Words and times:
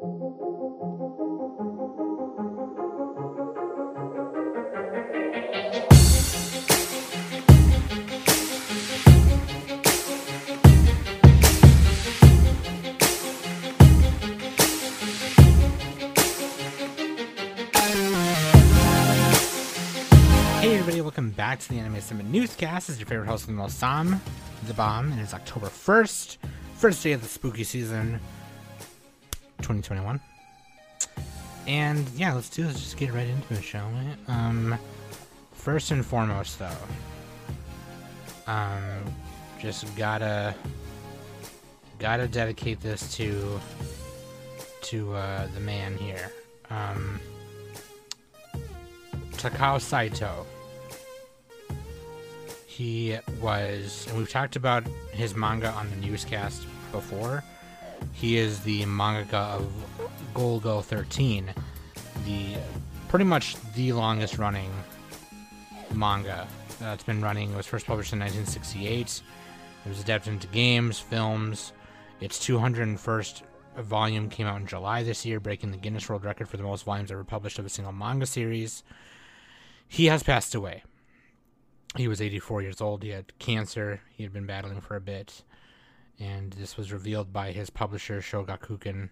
Hey 0.00 0.06
everybody, 20.76 21.02
welcome 21.02 21.30
back 21.32 21.58
to 21.58 21.68
the 21.68 21.78
Anime 21.78 22.00
Summit 22.00 22.24
Newscast. 22.24 22.86
This 22.86 22.94
is 22.94 23.00
your 23.00 23.06
favorite 23.06 23.26
host, 23.26 23.48
Limo 23.48 23.68
Sam, 23.68 24.18
the 24.66 24.72
bomb, 24.72 25.12
and 25.12 25.20
it's 25.20 25.34
October 25.34 25.66
1st, 25.66 26.38
first 26.76 27.02
day 27.02 27.12
of 27.12 27.20
the 27.20 27.28
spooky 27.28 27.64
season 27.64 28.18
2021. 29.60 30.20
And 31.66 32.08
yeah, 32.10 32.34
let's 32.34 32.48
do 32.48 32.64
this, 32.64 32.74
just 32.74 32.96
get 32.96 33.12
right 33.12 33.28
into 33.28 33.54
it, 33.54 33.62
shall 33.62 33.88
we? 33.90 34.32
Um, 34.32 34.78
first 35.52 35.90
and 35.90 36.04
foremost, 36.04 36.58
though, 36.58 36.70
um, 38.46 39.04
just 39.60 39.94
gotta, 39.96 40.54
gotta 41.98 42.26
dedicate 42.26 42.80
this 42.80 43.14
to, 43.16 43.60
to, 44.82 45.12
uh, 45.14 45.46
the 45.54 45.60
man 45.60 45.96
here. 45.96 46.32
Um, 46.70 47.20
Takao 49.32 49.80
Saito. 49.80 50.46
He 52.66 53.18
was, 53.40 54.06
and 54.08 54.18
we've 54.18 54.30
talked 54.30 54.56
about 54.56 54.84
his 55.12 55.34
manga 55.34 55.70
on 55.72 55.88
the 55.90 55.96
newscast 55.96 56.66
before. 56.92 57.44
He 58.12 58.36
is 58.36 58.60
the 58.60 58.82
mangaka 58.82 59.56
of 59.56 59.72
Golgo 60.34 60.82
13, 60.82 61.52
the 62.24 62.56
pretty 63.08 63.24
much 63.24 63.56
the 63.74 63.92
longest 63.92 64.38
running 64.38 64.70
manga 65.92 66.46
that's 66.78 67.02
been 67.02 67.20
running. 67.20 67.52
It 67.52 67.56
was 67.56 67.66
first 67.66 67.86
published 67.86 68.12
in 68.12 68.18
1968. 68.18 69.22
It 69.84 69.88
was 69.88 70.00
adapted 70.00 70.34
into 70.34 70.46
games, 70.48 70.98
films. 70.98 71.72
Its 72.20 72.38
201st 72.38 73.42
volume 73.78 74.28
came 74.28 74.46
out 74.46 74.60
in 74.60 74.66
July 74.66 75.02
this 75.02 75.24
year, 75.24 75.40
breaking 75.40 75.70
the 75.70 75.78
Guinness 75.78 76.08
World 76.08 76.24
Record 76.24 76.48
for 76.48 76.56
the 76.56 76.62
most 76.62 76.84
volumes 76.84 77.10
ever 77.10 77.24
published 77.24 77.58
of 77.58 77.66
a 77.66 77.70
single 77.70 77.92
manga 77.92 78.26
series. 78.26 78.82
He 79.88 80.06
has 80.06 80.22
passed 80.22 80.54
away. 80.54 80.84
He 81.96 82.06
was 82.06 82.20
84 82.20 82.62
years 82.62 82.80
old. 82.80 83.02
He 83.02 83.08
had 83.08 83.36
cancer. 83.38 84.00
He 84.16 84.22
had 84.22 84.32
been 84.32 84.46
battling 84.46 84.80
for 84.80 84.96
a 84.96 85.00
bit. 85.00 85.42
And 86.20 86.52
this 86.52 86.76
was 86.76 86.92
revealed 86.92 87.32
by 87.32 87.52
his 87.52 87.70
publisher, 87.70 88.20
Shogakukan. 88.20 89.08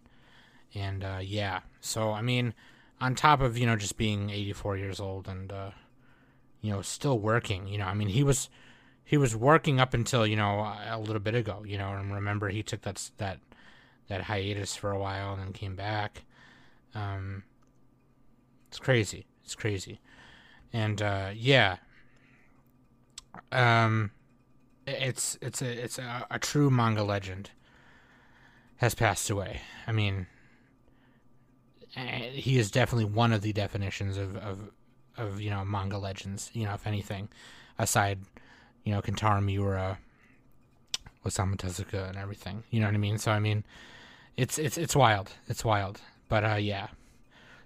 And 0.74 1.02
uh, 1.02 1.20
yeah, 1.22 1.60
so 1.80 2.12
I 2.12 2.22
mean, 2.22 2.54
on 3.00 3.14
top 3.14 3.40
of, 3.40 3.56
you 3.56 3.66
know, 3.66 3.76
just 3.76 3.96
being 3.96 4.30
84 4.30 4.76
years 4.76 5.00
old 5.00 5.26
and, 5.26 5.50
uh, 5.50 5.70
you 6.60 6.70
know, 6.70 6.82
still 6.82 7.18
working, 7.18 7.66
you 7.66 7.78
know, 7.78 7.86
I 7.86 7.94
mean, 7.94 8.08
he 8.08 8.22
was. 8.22 8.48
He 9.04 9.16
was 9.16 9.34
working 9.34 9.80
up 9.80 9.94
until 9.94 10.26
you 10.26 10.36
know 10.36 10.70
a 10.86 10.98
little 10.98 11.18
bit 11.18 11.34
ago, 11.34 11.64
you 11.66 11.78
know, 11.78 11.94
and 11.94 12.12
remember 12.12 12.50
he 12.50 12.62
took 12.62 12.82
that 12.82 13.10
that 13.16 13.38
that 14.08 14.20
hiatus 14.20 14.76
for 14.76 14.90
a 14.90 14.98
while 14.98 15.32
and 15.32 15.40
then 15.40 15.54
came 15.54 15.76
back. 15.76 16.24
Um, 16.94 17.44
it's 18.68 18.78
crazy. 18.78 19.24
It's 19.42 19.54
crazy 19.54 19.98
and 20.72 21.00
uh, 21.00 21.30
yeah, 21.34 21.76
um, 23.52 24.10
it's 24.88 25.38
it's 25.40 25.62
a 25.62 25.84
it's 25.84 25.98
a, 25.98 26.26
a, 26.30 26.38
true 26.38 26.70
manga 26.70 27.02
legend 27.02 27.50
has 28.76 28.94
passed 28.94 29.30
away. 29.30 29.60
I 29.86 29.92
mean, 29.92 30.26
he 31.94 32.58
is 32.58 32.70
definitely 32.70 33.06
one 33.06 33.32
of 33.32 33.42
the 33.42 33.52
definitions 33.52 34.16
of 34.16 34.36
of 34.36 34.70
of 35.16 35.40
you 35.40 35.50
know 35.50 35.64
manga 35.64 35.98
legends. 35.98 36.50
You 36.52 36.66
know, 36.66 36.74
if 36.74 36.86
anything, 36.86 37.28
aside 37.78 38.18
you 38.84 38.92
know 38.92 39.02
Kentaro 39.02 39.42
Miura, 39.42 39.98
Osamu 41.24 41.56
Tezuka, 41.56 42.08
and 42.08 42.18
everything. 42.18 42.64
You 42.70 42.80
know 42.80 42.86
what 42.86 42.94
I 42.94 42.98
mean? 42.98 43.18
So 43.18 43.32
I 43.32 43.38
mean, 43.38 43.64
it's 44.36 44.58
it's 44.58 44.78
it's 44.78 44.96
wild. 44.96 45.32
It's 45.48 45.64
wild. 45.64 46.00
But 46.28 46.44
uh, 46.44 46.56
yeah, 46.56 46.88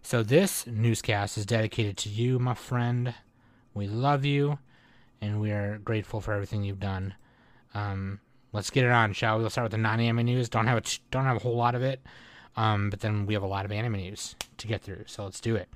so, 0.05 0.25
this 0.25 0.67
newscast 0.67 1.39
is 1.39 1.47
dedicated 1.47 1.97
to 1.99 2.09
you, 2.09 2.41
my 2.41 2.55
friend. 2.55 3.15
We 3.73 3.87
love 3.87 4.25
you, 4.25 4.59
and 5.23 5.41
we 5.41 5.53
are 5.53 5.79
grateful 5.79 6.21
for 6.21 6.35
everything 6.35 6.65
you've 6.65 6.81
done. 6.81 7.15
Um, 7.73 8.21
let's 8.53 8.69
get 8.69 8.85
it 8.85 8.91
on, 8.91 9.15
shall 9.15 9.37
we? 9.37 9.43
We'll 9.43 9.51
start 9.51 9.67
with 9.67 9.73
the 9.73 9.79
non-anime 9.79 10.27
news. 10.27 10.51
Don't 10.51 10.67
have 10.67 10.79
a 10.79 10.83
don't 11.11 11.25
have 11.25 11.37
a 11.37 11.41
whole 11.41 11.57
lot 11.57 11.75
of 11.75 11.83
it, 11.83 12.03
um, 12.57 12.91
but 12.91 13.01
then 13.01 13.25
we 13.25 13.33
have 13.33 13.43
a 13.43 13.47
lot 13.47 13.65
of 13.65 13.73
anime 13.73 13.95
news 13.95 14.37
to 14.59 14.67
get 14.67 14.83
through. 14.83 15.05
So 15.07 15.25
let's 15.25 15.41
do 15.41 15.57
it. 15.57 15.71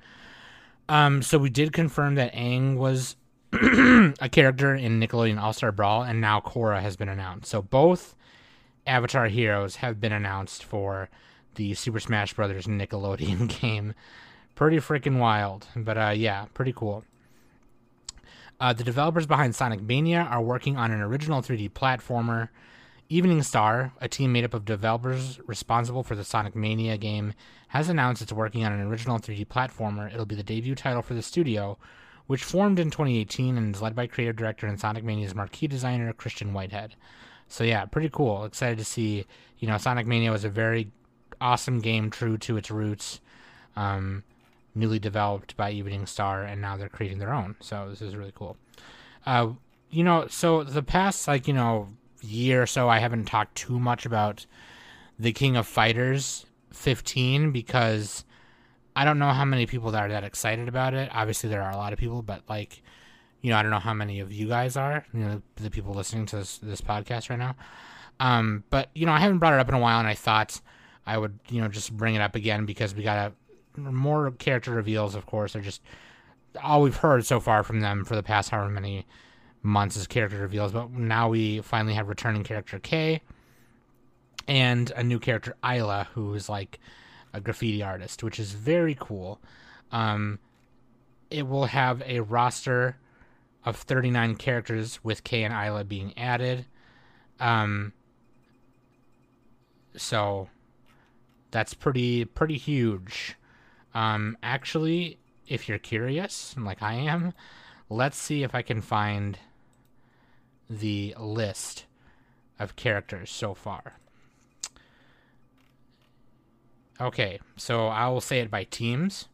Um, 0.89 1.21
so 1.21 1.37
we 1.37 1.49
did 1.49 1.73
confirm 1.73 2.15
that 2.15 2.33
Aang 2.33 2.75
was 2.75 3.15
a 3.53 4.29
character 4.29 4.75
in 4.75 4.99
Nickelodeon 4.99 5.41
All 5.41 5.53
Star 5.53 5.71
Brawl, 5.71 6.03
and 6.03 6.21
now 6.21 6.41
Korra 6.41 6.81
has 6.81 6.97
been 6.97 7.09
announced. 7.09 7.49
So 7.49 7.61
both 7.61 8.15
Avatar 8.85 9.27
heroes 9.27 9.77
have 9.77 9.99
been 9.99 10.13
announced 10.13 10.63
for 10.63 11.09
the 11.55 11.73
Super 11.73 11.99
Smash 11.99 12.33
Brothers 12.33 12.65
Nickelodeon 12.65 13.47
game. 13.61 13.93
Pretty 14.55 14.77
freaking 14.77 15.19
wild, 15.19 15.67
but 15.75 15.97
uh, 15.97 16.13
yeah, 16.15 16.45
pretty 16.53 16.73
cool. 16.73 17.03
Uh, 18.59 18.73
the 18.73 18.83
developers 18.83 19.27
behind 19.27 19.55
Sonic 19.55 19.81
Mania 19.81 20.27
are 20.31 20.41
working 20.41 20.77
on 20.77 20.91
an 20.91 21.01
original 21.01 21.41
3D 21.41 21.71
platformer. 21.71 22.49
Evening 23.09 23.43
Star, 23.43 23.93
a 24.01 24.07
team 24.07 24.31
made 24.31 24.43
up 24.43 24.53
of 24.53 24.65
developers 24.65 25.39
responsible 25.45 26.03
for 26.03 26.15
the 26.15 26.23
Sonic 26.23 26.55
Mania 26.55 26.97
game, 26.97 27.33
has 27.69 27.87
announced 27.87 28.21
it's 28.21 28.33
working 28.33 28.65
on 28.65 28.73
an 28.73 28.81
original 28.81 29.19
3D 29.19 29.47
platformer. 29.47 30.11
It'll 30.11 30.25
be 30.25 30.35
the 30.35 30.43
debut 30.43 30.75
title 30.75 31.01
for 31.01 31.13
the 31.13 31.21
studio, 31.21 31.77
which 32.25 32.43
formed 32.43 32.79
in 32.79 32.89
2018 32.89 33.57
and 33.57 33.75
is 33.75 33.81
led 33.81 33.95
by 33.95 34.07
creative 34.07 34.35
director 34.35 34.67
and 34.67 34.79
Sonic 34.79 35.03
Mania's 35.03 35.35
marquee 35.35 35.67
designer 35.67 36.11
Christian 36.11 36.53
Whitehead. 36.53 36.95
So 37.47 37.63
yeah, 37.63 37.85
pretty 37.85 38.09
cool. 38.09 38.43
Excited 38.43 38.77
to 38.79 38.83
see. 38.85 39.25
You 39.59 39.67
know, 39.67 39.77
Sonic 39.77 40.07
Mania 40.07 40.31
was 40.31 40.43
a 40.43 40.49
very 40.49 40.91
awesome 41.39 41.79
game, 41.79 42.09
true 42.09 42.37
to 42.39 42.57
its 42.57 42.71
roots. 42.71 43.21
Um, 43.75 44.23
newly 44.77 44.99
developed 44.99 45.57
by 45.57 45.71
Evening 45.71 46.05
Star, 46.05 46.43
and 46.43 46.61
now 46.61 46.77
they're 46.77 46.89
creating 46.89 47.17
their 47.17 47.33
own. 47.33 47.55
So 47.59 47.87
this 47.89 48.01
is 48.01 48.15
really 48.15 48.33
cool. 48.35 48.57
Uh, 49.25 49.49
you 49.89 50.03
know, 50.03 50.27
so 50.27 50.63
the 50.63 50.83
past 50.83 51.27
like 51.27 51.47
you 51.47 51.53
know 51.53 51.89
year 52.21 52.63
or 52.63 52.67
so, 52.67 52.89
I 52.89 52.99
haven't 52.99 53.25
talked 53.25 53.55
too 53.55 53.79
much 53.79 54.05
about 54.05 54.45
the 55.19 55.33
King 55.33 55.55
of 55.57 55.67
Fighters 55.67 56.45
15 56.71 57.51
because 57.51 58.23
I 58.95 59.05
don't 59.05 59.19
know 59.19 59.31
how 59.31 59.45
many 59.45 59.65
people 59.65 59.91
that 59.91 60.03
are 60.03 60.09
that 60.09 60.23
excited 60.23 60.67
about 60.67 60.93
it. 60.93 61.09
Obviously, 61.13 61.49
there 61.49 61.61
are 61.61 61.71
a 61.71 61.77
lot 61.77 61.93
of 61.93 61.99
people, 61.99 62.21
but 62.21 62.43
like, 62.49 62.81
you 63.41 63.49
know, 63.49 63.57
I 63.57 63.61
don't 63.61 63.71
know 63.71 63.79
how 63.79 63.93
many 63.93 64.19
of 64.19 64.31
you 64.31 64.47
guys 64.47 64.75
are. 64.75 65.05
You 65.13 65.19
know, 65.19 65.41
the 65.55 65.69
people 65.69 65.93
listening 65.93 66.25
to 66.27 66.37
this, 66.37 66.57
this 66.57 66.81
podcast 66.81 67.29
right 67.29 67.39
now. 67.39 67.55
Um, 68.19 68.63
but 68.69 68.89
you 68.95 69.05
know, 69.05 69.11
I 69.11 69.19
haven't 69.19 69.39
brought 69.39 69.53
it 69.53 69.59
up 69.59 69.69
in 69.69 69.75
a 69.75 69.79
while, 69.79 69.99
and 69.99 70.07
I 70.07 70.15
thought 70.15 70.59
I 71.05 71.17
would, 71.17 71.39
you 71.49 71.61
know, 71.61 71.67
just 71.67 71.95
bring 71.95 72.15
it 72.15 72.21
up 72.21 72.35
again 72.35 72.65
because 72.65 72.95
we 72.95 73.03
got 73.03 73.31
a, 73.31 73.33
more 73.77 74.31
character 74.31 74.71
reveals, 74.71 75.15
of 75.15 75.25
course, 75.25 75.55
are 75.55 75.61
just 75.61 75.81
all 76.63 76.81
we've 76.81 76.97
heard 76.97 77.25
so 77.25 77.39
far 77.39 77.63
from 77.63 77.81
them 77.81 78.03
for 78.03 78.15
the 78.15 78.23
past 78.23 78.49
however 78.49 78.69
many 78.69 79.05
months 79.61 79.95
is 79.95 80.07
character 80.07 80.39
reveals. 80.39 80.71
But 80.71 80.91
now 80.91 81.29
we 81.29 81.61
finally 81.61 81.93
have 81.93 82.07
returning 82.07 82.43
character 82.43 82.79
K 82.79 83.21
and 84.47 84.91
a 84.91 85.03
new 85.03 85.19
character 85.19 85.55
Isla, 85.63 86.07
who 86.13 86.33
is 86.33 86.49
like 86.49 86.79
a 87.33 87.41
graffiti 87.41 87.83
artist, 87.83 88.23
which 88.23 88.39
is 88.39 88.53
very 88.53 88.95
cool. 88.99 89.39
Um, 89.91 90.39
it 91.29 91.47
will 91.47 91.65
have 91.65 92.01
a 92.05 92.21
roster 92.21 92.97
of 93.65 93.75
39 93.75 94.35
characters 94.35 95.03
with 95.03 95.23
K 95.23 95.43
and 95.43 95.53
Isla 95.53 95.83
being 95.83 96.17
added. 96.17 96.65
Um, 97.39 97.93
so 99.95 100.47
that's 101.51 101.73
pretty 101.73 102.25
pretty 102.25 102.57
huge. 102.57 103.35
Um, 103.97 104.37
actually, 104.43 105.17
if 105.47 105.67
you're 105.67 105.79
curious, 105.79 106.53
like 106.55 106.83
I 106.83 106.93
am, 106.93 107.33
let's 107.89 108.15
see 108.15 108.43
if 108.43 108.53
I 108.53 108.61
can 108.61 108.79
find 108.79 109.39
the 110.69 111.15
list 111.17 111.85
of 112.59 112.75
characters 112.75 113.31
so 113.31 113.55
far. 113.55 113.93
Okay, 117.01 117.39
so 117.55 117.87
I 117.87 118.07
will 118.09 118.21
say 118.21 118.39
it 118.39 118.51
by 118.51 118.65
teams. 118.65 119.29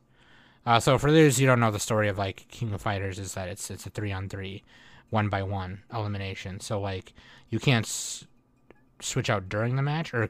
Uh, 0.66 0.80
so 0.80 0.98
for 0.98 1.12
those 1.12 1.42
you 1.42 1.46
don't 1.46 1.60
know 1.60 1.72
the 1.72 1.78
story 1.78 2.08
of 2.08 2.18
like 2.18 2.48
King 2.48 2.72
of 2.72 2.82
Fighters 2.82 3.20
is 3.20 3.34
that 3.34 3.50
it's 3.50 3.70
it's 3.70 3.86
a 3.86 3.90
three 3.90 4.14
on 4.14 4.30
three, 4.30 4.64
one 5.10 5.28
by 5.28 5.44
one 5.44 5.84
elimination. 5.94 6.62
So 6.62 6.80
like 6.80 7.12
you 7.50 7.60
can't 7.60 7.86
s- 7.86 8.26
switch 9.02 9.30
out 9.30 9.50
during 9.50 9.76
the 9.76 9.82
match, 9.82 10.14
or 10.14 10.30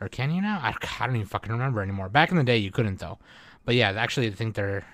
or 0.00 0.08
can 0.08 0.32
you 0.32 0.42
now? 0.42 0.58
I, 0.60 0.74
I 0.98 1.06
don't 1.06 1.14
even 1.14 1.28
fucking 1.28 1.52
remember 1.52 1.80
anymore. 1.80 2.08
Back 2.08 2.32
in 2.32 2.36
the 2.36 2.42
day, 2.42 2.56
you 2.56 2.72
couldn't 2.72 2.98
though. 2.98 3.20
But 3.64 3.74
yeah, 3.74 3.90
actually, 3.90 4.28
I 4.28 4.30
think 4.30 4.54
they're. 4.54 4.84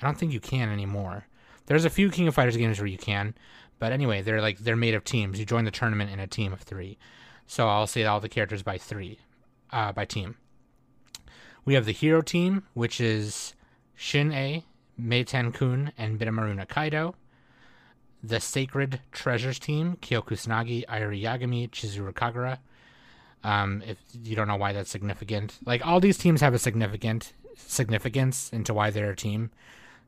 I 0.00 0.06
don't 0.06 0.18
think 0.18 0.32
you 0.32 0.40
can 0.40 0.68
anymore. 0.68 1.26
There's 1.66 1.84
a 1.84 1.90
few 1.90 2.10
King 2.10 2.28
of 2.28 2.34
Fighters 2.34 2.56
games 2.56 2.78
where 2.78 2.86
you 2.86 2.98
can, 2.98 3.34
but 3.78 3.92
anyway, 3.92 4.22
they're 4.22 4.42
like 4.42 4.58
they're 4.58 4.76
made 4.76 4.94
of 4.94 5.04
teams. 5.04 5.38
You 5.38 5.46
join 5.46 5.64
the 5.64 5.70
tournament 5.70 6.10
in 6.10 6.20
a 6.20 6.26
team 6.26 6.52
of 6.52 6.60
three. 6.60 6.98
So 7.46 7.68
I'll 7.68 7.86
say 7.86 8.04
all 8.04 8.20
the 8.20 8.28
characters 8.28 8.62
by 8.62 8.78
three, 8.78 9.18
uh, 9.70 9.92
by 9.92 10.04
team. 10.04 10.36
We 11.64 11.74
have 11.74 11.86
the 11.86 11.92
hero 11.92 12.20
team, 12.20 12.64
which 12.74 13.00
is 13.00 13.54
Shun'ei, 13.98 14.64
Meiten 15.00 15.52
Kun, 15.52 15.92
and 15.96 16.18
Benimaru 16.18 16.54
Nikaido. 16.54 17.14
The 18.22 18.40
Sacred 18.40 19.00
Treasures 19.12 19.58
team, 19.58 19.98
Kyo 20.00 20.22
Kusanagi, 20.22 20.86
Iori 20.86 21.22
Yagami, 21.22 21.70
Chizuru 21.70 22.12
Kagura. 22.12 22.58
Um, 23.42 23.82
if 23.86 23.98
you 24.22 24.34
don't 24.34 24.48
know 24.48 24.56
why 24.56 24.72
that's 24.72 24.90
significant, 24.90 25.58
like 25.66 25.86
all 25.86 26.00
these 26.00 26.16
teams 26.16 26.40
have 26.40 26.54
a 26.54 26.58
significant 26.58 27.34
significance 27.56 28.50
into 28.52 28.74
why 28.74 28.90
they're 28.90 29.10
a 29.10 29.16
team. 29.16 29.50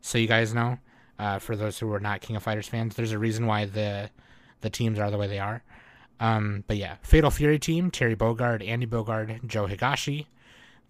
So 0.01 0.19
you 0.19 0.29
guys 0.29 0.55
know, 0.55 0.79
uh, 1.19 1.39
for 1.39 1.57
those 1.57 1.79
who 1.79 1.93
are 1.93 2.01
not 2.01 2.21
King 2.21 2.37
of 2.37 2.43
Fighters 2.43 2.69
fans, 2.69 2.95
there's 2.95 3.13
a 3.13 3.19
reason 3.19 3.47
why 3.47 3.65
the 3.65 4.11
the 4.61 4.71
teams 4.71 4.99
are 4.99 5.11
the 5.11 5.19
way 5.19 5.27
they 5.27 5.39
are. 5.39 5.63
Um, 6.19 6.65
but 6.67 6.77
yeah, 6.77 6.97
Fatal 7.03 7.31
Fury 7.31 7.59
team, 7.59 7.91
Terry 7.91 8.17
Bogard, 8.17 8.67
Andy 8.67 8.87
Bogard, 8.87 9.47
Joe 9.47 9.67
Higashi. 9.67 10.27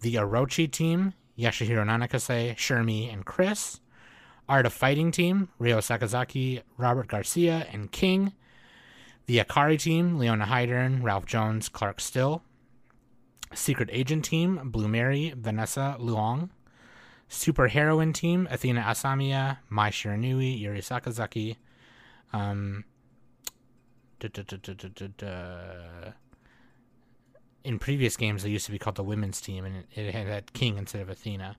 The 0.01 0.15
Orochi 0.15 0.71
team, 0.71 1.13
Yashiro 1.37 1.83
Nanakase, 1.83 2.55
Shermie, 2.55 3.11
and 3.11 3.25
Chris. 3.25 3.79
Art 4.47 4.65
of 4.65 4.73
Fighting 4.73 5.11
team, 5.11 5.49
Ryo 5.59 5.79
Sakazaki, 5.79 6.61
Robert 6.77 7.07
Garcia, 7.07 7.67
and 7.73 7.91
King. 7.91 8.33
The 9.25 9.39
Ikari 9.39 9.77
team, 9.77 10.17
Leona 10.17 10.45
Heidern, 10.45 11.03
Ralph 11.03 11.25
Jones, 11.25 11.67
Clark 11.67 11.99
Still. 11.99 12.43
Secret 13.53 13.89
Agent 13.91 14.25
team, 14.25 14.69
Blue 14.71 14.87
Mary, 14.87 15.33
Vanessa 15.35 15.97
Luong. 15.99 16.49
Super 17.29 17.67
Heroine 17.67 18.13
team, 18.13 18.47
Athena 18.49 18.81
Asamiya, 18.81 19.57
Mai 19.69 19.89
Shiranui, 19.89 20.59
Yuri 20.59 20.79
Sakazaki. 20.79 21.57
Um, 22.31 22.85
da, 24.19 24.29
da, 24.29 24.43
da, 24.43 26.13
in 27.63 27.79
previous 27.79 28.15
games, 28.15 28.43
they 28.43 28.49
used 28.49 28.65
to 28.65 28.71
be 28.71 28.79
called 28.79 28.95
the 28.95 29.03
women's 29.03 29.41
team, 29.41 29.65
and 29.65 29.83
it, 29.93 30.05
it 30.05 30.13
had 30.13 30.53
King 30.53 30.77
instead 30.77 31.01
of 31.01 31.09
Athena. 31.09 31.57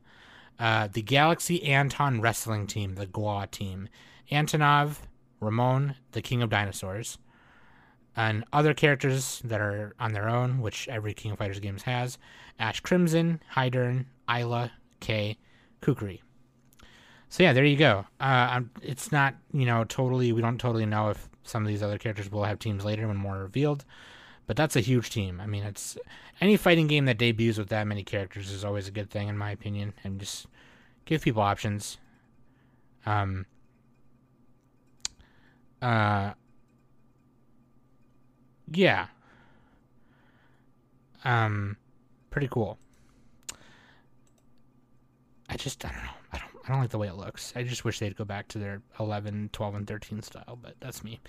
Uh, 0.58 0.88
the 0.90 1.02
Galaxy 1.02 1.62
Anton 1.64 2.20
Wrestling 2.20 2.66
Team, 2.66 2.94
the 2.94 3.06
GWA 3.06 3.46
team. 3.50 3.88
Antonov, 4.32 4.96
Ramon, 5.40 5.94
the 6.12 6.22
King 6.22 6.42
of 6.42 6.50
Dinosaurs 6.50 7.18
and 8.18 8.44
other 8.52 8.74
characters 8.74 9.40
that 9.44 9.60
are 9.60 9.94
on 10.00 10.12
their 10.12 10.28
own, 10.28 10.60
which 10.60 10.88
every 10.88 11.14
King 11.14 11.30
of 11.30 11.38
Fighters 11.38 11.60
games 11.60 11.84
has: 11.84 12.18
Ash 12.58 12.80
Crimson, 12.80 13.40
Heidern, 13.54 14.06
Isla, 14.28 14.72
Kay, 14.98 15.38
Kukri. 15.80 16.20
So 17.28 17.44
yeah, 17.44 17.52
there 17.52 17.64
you 17.64 17.76
go. 17.76 18.06
Uh, 18.18 18.62
it's 18.82 19.12
not 19.12 19.36
you 19.52 19.64
know 19.64 19.84
totally. 19.84 20.32
We 20.32 20.42
don't 20.42 20.58
totally 20.58 20.84
know 20.84 21.10
if 21.10 21.28
some 21.44 21.62
of 21.62 21.68
these 21.68 21.82
other 21.82 21.96
characters 21.96 22.30
will 22.30 22.42
have 22.42 22.58
teams 22.58 22.84
later 22.84 23.06
when 23.06 23.16
more 23.16 23.36
are 23.36 23.42
revealed, 23.42 23.84
but 24.48 24.56
that's 24.56 24.74
a 24.74 24.80
huge 24.80 25.10
team. 25.10 25.40
I 25.40 25.46
mean, 25.46 25.62
it's 25.62 25.96
any 26.40 26.56
fighting 26.56 26.88
game 26.88 27.04
that 27.04 27.18
debuts 27.18 27.56
with 27.56 27.68
that 27.68 27.86
many 27.86 28.02
characters 28.02 28.50
is 28.50 28.64
always 28.64 28.88
a 28.88 28.92
good 28.92 29.10
thing 29.10 29.28
in 29.28 29.38
my 29.38 29.52
opinion, 29.52 29.94
and 30.02 30.18
just 30.18 30.48
give 31.04 31.22
people 31.22 31.42
options. 31.42 31.98
Um. 33.06 33.46
Uh, 35.80 36.32
yeah. 38.72 39.06
Um, 41.24 41.76
pretty 42.30 42.48
cool. 42.48 42.78
I 45.48 45.56
just 45.56 45.84
I 45.84 45.88
don't 45.90 46.02
know. 46.02 46.10
I 46.32 46.38
don't 46.38 46.50
I 46.64 46.68
don't 46.72 46.80
like 46.80 46.90
the 46.90 46.98
way 46.98 47.08
it 47.08 47.16
looks. 47.16 47.52
I 47.56 47.62
just 47.62 47.84
wish 47.84 47.98
they'd 47.98 48.16
go 48.16 48.24
back 48.24 48.48
to 48.48 48.58
their 48.58 48.82
11, 49.00 49.50
12, 49.52 49.74
and 49.74 49.86
13 49.86 50.22
style, 50.22 50.58
but 50.60 50.74
that's 50.80 51.02
me. 51.02 51.20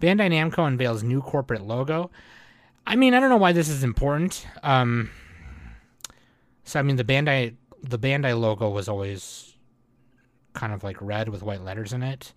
Bandai 0.00 0.30
Namco 0.30 0.66
unveils 0.66 1.02
new 1.02 1.20
corporate 1.20 1.66
logo. 1.66 2.10
I 2.86 2.96
mean, 2.96 3.14
I 3.14 3.20
don't 3.20 3.28
know 3.28 3.36
why 3.36 3.52
this 3.52 3.68
is 3.68 3.84
important. 3.84 4.46
Um, 4.62 5.10
so 6.64 6.80
I 6.80 6.82
mean, 6.82 6.96
the 6.96 7.04
Bandai 7.04 7.54
the 7.82 7.98
Bandai 7.98 8.38
logo 8.38 8.70
was 8.70 8.88
always 8.88 9.54
kind 10.54 10.72
of 10.72 10.82
like 10.82 10.96
red 11.00 11.28
with 11.28 11.42
white 11.42 11.62
letters 11.62 11.92
in 11.92 12.02
it, 12.02 12.32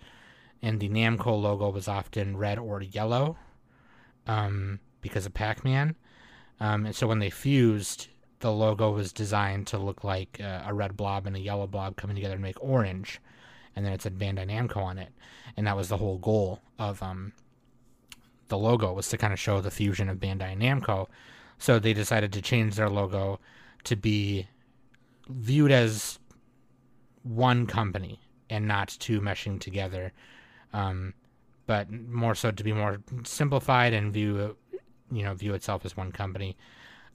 and 0.61 0.79
the 0.79 0.89
Namco 0.89 1.41
logo 1.41 1.69
was 1.69 1.87
often 1.87 2.37
red 2.37 2.59
or 2.59 2.81
yellow 2.81 3.37
um, 4.29 4.79
because 5.01 5.25
of 5.25 5.33
Pac 5.33 5.65
Man. 5.65 5.95
Um, 6.59 6.85
and 6.85 6.95
so 6.95 7.07
when 7.07 7.19
they 7.19 7.31
fused, 7.31 8.07
the 8.41 8.51
logo 8.51 8.91
was 8.91 9.11
designed 9.11 9.65
to 9.67 9.77
look 9.79 10.03
like 10.03 10.39
uh, 10.41 10.61
a 10.65 10.73
red 10.73 10.95
blob 10.95 11.25
and 11.25 11.35
a 11.35 11.39
yellow 11.39 11.65
blob 11.65 11.95
coming 11.95 12.15
together 12.15 12.35
to 12.35 12.41
make 12.41 12.61
orange. 12.61 13.19
And 13.75 13.83
then 13.83 13.91
it 13.91 14.01
said 14.01 14.19
Bandai 14.19 14.47
Namco 14.47 14.77
on 14.77 14.99
it. 14.99 15.09
And 15.57 15.65
that 15.65 15.75
was 15.75 15.89
the 15.89 15.97
whole 15.97 16.19
goal 16.19 16.61
of 16.77 17.01
um, 17.01 17.33
the 18.49 18.57
logo 18.57 18.93
was 18.93 19.09
to 19.09 19.17
kind 19.17 19.33
of 19.33 19.39
show 19.39 19.61
the 19.61 19.71
fusion 19.71 20.09
of 20.09 20.17
Bandai 20.19 20.53
and 20.53 20.61
Namco. 20.61 21.07
So 21.57 21.79
they 21.79 21.93
decided 21.93 22.31
to 22.33 22.41
change 22.41 22.75
their 22.75 22.89
logo 22.89 23.39
to 23.85 23.95
be 23.95 24.47
viewed 25.27 25.71
as 25.71 26.19
one 27.23 27.65
company 27.65 28.19
and 28.49 28.67
not 28.67 28.95
two 28.99 29.21
meshing 29.21 29.59
together. 29.59 30.13
Um, 30.71 31.13
but 31.69 31.91
more 31.91 32.33
so 32.33 32.49
to 32.49 32.63
be 32.63 32.73
more 32.73 32.97
simplified 33.23 33.93
and 33.93 34.11
view 34.11 34.57
you 35.11 35.23
know 35.23 35.35
view 35.35 35.53
itself 35.53 35.85
as 35.85 35.95
one 35.95 36.11
company. 36.11 36.57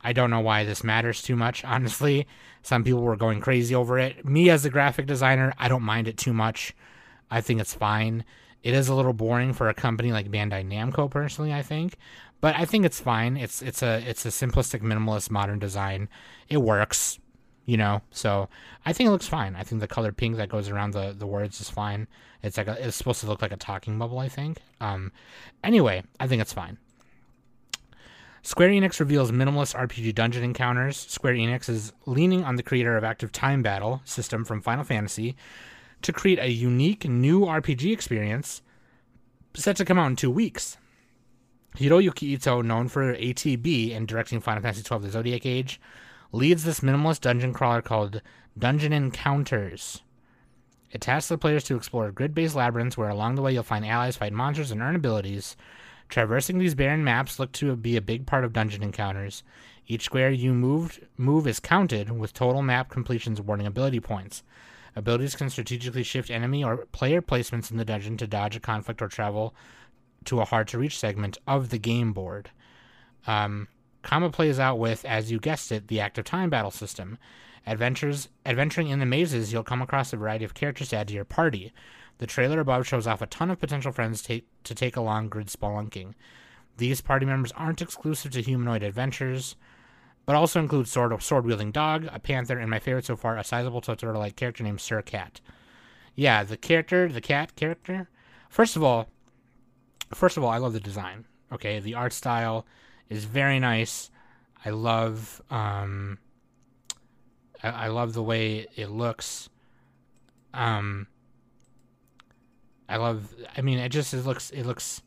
I 0.01 0.13
don't 0.13 0.31
know 0.31 0.39
why 0.39 0.63
this 0.63 0.85
matters 0.85 1.23
too 1.23 1.35
much, 1.35 1.65
honestly. 1.75 2.29
Some 2.63 2.85
people 2.85 3.03
were 3.03 3.17
going 3.17 3.41
crazy 3.41 3.75
over 3.75 3.99
it. 3.99 4.25
Me 4.25 4.51
as 4.51 4.65
a 4.65 4.71
graphic 4.71 5.07
designer, 5.07 5.53
I 5.59 5.67
don't 5.67 5.83
mind 5.83 6.07
it 6.07 6.17
too 6.17 6.33
much. 6.33 6.73
I 7.33 7.41
think 7.41 7.61
it's 7.61 7.75
fine. 7.75 8.25
It 8.63 8.75
is 8.75 8.87
a 8.87 8.95
little 8.95 9.13
boring 9.13 9.55
for 9.55 9.69
a 9.69 9.75
company 9.75 10.13
like 10.13 10.31
Bandai 10.31 10.65
Namco 10.65 11.11
personally, 11.11 11.53
I 11.53 11.63
think, 11.63 11.97
but 12.41 12.55
I 12.55 12.65
think 12.65 12.87
it's 12.87 13.01
fine. 13.01 13.37
It's 13.37 13.61
it's 13.61 13.83
a 13.83 14.09
it's 14.09 14.25
a 14.25 14.29
simplistic 14.29 14.83
minimalist 14.83 15.33
modern 15.33 15.59
design. 15.59 16.09
It 16.49 16.59
works 16.59 17.19
you 17.67 17.77
know. 17.77 18.03
So 18.11 18.49
I 18.85 18.93
think 18.93 19.09
it 19.09 19.11
looks 19.11 19.27
fine. 19.27 19.57
I 19.57 19.63
think 19.63 19.81
the 19.81 19.89
color 19.89 20.13
pink 20.13 20.37
that 20.37 20.49
goes 20.49 20.69
around 20.69 20.93
the 20.93 21.15
the 21.17 21.27
words 21.27 21.61
is 21.61 21.71
fine. 21.71 22.07
It's 22.43 22.57
like 22.59 22.69
a, 22.69 22.87
it's 22.87 22.97
supposed 22.97 23.21
to 23.21 23.27
look 23.27 23.43
like 23.43 23.53
a 23.53 23.57
talking 23.57 23.99
bubble, 23.99 24.19
I 24.19 24.29
think. 24.29 24.59
Um, 24.81 25.13
anyway, 25.63 26.03
I 26.21 26.27
think 26.27 26.43
it's 26.43 26.53
fine. 26.53 26.79
Square 28.43 28.69
Enix 28.69 29.01
reveals 29.01 29.33
minimalist 29.33 29.75
RPG 29.75 30.15
dungeon 30.15 30.45
encounters. 30.45 30.99
Square 30.99 31.35
Enix 31.35 31.71
is 31.71 31.95
leaning 32.05 32.45
on 32.45 32.57
the 32.57 32.63
creator 32.63 32.99
of 32.99 33.03
Active 33.03 33.33
Time 33.33 33.63
Battle 33.63 34.03
system 34.05 34.45
from 34.45 34.61
Final 34.61 34.85
Fantasy 34.85 35.35
to 36.03 36.13
create 36.13 36.39
a 36.39 36.51
unique 36.51 37.09
new 37.09 37.47
RPG 37.47 37.91
experience 37.91 38.61
set 39.55 39.77
to 39.77 39.85
come 39.87 39.99
out 39.99 40.09
in 40.09 40.17
two 40.17 40.31
weeks. 40.31 40.77
Hiroyuki 41.79 42.35
Ito, 42.35 42.61
known 42.61 42.89
for 42.89 43.15
ATB 43.15 43.97
and 43.97 44.07
directing 44.07 44.41
Final 44.41 44.63
Fantasy 44.63 44.83
XII 44.83 44.99
The 44.99 45.11
Zodiac 45.11 45.47
Age, 45.47 45.81
leads 46.35 46.65
this 46.65 46.81
minimalist 46.81 47.21
dungeon 47.21 47.53
crawler 47.53 47.81
called 47.81 48.21
Dungeon 48.59 48.93
Encounters. 48.93 50.03
It 50.91 51.01
tasks 51.01 51.29
the 51.29 51.39
players 51.39 51.65
to 51.65 51.77
explore 51.77 52.11
grid 52.11 52.35
based 52.35 52.57
labyrinths 52.57 52.97
where 52.97 53.09
along 53.09 53.37
the 53.37 53.43
way 53.43 53.53
you'll 53.53 53.63
find 53.63 53.87
allies, 53.87 54.17
fight 54.17 54.33
monsters, 54.33 54.71
and 54.71 54.83
earn 54.83 54.97
abilities. 54.97 55.57
Traversing 56.09 56.59
these 56.59 56.75
barren 56.75 57.05
maps 57.05 57.39
look 57.39 57.53
to 57.53 57.75
be 57.77 57.97
a 57.97 58.03
big 58.03 58.27
part 58.27 58.45
of 58.45 58.53
dungeon 58.53 58.83
encounters. 58.83 59.43
Each 59.87 60.03
square 60.03 60.31
you 60.31 60.55
moved, 60.55 61.07
move 61.17 61.47
is 61.47 61.61
counted, 61.61 62.11
with 62.11 62.33
total 62.33 62.63
map 62.63 62.91
completions 62.91 63.39
awarding 63.39 63.67
ability 63.67 64.01
points. 64.01 64.43
Abilities 64.97 65.35
can 65.37 65.51
strategically 65.51 66.03
shift 66.03 66.31
enemy 66.31 66.65
or 66.65 66.87
player 66.87 67.21
placements 67.21 67.71
in 67.71 67.77
the 67.77 67.85
dungeon 67.85 68.17
to 68.17 68.27
dodge 68.27 68.57
a 68.57 68.61
conflict 68.61 69.03
or 69.03 69.09
travel 69.09 69.55
to 70.25 70.41
a 70.41 70.45
hard 70.45 70.69
to 70.69 70.79
reach 70.79 70.99
segment 70.99 71.39
of 71.47 71.71
the 71.71 71.79
game 71.79 72.13
board. 72.13 72.51
Um, 73.27 73.69
Kama 74.05 74.31
plays 74.31 74.61
out 74.61 74.79
with, 74.79 75.05
as 75.07 75.33
you 75.33 75.41
guessed 75.41 75.73
it, 75.73 75.89
the 75.89 75.99
active 75.99 76.27
time 76.27 76.51
battle 76.51 76.71
system. 76.71 77.19
Adventures 77.67 78.29
adventuring 78.45 78.89
in 78.89 78.99
the 78.99 79.07
mazes, 79.07 79.53
you'll 79.53 79.65
come 79.65 79.81
across 79.81 80.13
a 80.13 80.17
variety 80.17 80.45
of 80.45 80.53
characters 80.53 80.91
to 80.91 80.97
add 80.97 81.09
to 81.09 81.15
your 81.15 81.25
party. 81.25 81.73
The 82.19 82.27
trailer 82.27 82.61
above 82.61 82.87
shows 82.87 83.07
off 83.07 83.23
a 83.23 83.27
ton 83.27 83.51
of 83.51 83.59
potential 83.59 83.93
friends 83.93 84.23
to 84.23 84.43
take 84.63 84.97
along 84.97 85.31
grid 85.31 85.47
spelunking. 85.47 86.13
These 86.77 87.01
party 87.01 87.25
members 87.25 87.51
aren't 87.53 87.81
exclusive 87.81 88.33
to 88.33 88.43
humanoid 88.43 88.83
adventures, 88.83 89.57
but 90.27 90.37
also 90.37 90.61
include 90.61 90.87
sword 90.87 91.23
sword 91.23 91.47
wielding 91.47 91.73
dog, 91.73 92.07
a 92.13 92.19
panther, 92.19 92.59
and 92.59 92.71
my 92.71 92.79
favorite 92.79 93.07
so 93.07 93.17
far, 93.17 93.39
a 93.39 93.45
sizable 93.45 93.81
Totoro 93.81 94.19
like 94.19 94.37
character 94.37 94.63
named 94.63 94.83
Sir 94.83 95.01
Cat. 95.01 95.41
Yeah, 96.15 96.45
the 96.45 96.59
character, 96.59 97.09
the 97.09 97.21
cat 97.23 97.57
character. 97.57 98.09
First 98.51 98.77
of 98.77 98.83
all, 98.83 99.09
first 100.13 100.37
of 100.37 100.45
all, 100.45 100.51
I 100.51 100.59
love 100.59 100.75
the 100.75 100.81
design. 100.81 101.25
Okay, 101.51 101.81
the 101.81 101.95
art 101.95 102.13
style 102.13 102.67
is 103.09 103.25
very 103.25 103.61
nice. 103.61 104.11
I 104.65 104.71
love 104.71 105.43
um, 105.51 106.19
I, 107.63 107.69
I 107.69 107.89
love 107.89 108.13
the 108.13 108.23
way 108.23 108.67
it 108.77 108.91
looks. 108.91 109.49
Um, 110.53 111.07
I 112.89 112.97
love. 112.97 113.35
I 113.57 113.63
mean, 113.63 113.79
it 113.79 113.89
just 113.89 114.15
it 114.15 114.23
looks 114.23 114.51
it 114.51 114.65
looks 114.65 115.03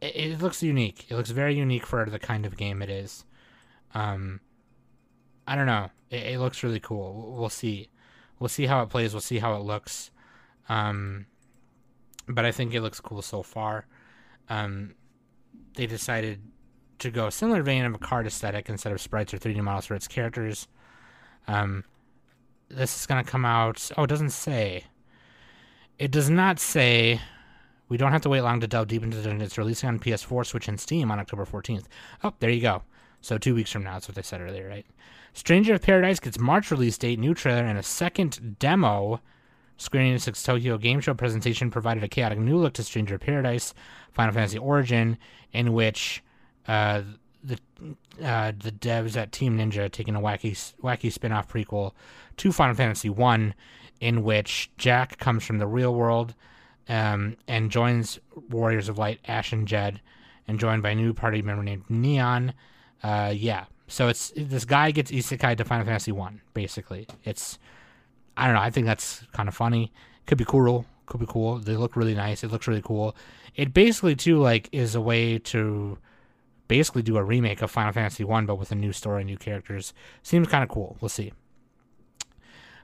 it, 0.00 0.16
it 0.16 0.40
looks 0.40 0.62
unique. 0.62 1.06
It 1.10 1.16
looks 1.16 1.30
very 1.30 1.56
unique 1.56 1.86
for 1.86 2.08
the 2.08 2.18
kind 2.18 2.46
of 2.46 2.56
game 2.56 2.80
it 2.80 2.88
is. 2.90 3.24
Um, 3.94 4.40
I 5.46 5.56
don't 5.56 5.66
know. 5.66 5.90
It, 6.10 6.34
it 6.34 6.38
looks 6.38 6.62
really 6.62 6.80
cool. 6.80 7.34
We'll 7.36 7.48
see. 7.48 7.88
We'll 8.38 8.48
see 8.48 8.66
how 8.66 8.82
it 8.82 8.88
plays. 8.88 9.12
We'll 9.12 9.20
see 9.20 9.38
how 9.38 9.54
it 9.56 9.62
looks. 9.62 10.10
Um, 10.68 11.26
but 12.28 12.44
I 12.44 12.52
think 12.52 12.74
it 12.74 12.82
looks 12.82 13.00
cool 13.00 13.22
so 13.22 13.42
far. 13.42 13.86
Um, 14.48 14.94
they 15.74 15.86
decided 15.86 16.40
to 16.98 17.10
go 17.10 17.30
similar 17.30 17.62
vein 17.62 17.84
of 17.84 17.94
a 17.94 17.98
card 17.98 18.26
aesthetic 18.26 18.68
instead 18.68 18.92
of 18.92 19.00
sprites 19.00 19.32
or 19.32 19.38
3D 19.38 19.62
models 19.62 19.86
for 19.86 19.94
its 19.94 20.08
characters. 20.08 20.68
Um, 21.46 21.84
this 22.68 22.98
is 23.00 23.06
gonna 23.06 23.24
come 23.24 23.44
out. 23.44 23.90
Oh, 23.96 24.04
it 24.04 24.08
doesn't 24.08 24.30
say. 24.30 24.84
It 25.98 26.10
does 26.10 26.30
not 26.30 26.58
say. 26.60 27.20
We 27.88 27.96
don't 27.96 28.12
have 28.12 28.22
to 28.22 28.28
wait 28.28 28.42
long 28.42 28.60
to 28.60 28.66
delve 28.66 28.88
deep 28.88 29.02
into 29.02 29.18
it. 29.18 29.42
It's 29.42 29.56
releasing 29.56 29.88
on 29.88 29.98
PS4, 29.98 30.44
Switch, 30.44 30.68
and 30.68 30.78
Steam 30.78 31.10
on 31.10 31.18
October 31.18 31.46
14th. 31.46 31.86
Oh, 32.22 32.34
there 32.38 32.50
you 32.50 32.60
go. 32.60 32.82
So 33.20 33.38
two 33.38 33.54
weeks 33.54 33.72
from 33.72 33.84
now, 33.84 33.94
that's 33.94 34.08
what 34.08 34.14
they 34.14 34.22
said 34.22 34.40
earlier, 34.40 34.68
right? 34.68 34.86
Stranger 35.32 35.74
of 35.74 35.82
Paradise 35.82 36.20
gets 36.20 36.38
March 36.38 36.70
release 36.70 36.98
date, 36.98 37.18
new 37.18 37.34
trailer, 37.34 37.64
and 37.64 37.78
a 37.78 37.82
second 37.82 38.58
demo. 38.58 39.20
Square 39.76 40.02
Enix's 40.02 40.42
Tokyo 40.42 40.76
Game 40.76 41.00
Show 41.00 41.14
presentation 41.14 41.70
provided 41.70 42.02
a 42.02 42.08
chaotic 42.08 42.38
new 42.38 42.58
look 42.58 42.74
to 42.74 42.82
Stranger 42.82 43.14
of 43.14 43.20
Paradise, 43.20 43.74
Final 44.12 44.34
Fantasy 44.34 44.58
Origin, 44.58 45.16
in 45.52 45.72
which 45.72 46.22
uh, 46.68 47.02
the 47.42 47.58
uh, 48.22 48.52
the 48.56 48.72
devs 48.72 49.16
at 49.16 49.32
Team 49.32 49.58
Ninja 49.58 49.90
taking 49.90 50.14
a 50.14 50.20
wacky 50.20 50.52
wacky 50.82 51.10
spin-off 51.12 51.48
prequel 51.48 51.92
to 52.36 52.52
Final 52.52 52.74
Fantasy 52.74 53.08
One, 53.08 53.54
in 54.00 54.22
which 54.22 54.70
Jack 54.76 55.18
comes 55.18 55.44
from 55.44 55.58
the 55.58 55.66
real 55.66 55.94
world 55.94 56.34
um, 56.88 57.36
and 57.46 57.70
joins 57.70 58.18
Warriors 58.50 58.88
of 58.88 58.98
Light, 58.98 59.20
Ash 59.26 59.52
and 59.52 59.66
Jed, 59.66 60.00
and 60.46 60.58
joined 60.58 60.82
by 60.82 60.90
a 60.90 60.94
new 60.94 61.14
party 61.14 61.42
member 61.42 61.62
named 61.62 61.88
Neon. 61.88 62.52
Uh, 63.02 63.32
yeah, 63.34 63.64
so 63.86 64.08
it's 64.08 64.32
this 64.36 64.64
guy 64.64 64.90
gets 64.90 65.10
isekai 65.10 65.56
to 65.56 65.64
Final 65.64 65.86
Fantasy 65.86 66.12
One. 66.12 66.40
Basically, 66.54 67.06
it's 67.24 67.58
I 68.36 68.46
don't 68.46 68.54
know. 68.54 68.60
I 68.60 68.70
think 68.70 68.86
that's 68.86 69.24
kind 69.32 69.48
of 69.48 69.54
funny. 69.54 69.92
Could 70.26 70.38
be 70.38 70.44
cool. 70.44 70.84
Could 71.06 71.20
be 71.20 71.26
cool. 71.26 71.58
They 71.58 71.76
look 71.76 71.96
really 71.96 72.14
nice. 72.14 72.44
It 72.44 72.52
looks 72.52 72.68
really 72.68 72.82
cool. 72.82 73.16
It 73.54 73.72
basically 73.72 74.14
too 74.14 74.38
like 74.38 74.68
is 74.72 74.94
a 74.94 75.00
way 75.00 75.38
to 75.38 75.98
basically 76.68 77.02
do 77.02 77.16
a 77.16 77.24
remake 77.24 77.62
of 77.62 77.70
Final 77.70 77.92
Fantasy 77.92 78.24
One, 78.24 78.46
but 78.46 78.56
with 78.56 78.70
a 78.70 78.76
new 78.76 78.92
story, 78.92 79.22
and 79.22 79.30
new 79.30 79.36
characters. 79.36 79.92
Seems 80.22 80.48
kind 80.48 80.62
of 80.62 80.70
cool. 80.70 80.96
We'll 81.00 81.08
see. 81.08 81.32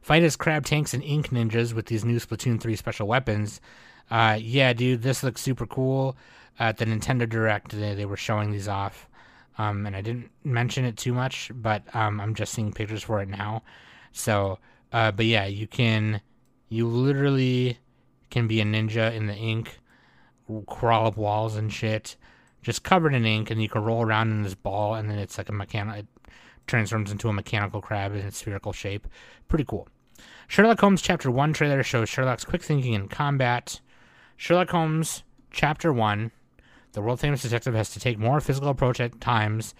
Fight 0.03 0.23
as 0.23 0.37
crab 0.37 0.67
tanks 0.67 0.93
and 0.93 1.03
ink 1.03 1.29
ninjas 1.29 1.73
with 1.73 1.87
these 1.87 2.05
new 2.05 2.19
Splatoon 2.19 2.61
3 2.61 2.76
special 2.76 3.07
weapons. 3.07 3.61
Uh, 4.11 4.38
yeah, 4.41 4.73
dude, 4.73 5.03
this 5.03 5.23
looks 5.23 5.41
super 5.41 5.67
cool. 5.67 6.17
At 6.59 6.76
the 6.76 6.85
Nintendo 6.85 7.29
Direct, 7.29 7.71
they, 7.73 7.95
they 7.95 8.05
were 8.05 8.17
showing 8.17 8.50
these 8.50 8.69
off. 8.69 9.09
Um, 9.57 9.87
and 9.87 9.95
I 9.97 10.03
didn't 10.03 10.31
mention 10.43 10.85
it 10.85 10.97
too 10.97 11.14
much, 11.14 11.50
but 11.55 11.83
um, 11.95 12.21
I'm 12.21 12.35
just 12.35 12.53
seeing 12.53 12.73
pictures 12.73 13.03
for 13.03 13.23
it 13.23 13.29
now. 13.29 13.62
So, 14.12 14.59
uh, 14.93 15.11
but 15.12 15.26
yeah, 15.26 15.47
you 15.47 15.67
can, 15.67 16.21
you 16.69 16.87
literally 16.87 17.79
can 18.31 18.47
be 18.47 18.61
a 18.61 18.64
ninja 18.64 19.14
in 19.14 19.26
the 19.26 19.35
ink, 19.35 19.79
crawl 20.67 21.07
up 21.07 21.17
walls 21.17 21.57
and 21.57 21.73
shit, 21.73 22.17
just 22.64 22.83
covered 22.83 23.14
in 23.14 23.25
ink, 23.25 23.50
and 23.50 23.62
you 23.62 23.68
can 23.68 23.85
roll 23.85 24.02
around 24.02 24.30
in 24.30 24.42
this 24.42 24.54
ball, 24.54 24.94
and 24.94 25.09
then 25.09 25.18
it's 25.18 25.38
like 25.38 25.49
a 25.49 25.52
mechanical, 25.52 26.00
it 26.00 26.06
transforms 26.66 27.12
into 27.12 27.28
a 27.28 27.33
mechanical 27.33 27.80
crab 27.80 28.12
in 28.12 28.26
its 28.26 28.38
spherical 28.38 28.73
shape. 28.73 29.06
Pretty 29.49 29.64
cool. 29.64 29.87
Sherlock 30.49 30.80
Holmes 30.80 31.02
Chapter 31.02 31.30
1 31.30 31.52
trailer 31.52 31.83
shows 31.83 32.09
Sherlock's 32.09 32.44
quick 32.44 32.62
thinking 32.62 32.94
in 32.94 33.09
combat. 33.09 33.80
Sherlock 34.37 34.71
Holmes 34.71 35.23
Chapter 35.50 35.92
1 35.92 36.30
The 36.92 37.02
world 37.02 37.21
famous 37.21 37.42
detective 37.42 37.75
has 37.75 37.90
to 37.90 38.00
take 38.00 38.18
more 38.18 38.40
physical 38.40 38.71
approach 38.71 38.99
at 38.99 39.21
times 39.21 39.75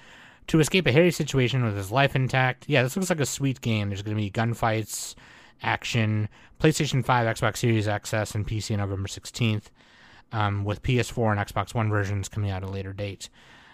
to 0.47 0.61
escape 0.61 0.87
a 0.87 0.93
hairy 0.93 1.11
situation 1.11 1.65
with 1.65 1.77
his 1.77 1.91
life 1.91 2.15
intact. 2.15 2.67
Yeah, 2.69 2.83
this 2.83 2.97
looks 2.97 3.11
like 3.11 3.21
a 3.21 3.27
sweet 3.27 3.61
game. 3.61 3.89
There's 3.89 4.03
going 4.03 4.17
to 4.17 4.23
be 4.23 4.31
gunfights, 4.31 5.15
action, 5.63 6.29
PlayStation 6.61 7.05
5, 7.05 7.37
Xbox 7.37 7.59
Series 7.59 7.89
X, 7.89 8.13
and 8.13 8.47
PC 8.47 8.77
November 8.77 9.09
16th, 9.09 9.65
um, 10.33 10.65
with 10.65 10.83
PS4 10.83 11.33
and 11.33 11.41
Xbox 11.41 11.75
One 11.75 11.91
versions 11.91 12.29
coming 12.29 12.51
out 12.51 12.63
at 12.63 12.69
a 12.69 12.73
later 12.73 12.93
date. 12.93 13.29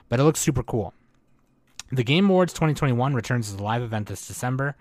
But 0.09 0.21
it 0.21 0.25
looks 0.25 0.41
super 0.41 0.63
cool. 0.63 0.93
The 1.93 2.05
Game 2.05 2.29
Awards 2.29 2.53
2021 2.53 3.15
returns 3.15 3.53
as 3.53 3.59
a 3.59 3.63
live 3.63 3.83
event 3.83 4.09
this 4.09 4.27
December. 4.27 4.77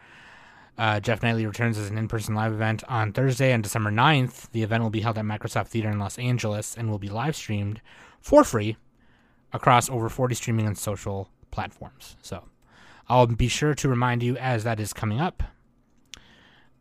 Uh, 0.77 0.99
Geoff 0.99 1.19
Keighley 1.19 1.45
returns 1.45 1.77
as 1.77 1.89
an 1.89 1.97
in 1.97 2.07
person 2.07 2.35
live 2.35 2.53
event 2.53 2.83
on 2.87 3.11
Thursday 3.11 3.51
on 3.53 3.61
December 3.61 3.91
9th. 3.91 4.49
The 4.51 4.63
event 4.63 4.81
will 4.81 4.89
be 4.89 5.01
held 5.01 5.17
at 5.17 5.25
Microsoft 5.25 5.67
Theater 5.67 5.89
in 5.89 5.99
Los 5.99 6.17
Angeles 6.17 6.77
and 6.77 6.89
will 6.89 6.99
be 6.99 7.09
live 7.09 7.35
streamed 7.35 7.81
for 8.21 8.43
free 8.43 8.77
across 9.51 9.89
over 9.89 10.07
40 10.07 10.35
streaming 10.35 10.67
and 10.67 10.77
social 10.77 11.29
platforms. 11.51 12.15
So 12.21 12.45
I'll 13.09 13.27
be 13.27 13.47
sure 13.47 13.73
to 13.73 13.89
remind 13.89 14.23
you 14.23 14.37
as 14.37 14.63
that 14.63 14.79
is 14.79 14.93
coming 14.93 15.19
up. 15.19 15.43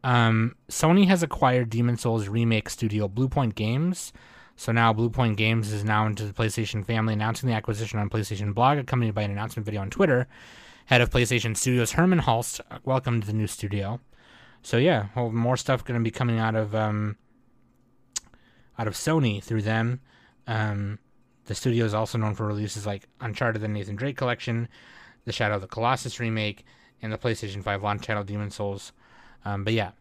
Um, 0.05 0.55
Sony 0.71 1.07
has 1.09 1.23
acquired 1.23 1.71
Demon 1.71 1.97
Souls 1.97 2.29
remake 2.29 2.71
studio 2.71 3.09
Bluepoint 3.09 3.55
Games. 3.55 4.13
So 4.59 4.73
now 4.73 4.93
Bluepoint 4.93 5.37
Games 5.37 5.73
is 5.73 5.85
now 5.85 6.05
into 6.05 6.25
the 6.25 6.33
PlayStation 6.33 6.85
family, 6.85 7.15
announcing 7.15 7.49
the 7.49 7.55
acquisition 7.55 8.01
on 8.01 8.11
PlayStation 8.11 8.53
blog, 8.53 8.79
accompanied 8.79 9.15
by 9.15 9.23
an 9.23 9.31
announcement 9.31 9.65
video 9.65 9.81
on 9.81 9.89
Twitter. 9.89 10.27
Head 10.87 11.01
of 11.01 11.11
PlayStation 11.11 11.57
Studios 11.57 11.93
Herman 11.93 12.19
Hulst 12.19 12.61
welcomed 12.85 13.23
to 13.23 13.29
the 13.29 13.33
new 13.33 13.47
studio. 13.47 14.01
So 14.63 14.77
yeah, 14.77 15.07
well, 15.15 15.31
more 15.31 15.57
stuff 15.57 15.85
going 15.85 16.01
to 16.01 16.03
be 16.03 16.11
coming 16.11 16.41
out 16.41 16.57
of 16.57 16.75
um, 16.75 17.17
out 18.77 18.89
of 18.89 18.95
Sony 18.95 19.41
through 19.41 19.63
them. 19.63 20.01
Um, 20.49 20.99
the 21.45 21.55
studio 21.55 21.85
is 21.85 21.95
also 21.95 22.19
known 22.19 22.35
for 22.35 22.45
releases 22.45 22.85
like 22.85 23.07
Uncharted: 23.21 23.63
The 23.63 23.69
Nathan 23.69 23.95
Drake 23.95 24.17
Collection, 24.17 24.67
the 25.25 25.33
Shadow 25.33 25.55
of 25.55 25.61
the 25.61 25.69
Colossus 25.69 26.19
remake, 26.19 26.65
and 27.01 27.13
the 27.13 27.19
PlayStation 27.19 27.63
5 27.63 27.85
launch 27.85 28.05
title 28.05 28.25
Demon 28.25 28.51
Souls. 28.51 28.93
Um, 29.45 29.63
but 29.63 29.73
yeah, 29.73 29.93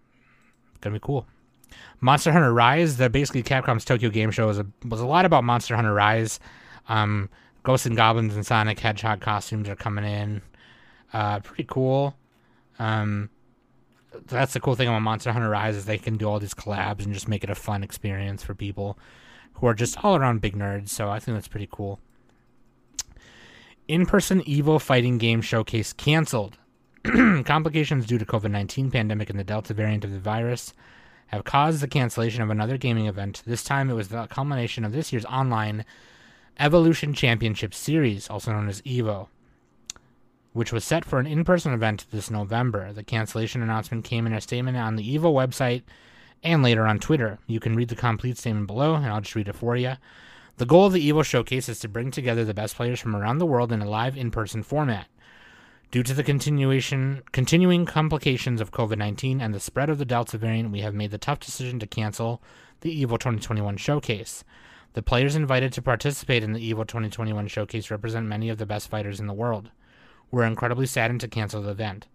gonna 0.82 0.96
be 0.96 1.00
cool. 1.00 1.28
Monster 2.00 2.32
Hunter 2.32 2.54
Rise, 2.54 2.98
the 2.98 3.10
basically 3.10 3.44
Capcom's 3.44 3.86
Tokyo 3.86 4.10
Game 4.10 4.32
Show 4.32 4.48
was 4.48 4.60
a 4.60 4.66
was 4.86 5.02
a 5.02 5.06
lot 5.06 5.26
about 5.26 5.44
Monster 5.44 5.76
Hunter 5.76 5.94
Rise. 5.94 6.40
Um, 6.90 7.30
Ghosts 7.64 7.86
and 7.86 7.98
Goblins 7.98 8.36
and 8.36 8.46
Sonic 8.46 8.80
Hedgehog 8.80 9.20
costumes 9.20 9.68
are 9.68 9.76
coming 9.76 10.06
in. 10.06 10.42
Uh, 11.12 11.40
pretty 11.40 11.66
cool. 11.66 12.16
Um, 12.80 13.30
that's 14.28 14.54
the 14.54 14.60
cool 14.60 14.76
thing 14.76 14.88
about 14.88 15.02
Monster 15.02 15.32
Hunter 15.32 15.50
Rise 15.50 15.76
is 15.76 15.86
they 15.86 15.98
can 15.98 16.18
do 16.18 16.28
all 16.28 16.40
these 16.40 16.54
collabs 16.54 17.04
and 17.04 17.14
just 17.14 17.28
make 17.28 17.44
it 17.44 17.50
a 17.50 17.56
fun 17.56 17.84
experience 17.84 18.44
for 18.44 18.56
people 18.56 18.98
who 19.54 19.68
are 19.68 19.74
just 19.74 20.04
all 20.04 20.16
around 20.16 20.42
big 20.42 20.56
nerds. 20.56 20.90
So 20.90 21.10
I 21.10 21.20
think 21.20 21.36
that's 21.36 21.48
pretty 21.48 21.68
cool. 21.72 22.00
In-person 23.88 24.42
Evo 24.44 24.82
fighting 24.82 25.18
game 25.18 25.42
showcase 25.42 25.94
canceled. 25.94 26.58
Complications 27.04 28.06
due 28.06 28.18
to 28.18 28.26
COVID-19 28.26 28.92
pandemic 28.92 29.30
and 29.30 29.40
the 29.40 29.44
Delta 29.44 29.74
variant 29.74 30.04
of 30.04 30.12
the 30.12 30.20
virus 30.20 30.74
have 31.28 31.44
caused 31.44 31.82
the 31.82 31.88
cancellation 31.88 32.42
of 32.42 32.50
another 32.50 32.78
gaming 32.78 33.08
event. 33.08 33.44
This 33.46 33.64
time 33.64 33.90
it 33.90 33.96
was 33.96 34.10
the 34.10 34.28
culmination 34.28 34.84
of 34.84 34.92
this 34.92 35.12
year's 35.12 35.26
online 35.26 35.86
Evolution 36.60 37.14
Championship 37.14 37.74
Series, 37.74 38.30
also 38.30 38.52
known 38.52 38.70
as 38.70 38.82
EVO 38.82 39.28
which 40.58 40.74
was 40.74 40.84
set 40.84 41.06
for 41.06 41.20
an 41.20 41.28
in 41.28 41.44
person 41.44 41.72
event 41.72 42.08
this 42.10 42.32
November. 42.32 42.92
The 42.92 43.04
cancellation 43.04 43.62
announcement 43.62 44.04
came 44.04 44.26
in 44.26 44.34
a 44.34 44.42
statement 44.42 44.76
on 44.76 44.96
the 44.96 45.16
EVO 45.16 45.32
website 45.32 45.84
and 46.42 46.64
later 46.64 46.88
on 46.88 46.98
Twitter. 46.98 47.38
You 47.46 47.60
can 47.60 47.76
read 47.76 47.90
the 47.90 47.96
complete 47.96 48.40
statement 48.40 48.66
below, 48.66 48.96
and 48.96 49.06
I'll 49.06 49.22
just 49.22 49.36
read 49.36 49.50
it 49.50 49.56
for 49.56 49.76
you. 49.76 49.94
The 50.58 50.66
goal 50.66 50.88
of 50.88 50.94
the 50.94 51.12
EVO 51.12 51.24
showcase 51.24 51.70
is 51.70 51.80
to 51.82 51.88
bring 51.88 52.10
together 52.10 52.44
the 52.44 52.56
best 52.56 52.76
players 52.76 53.00
from 53.00 53.16
around 53.16 53.38
the 53.38 53.46
world 53.46 53.72
in 53.72 53.84
a 53.84 53.90
live 53.90 54.18
in 54.18 54.32
person 54.32 54.64
format. 54.64 55.06
Due 55.90 56.04
to 56.04 56.14
the 56.14 56.24
continuation 56.24 57.24
continuing 57.32 57.86
complications 57.86 58.60
of 58.60 58.72
COVID-19 58.74 59.40
and 59.42 59.54
the 59.54 59.60
spread 59.60 59.90
of 59.90 59.98
the 59.98 60.04
Delta 60.04 60.38
variant, 60.38 60.70
we 60.70 60.82
have 60.82 60.94
made 60.94 61.12
the 61.12 61.18
tough 61.18 61.40
decision 61.40 61.80
to 61.80 61.88
cancel 61.88 62.42
the 62.82 63.06
EVO 63.06 63.12
2021 63.12 63.78
showcase. 63.78 64.44
The 64.94 65.02
players 65.02 65.38
invited 65.38 65.72
to 65.74 65.82
participate 65.82 66.44
in 66.44 66.52
the 66.52 66.74
EVO 66.74 66.86
2021 66.88 67.48
showcase 67.48 67.90
represent 67.90 68.28
many 68.28 68.50
of 68.50 68.58
the 68.58 68.66
best 68.66 68.90
fighters 68.90 69.22
in 69.22 69.28
the 69.28 69.34
world. 69.34 69.72
We're 70.30 70.44
incredibly 70.44 70.88
saddened 70.88 71.22
to 71.22 71.30
cancel 71.30 71.62
the 71.62 71.70
event. 71.70 72.08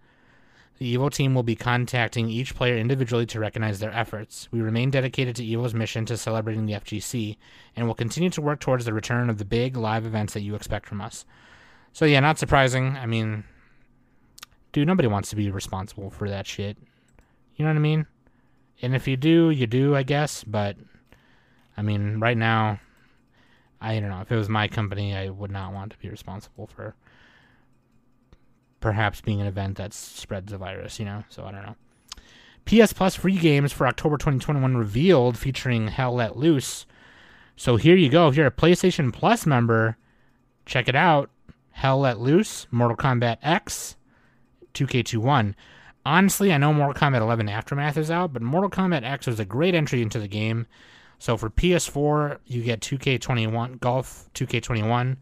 The 0.76 0.94
EVO 0.94 1.10
team 1.10 1.34
will 1.34 1.42
be 1.42 1.56
contacting 1.56 2.28
each 2.28 2.54
player 2.54 2.76
individually 2.76 3.24
to 3.24 3.40
recognize 3.40 3.78
their 3.78 3.94
efforts. 3.94 4.48
We 4.52 4.60
remain 4.60 4.90
dedicated 4.90 5.34
to 5.36 5.44
EVO's 5.44 5.72
mission 5.72 6.04
to 6.06 6.18
celebrating 6.18 6.66
the 6.66 6.74
FGC 6.74 7.38
and 7.74 7.86
will 7.86 7.94
continue 7.94 8.28
to 8.30 8.42
work 8.42 8.60
towards 8.60 8.84
the 8.84 8.92
return 8.92 9.30
of 9.30 9.38
the 9.38 9.46
big 9.46 9.78
live 9.78 10.04
events 10.04 10.34
that 10.34 10.42
you 10.42 10.56
expect 10.56 10.84
from 10.84 11.00
us. 11.00 11.24
So, 11.94 12.04
yeah, 12.04 12.20
not 12.20 12.38
surprising. 12.38 12.96
I 12.96 13.06
mean, 13.06 13.44
dude, 14.72 14.88
nobody 14.88 15.08
wants 15.08 15.30
to 15.30 15.36
be 15.36 15.50
responsible 15.50 16.10
for 16.10 16.28
that 16.28 16.46
shit. 16.46 16.76
You 17.56 17.64
know 17.64 17.70
what 17.70 17.76
I 17.76 17.80
mean? 17.80 18.06
And 18.80 18.94
if 18.94 19.06
you 19.06 19.16
do, 19.16 19.50
you 19.50 19.66
do, 19.66 19.94
I 19.94 20.02
guess. 20.02 20.44
But, 20.44 20.76
I 21.76 21.82
mean, 21.82 22.18
right 22.18 22.36
now, 22.36 22.80
I 23.80 24.00
don't 24.00 24.10
know. 24.10 24.20
If 24.20 24.32
it 24.32 24.36
was 24.36 24.48
my 24.48 24.68
company, 24.68 25.14
I 25.14 25.28
would 25.28 25.50
not 25.50 25.72
want 25.72 25.92
to 25.92 25.98
be 25.98 26.08
responsible 26.08 26.66
for 26.66 26.94
perhaps 28.80 29.20
being 29.20 29.40
an 29.40 29.46
event 29.46 29.76
that 29.76 29.92
spreads 29.92 30.50
the 30.50 30.58
virus, 30.58 30.98
you 30.98 31.04
know? 31.04 31.24
So 31.28 31.44
I 31.44 31.52
don't 31.52 31.64
know. 31.64 31.76
PS 32.64 32.92
Plus 32.92 33.14
free 33.14 33.38
games 33.38 33.72
for 33.72 33.86
October 33.86 34.16
2021 34.16 34.76
revealed 34.76 35.36
featuring 35.36 35.88
Hell 35.88 36.14
Let 36.14 36.36
Loose. 36.36 36.86
So 37.56 37.76
here 37.76 37.96
you 37.96 38.08
go. 38.08 38.28
If 38.28 38.36
you're 38.36 38.46
a 38.46 38.52
PlayStation 38.52 39.12
Plus 39.12 39.46
member, 39.46 39.96
check 40.64 40.88
it 40.88 40.94
out. 40.94 41.30
Hell 41.70 42.00
Let 42.00 42.20
Loose, 42.20 42.66
Mortal 42.70 42.96
Kombat 42.96 43.38
X, 43.42 43.96
2K21. 44.74 45.54
Honestly, 46.04 46.52
I 46.52 46.58
know 46.58 46.72
Mortal 46.72 47.00
Kombat 47.00 47.20
11 47.20 47.48
Aftermath 47.48 47.96
is 47.96 48.10
out, 48.10 48.32
but 48.32 48.42
Mortal 48.42 48.70
Kombat 48.70 49.04
X 49.04 49.26
was 49.26 49.38
a 49.38 49.44
great 49.44 49.74
entry 49.74 50.02
into 50.02 50.18
the 50.18 50.28
game. 50.28 50.66
So 51.18 51.36
for 51.36 51.50
PS4, 51.50 52.38
you 52.46 52.62
get 52.62 52.80
2K21 52.80 53.78
Golf, 53.78 54.28
2K21, 54.34 55.16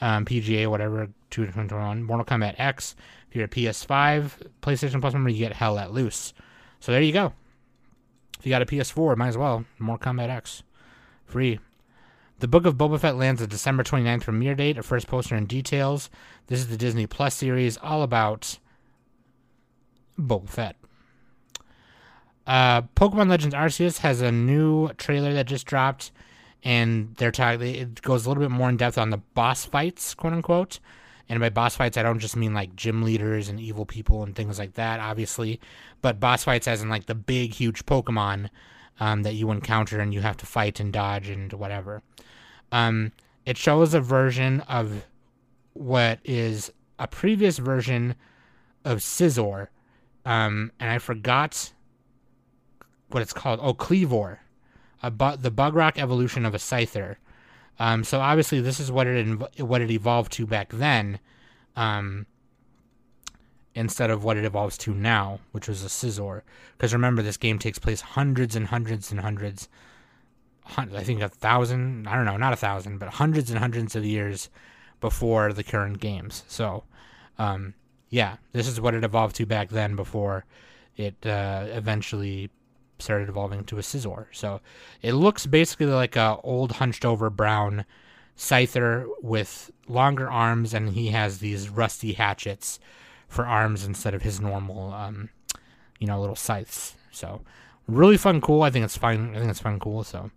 um, 0.00 0.24
PGA, 0.24 0.66
whatever, 0.66 1.08
2K21, 1.30 2.02
Mortal 2.02 2.26
Kombat 2.26 2.56
X, 2.58 2.96
If 3.28 3.36
you're 3.36 3.44
a 3.44 3.48
PS5 3.48 4.32
PlayStation 4.62 5.00
Plus 5.00 5.12
member, 5.12 5.30
you 5.30 5.38
get 5.38 5.52
Hell 5.52 5.74
Let 5.74 5.92
Loose. 5.92 6.34
So 6.80 6.90
there 6.90 7.02
you 7.02 7.12
go. 7.12 7.32
If 8.38 8.46
you 8.46 8.50
got 8.50 8.62
a 8.62 8.66
PS4, 8.66 9.16
might 9.16 9.28
as 9.28 9.36
well. 9.36 9.64
More 9.78 9.98
Combat 9.98 10.30
X. 10.30 10.62
Free. 11.26 11.60
The 12.40 12.48
Book 12.48 12.66
of 12.66 12.76
Boba 12.76 13.00
Fett 13.00 13.16
lands 13.16 13.42
a 13.42 13.48
December 13.48 13.82
29th 13.82 14.22
premiere 14.22 14.54
date, 14.54 14.78
a 14.78 14.82
first 14.82 15.08
poster 15.08 15.34
and 15.34 15.48
details. 15.48 16.08
This 16.46 16.60
is 16.60 16.68
the 16.68 16.76
Disney 16.76 17.06
Plus 17.06 17.34
series 17.34 17.76
all 17.78 18.02
about 18.02 18.58
Boba 20.18 20.48
Fett. 20.48 20.76
Uh, 22.46 22.82
Pokemon 22.96 23.28
Legends 23.28 23.54
Arceus 23.54 23.98
has 23.98 24.20
a 24.22 24.32
new 24.32 24.88
trailer 24.94 25.34
that 25.34 25.46
just 25.46 25.66
dropped, 25.66 26.10
and 26.64 27.14
they're 27.16 27.30
talking. 27.30 27.74
It 27.74 28.02
goes 28.02 28.24
a 28.24 28.28
little 28.28 28.42
bit 28.42 28.50
more 28.50 28.68
in 28.68 28.76
depth 28.78 28.96
on 28.98 29.10
the 29.10 29.18
boss 29.18 29.64
fights, 29.64 30.14
quote 30.14 30.32
unquote. 30.32 30.80
And 31.28 31.40
by 31.40 31.50
boss 31.50 31.76
fights, 31.76 31.98
I 31.98 32.02
don't 32.02 32.20
just 32.20 32.36
mean 32.36 32.54
like 32.54 32.74
gym 32.74 33.02
leaders 33.02 33.50
and 33.50 33.60
evil 33.60 33.84
people 33.84 34.22
and 34.22 34.34
things 34.34 34.58
like 34.58 34.74
that, 34.74 34.98
obviously, 34.98 35.60
but 36.00 36.20
boss 36.20 36.44
fights 36.44 36.66
as 36.66 36.80
in 36.80 36.88
like 36.88 37.04
the 37.04 37.14
big, 37.14 37.52
huge 37.52 37.84
Pokemon 37.84 38.48
um, 38.98 39.24
that 39.24 39.34
you 39.34 39.50
encounter 39.50 40.00
and 40.00 40.14
you 40.14 40.22
have 40.22 40.38
to 40.38 40.46
fight 40.46 40.80
and 40.80 40.90
dodge 40.90 41.28
and 41.28 41.52
whatever. 41.52 42.02
Um, 42.72 43.12
it 43.44 43.58
shows 43.58 43.92
a 43.92 44.00
version 44.00 44.60
of 44.62 45.04
what 45.74 46.18
is 46.24 46.72
a 46.98 47.06
previous 47.06 47.58
version 47.58 48.14
of 48.84 48.98
Scizor, 48.98 49.68
um, 50.28 50.70
and 50.78 50.90
I 50.90 50.98
forgot 50.98 51.72
what 53.08 53.22
it's 53.22 53.32
called. 53.32 53.60
Oh, 53.62 53.72
Kleavor, 53.72 54.36
a 55.02 55.10
bu- 55.10 55.38
the 55.38 55.50
evolution 55.96 56.44
of 56.44 56.54
a 56.54 56.58
Scyther. 56.58 57.16
Um, 57.78 58.04
so 58.04 58.20
obviously, 58.20 58.60
this 58.60 58.78
is 58.78 58.92
what 58.92 59.06
it 59.06 59.26
inv- 59.26 59.62
what 59.62 59.80
it 59.80 59.90
evolved 59.90 60.30
to 60.32 60.46
back 60.46 60.68
then, 60.70 61.18
um, 61.76 62.26
instead 63.74 64.10
of 64.10 64.22
what 64.22 64.36
it 64.36 64.44
evolves 64.44 64.76
to 64.78 64.92
now, 64.92 65.40
which 65.52 65.66
was 65.66 65.82
a 65.82 65.88
Scizor. 65.88 66.42
Because 66.76 66.92
remember, 66.92 67.22
this 67.22 67.38
game 67.38 67.58
takes 67.58 67.78
place 67.78 68.02
hundreds 68.02 68.54
and 68.54 68.66
hundreds 68.66 69.10
and 69.10 69.20
hundreds, 69.20 69.66
hun- 70.64 70.94
I 70.94 71.04
think 71.04 71.22
a 71.22 71.30
thousand. 71.30 72.06
I 72.06 72.16
don't 72.16 72.26
know, 72.26 72.36
not 72.36 72.52
a 72.52 72.56
thousand, 72.56 72.98
but 72.98 73.08
hundreds 73.14 73.48
and 73.48 73.58
hundreds 73.58 73.96
of 73.96 74.04
years 74.04 74.50
before 75.00 75.54
the 75.54 75.64
current 75.64 76.00
games. 76.00 76.44
So, 76.48 76.84
um, 77.38 77.72
yeah, 78.10 78.36
this 78.52 78.66
is 78.66 78.80
what 78.80 78.94
it 78.94 79.04
evolved 79.04 79.36
to 79.36 79.46
back 79.46 79.68
then 79.68 79.96
before 79.96 80.44
it 80.96 81.14
uh, 81.26 81.66
eventually 81.70 82.50
started 82.98 83.28
evolving 83.28 83.64
to 83.64 83.78
a 83.78 83.82
Scizor. 83.82 84.26
So 84.32 84.60
it 85.02 85.12
looks 85.12 85.46
basically 85.46 85.86
like 85.86 86.16
a 86.16 86.38
old 86.42 86.72
hunched 86.72 87.04
over 87.04 87.30
brown 87.30 87.84
Scyther 88.36 89.06
with 89.22 89.70
longer 89.88 90.30
arms, 90.30 90.74
and 90.74 90.90
he 90.90 91.08
has 91.08 91.38
these 91.38 91.68
rusty 91.68 92.12
hatchets 92.12 92.78
for 93.28 93.46
arms 93.46 93.84
instead 93.84 94.14
of 94.14 94.22
his 94.22 94.40
normal, 94.40 94.92
um, 94.94 95.28
you 95.98 96.06
know, 96.06 96.20
little 96.20 96.36
scythes. 96.36 96.94
So 97.10 97.42
really 97.86 98.16
fun, 98.16 98.40
cool. 98.40 98.62
I 98.62 98.70
think 98.70 98.84
it's 98.84 98.96
fun. 98.96 99.34
I 99.34 99.38
think 99.38 99.50
it's 99.50 99.60
fun, 99.60 99.78
cool. 99.78 100.04
So. 100.04 100.30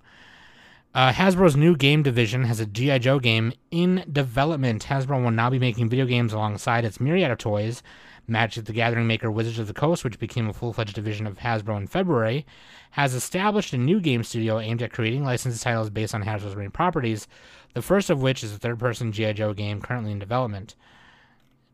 Uh, 0.94 1.14
Hasbro's 1.14 1.56
new 1.56 1.78
game 1.78 2.04
division 2.04 2.44
has 2.44 2.60
a 2.60 2.66
G.I. 2.66 3.00
Joe 3.00 3.20
game 3.20 3.54
in 3.72 4.04
development. 4.12 4.86
Hasbro 4.86 5.24
will 5.24 5.32
now 5.32 5.50
be 5.50 5.58
making 5.60 5.88
video 5.88 6.06
games 6.06 6.34
alongside 6.34 6.84
its 6.84 7.00
myriad 7.00 7.32
of 7.32 7.38
toys, 7.38 7.82
Magic 8.28 8.66
the 8.66 8.74
Gathering 8.74 9.08
maker 9.08 9.32
Wizards 9.32 9.58
of 9.58 9.68
the 9.68 9.74
Coast, 9.74 10.04
which 10.04 10.20
became 10.20 10.50
a 10.50 10.54
full 10.54 10.74
fledged 10.74 10.94
division 10.94 11.26
of 11.26 11.40
Hasbro 11.40 11.78
in 11.78 11.88
February, 11.88 12.46
has 12.92 13.14
established 13.14 13.72
a 13.72 13.78
new 13.78 14.02
game 14.02 14.22
studio 14.22 14.60
aimed 14.60 14.82
at 14.82 14.92
creating 14.92 15.24
licensed 15.24 15.64
titles 15.64 15.90
based 15.90 16.14
on 16.14 16.24
Hasbro's 16.24 16.58
main 16.58 16.72
properties, 16.72 17.26
the 17.74 17.82
first 17.82 18.10
of 18.10 18.22
which 18.22 18.44
is 18.44 18.54
a 18.54 18.60
third 18.60 18.78
person 18.78 19.14
G.I. 19.14 19.32
Joe 19.32 19.54
game 19.54 19.82
currently 19.82 20.12
in 20.12 20.20
development. 20.20 20.76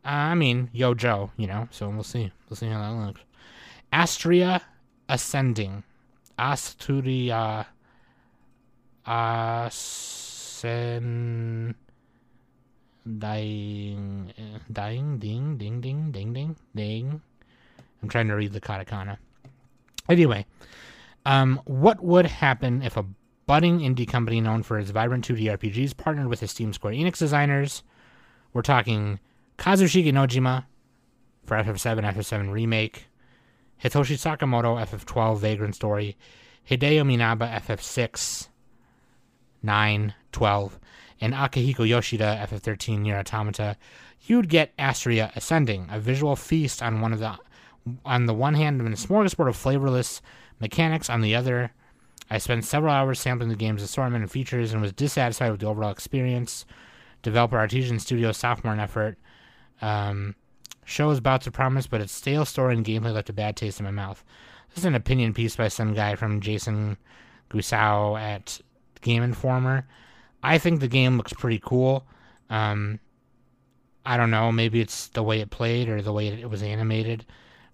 Uh, 0.04 0.10
I 0.10 0.34
mean, 0.36 0.70
Yo 0.72 0.94
Joe, 0.94 1.32
you 1.36 1.48
know, 1.48 1.66
so 1.72 1.88
we'll 1.88 2.04
see. 2.04 2.30
We'll 2.48 2.56
see 2.56 2.68
how 2.68 2.80
that 2.80 3.04
looks. 3.04 3.20
Astria 3.92 4.62
Ascending. 5.08 5.82
Asturia. 6.38 7.66
Ascend 9.10 10.68
dying, 13.18 14.34
dying, 14.70 15.18
ding, 15.18 15.56
ding, 15.56 15.80
ding, 15.80 16.12
ding, 16.12 16.32
ding, 16.34 16.56
ding. 16.74 17.22
I'm 18.02 18.08
trying 18.10 18.28
to 18.28 18.34
read 18.34 18.52
the 18.52 18.60
katakana. 18.60 19.16
Anyway, 20.10 20.44
um, 21.24 21.62
what 21.64 22.04
would 22.04 22.26
happen 22.26 22.82
if 22.82 22.98
a 22.98 23.06
budding 23.46 23.80
indie 23.80 24.06
company 24.06 24.42
known 24.42 24.62
for 24.62 24.78
its 24.78 24.90
vibrant 24.90 25.26
2D 25.26 25.56
RPGs 25.56 25.96
partnered 25.96 26.28
with 26.28 26.42
esteemed 26.42 26.74
Square 26.74 26.92
Enix 26.92 27.16
designers? 27.16 27.82
We're 28.52 28.60
talking 28.60 29.20
Kazushige 29.56 30.12
Nojima 30.12 30.66
for 31.46 31.56
FF7, 31.56 32.12
FF7 32.14 32.52
Remake, 32.52 33.06
Hitoshi 33.82 34.18
Sakamoto, 34.18 34.78
FF12 34.86 35.38
Vagrant 35.38 35.74
Story, 35.74 36.18
Hideo 36.68 37.04
Minaba, 37.06 37.50
FF6, 37.62 38.48
9, 39.62 40.14
12, 40.32 40.78
and 41.20 41.34
Akihiko 41.34 41.86
Yoshida 41.86 42.46
FF13 42.48 43.00
Nier 43.00 43.18
Automata, 43.18 43.76
you'd 44.22 44.48
get 44.48 44.72
Astria 44.78 45.32
Ascending, 45.34 45.88
a 45.90 45.98
visual 45.98 46.36
feast 46.36 46.82
on 46.82 47.00
one 47.00 47.12
of 47.12 47.18
the 47.18 47.38
on 48.04 48.26
the 48.26 48.34
one 48.34 48.54
hand 48.54 48.80
and 48.80 48.92
a 48.92 48.96
smorgasbord 48.96 49.48
of 49.48 49.56
flavorless 49.56 50.20
mechanics 50.60 51.08
on 51.08 51.22
the 51.22 51.34
other. 51.34 51.72
I 52.30 52.38
spent 52.38 52.64
several 52.64 52.92
hours 52.92 53.18
sampling 53.18 53.48
the 53.48 53.56
game's 53.56 53.82
assortment 53.82 54.22
and 54.22 54.30
features 54.30 54.72
and 54.72 54.82
was 54.82 54.92
dissatisfied 54.92 55.50
with 55.50 55.60
the 55.60 55.66
overall 55.66 55.90
experience. 55.90 56.66
Developer 57.22 57.58
Artisan 57.58 57.98
Studio 57.98 58.32
sophomore 58.32 58.78
effort 58.78 59.16
um, 59.80 60.34
shows 60.84 61.18
about 61.18 61.40
to 61.42 61.50
promise, 61.50 61.86
but 61.86 62.00
its 62.00 62.12
stale 62.12 62.44
story 62.44 62.74
and 62.74 62.84
gameplay 62.84 63.14
left 63.14 63.30
a 63.30 63.32
bad 63.32 63.56
taste 63.56 63.80
in 63.80 63.84
my 63.84 63.90
mouth. 63.90 64.22
This 64.70 64.78
is 64.78 64.84
an 64.84 64.94
opinion 64.94 65.32
piece 65.32 65.56
by 65.56 65.68
some 65.68 65.94
guy 65.94 66.14
from 66.14 66.40
Jason 66.40 66.98
Guisao 67.50 68.20
at 68.20 68.60
Game 68.98 69.22
Informer. 69.22 69.86
I 70.42 70.58
think 70.58 70.80
the 70.80 70.88
game 70.88 71.16
looks 71.16 71.32
pretty 71.32 71.60
cool. 71.64 72.06
Um, 72.50 73.00
I 74.06 74.16
don't 74.16 74.30
know. 74.30 74.52
Maybe 74.52 74.80
it's 74.80 75.08
the 75.08 75.22
way 75.22 75.40
it 75.40 75.50
played 75.50 75.88
or 75.88 76.00
the 76.00 76.12
way 76.12 76.28
it 76.28 76.48
was 76.48 76.62
animated 76.62 77.26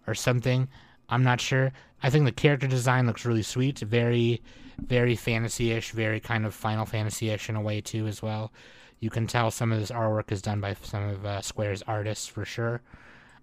or 0.06 0.14
something. 0.14 0.68
I'm 1.08 1.22
not 1.22 1.40
sure. 1.40 1.72
I 2.02 2.10
think 2.10 2.24
the 2.24 2.32
character 2.32 2.66
design 2.66 3.06
looks 3.06 3.24
really 3.24 3.42
sweet. 3.42 3.78
Very, 3.80 4.42
very 4.78 5.16
fantasy-ish. 5.16 5.92
Very 5.92 6.20
kind 6.20 6.44
of 6.44 6.54
Final 6.54 6.86
Fantasy-ish 6.86 7.48
in 7.48 7.56
a 7.56 7.60
way 7.60 7.80
too, 7.80 8.06
as 8.06 8.22
well. 8.22 8.52
You 9.00 9.10
can 9.10 9.26
tell 9.26 9.50
some 9.50 9.70
of 9.70 9.80
this 9.80 9.90
artwork 9.90 10.32
is 10.32 10.42
done 10.42 10.60
by 10.60 10.74
some 10.82 11.08
of 11.08 11.26
uh, 11.26 11.40
Square's 11.42 11.82
artists 11.82 12.26
for 12.26 12.44
sure. 12.44 12.80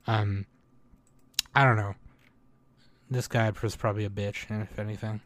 Um, 0.07 0.45
I 1.53 1.63
don't 1.63 1.77
know. 1.77 1.95
This 3.09 3.27
guy 3.27 3.51
was 3.61 3.75
probably 3.75 4.05
a 4.05 4.09
bitch, 4.09 4.49
if 4.63 4.79
anything. 4.79 5.21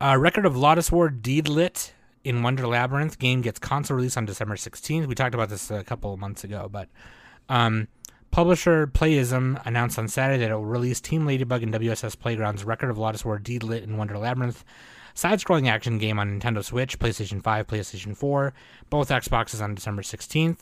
Uh, 0.00 0.16
record 0.18 0.44
of 0.44 0.54
Lodoss 0.54 0.90
War 0.90 1.08
Deedlit 1.08 1.92
in 2.24 2.42
Wonder 2.42 2.66
Labyrinth 2.66 3.18
game 3.18 3.42
gets 3.42 3.58
console 3.58 3.96
release 3.96 4.16
on 4.16 4.24
December 4.24 4.56
16th. 4.56 5.06
We 5.06 5.14
talked 5.14 5.34
about 5.34 5.50
this 5.50 5.70
a 5.70 5.84
couple 5.84 6.12
of 6.12 6.18
months 6.18 6.42
ago, 6.42 6.68
but 6.70 6.88
um, 7.48 7.88
publisher 8.30 8.86
Playism 8.86 9.64
announced 9.64 9.98
on 9.98 10.08
Saturday 10.08 10.40
that 10.40 10.50
it 10.50 10.54
will 10.54 10.64
release 10.64 11.00
Team 11.00 11.26
Ladybug 11.26 11.62
and 11.62 11.72
WSS 11.72 12.18
Playground's 12.18 12.64
Record 12.64 12.90
of 12.90 12.96
Lodoss 12.96 13.24
War 13.24 13.38
Deedlit 13.38 13.84
in 13.84 13.96
Wonder 13.96 14.18
Labyrinth 14.18 14.64
side-scrolling 15.14 15.68
action 15.68 15.98
game 15.98 16.18
on 16.18 16.40
Nintendo 16.40 16.64
Switch, 16.64 16.98
PlayStation 16.98 17.40
5, 17.40 17.66
PlayStation 17.68 18.16
4, 18.16 18.52
both 18.90 19.10
Xboxes 19.10 19.62
on 19.62 19.76
December 19.76 20.02
16th. 20.02 20.58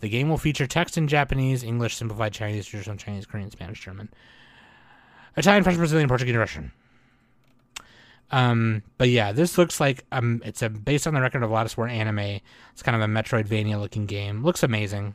The 0.00 0.10
game 0.10 0.28
will 0.28 0.36
feature 0.36 0.66
text 0.66 0.98
in 0.98 1.08
Japanese, 1.08 1.64
English, 1.64 1.96
simplified 1.96 2.34
Chinese, 2.34 2.66
traditional 2.66 2.98
Chinese, 2.98 3.24
Korean, 3.24 3.50
Spanish, 3.50 3.80
German, 3.80 4.10
Italian, 5.36 5.64
French, 5.64 5.78
Brazilian, 5.78 6.08
Portuguese, 6.08 6.36
Russian. 6.36 6.72
Um, 8.30 8.82
but 8.98 9.08
yeah, 9.10 9.32
this 9.32 9.58
looks 9.58 9.80
like 9.80 10.04
um, 10.10 10.42
it's 10.44 10.62
a 10.62 10.68
based 10.68 11.06
on 11.06 11.14
the 11.14 11.20
record 11.20 11.42
of 11.42 11.50
Lodoss 11.50 11.76
War 11.76 11.88
anime. 11.88 12.40
It's 12.72 12.82
kind 12.82 12.96
of 12.96 13.02
a 13.02 13.12
Metroidvania 13.12 13.78
looking 13.78 14.06
game. 14.06 14.42
Looks 14.42 14.62
amazing. 14.62 15.14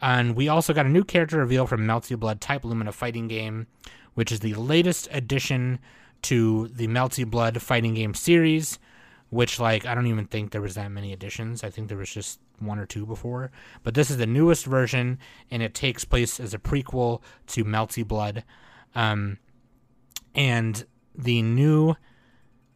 And 0.00 0.34
we 0.34 0.48
also 0.48 0.74
got 0.74 0.86
a 0.86 0.90
new 0.90 1.04
character 1.04 1.38
reveal 1.38 1.66
from 1.66 1.86
Melty 1.86 2.18
Blood 2.18 2.40
Type 2.40 2.64
Lumina 2.64 2.92
fighting 2.92 3.28
game, 3.28 3.66
which 4.14 4.32
is 4.32 4.40
the 4.40 4.54
latest 4.54 5.08
addition 5.12 5.78
to 6.22 6.68
the 6.68 6.88
Melty 6.88 7.28
Blood 7.28 7.62
fighting 7.62 7.94
game 7.94 8.14
series. 8.14 8.78
Which 9.30 9.58
like 9.58 9.84
I 9.84 9.94
don't 9.94 10.06
even 10.06 10.26
think 10.26 10.50
there 10.52 10.60
was 10.60 10.74
that 10.74 10.90
many 10.90 11.12
additions. 11.12 11.64
I 11.64 11.70
think 11.70 11.88
there 11.88 11.98
was 11.98 12.10
just 12.10 12.38
one 12.60 12.78
or 12.78 12.86
two 12.86 13.04
before. 13.04 13.50
But 13.82 13.94
this 13.94 14.10
is 14.10 14.16
the 14.16 14.26
newest 14.26 14.64
version, 14.64 15.18
and 15.50 15.62
it 15.62 15.74
takes 15.74 16.04
place 16.04 16.38
as 16.38 16.54
a 16.54 16.58
prequel 16.58 17.20
to 17.48 17.64
Melty 17.64 18.06
Blood. 18.06 18.44
Um, 18.94 19.38
and 20.34 20.84
the 21.16 21.42
new 21.42 21.96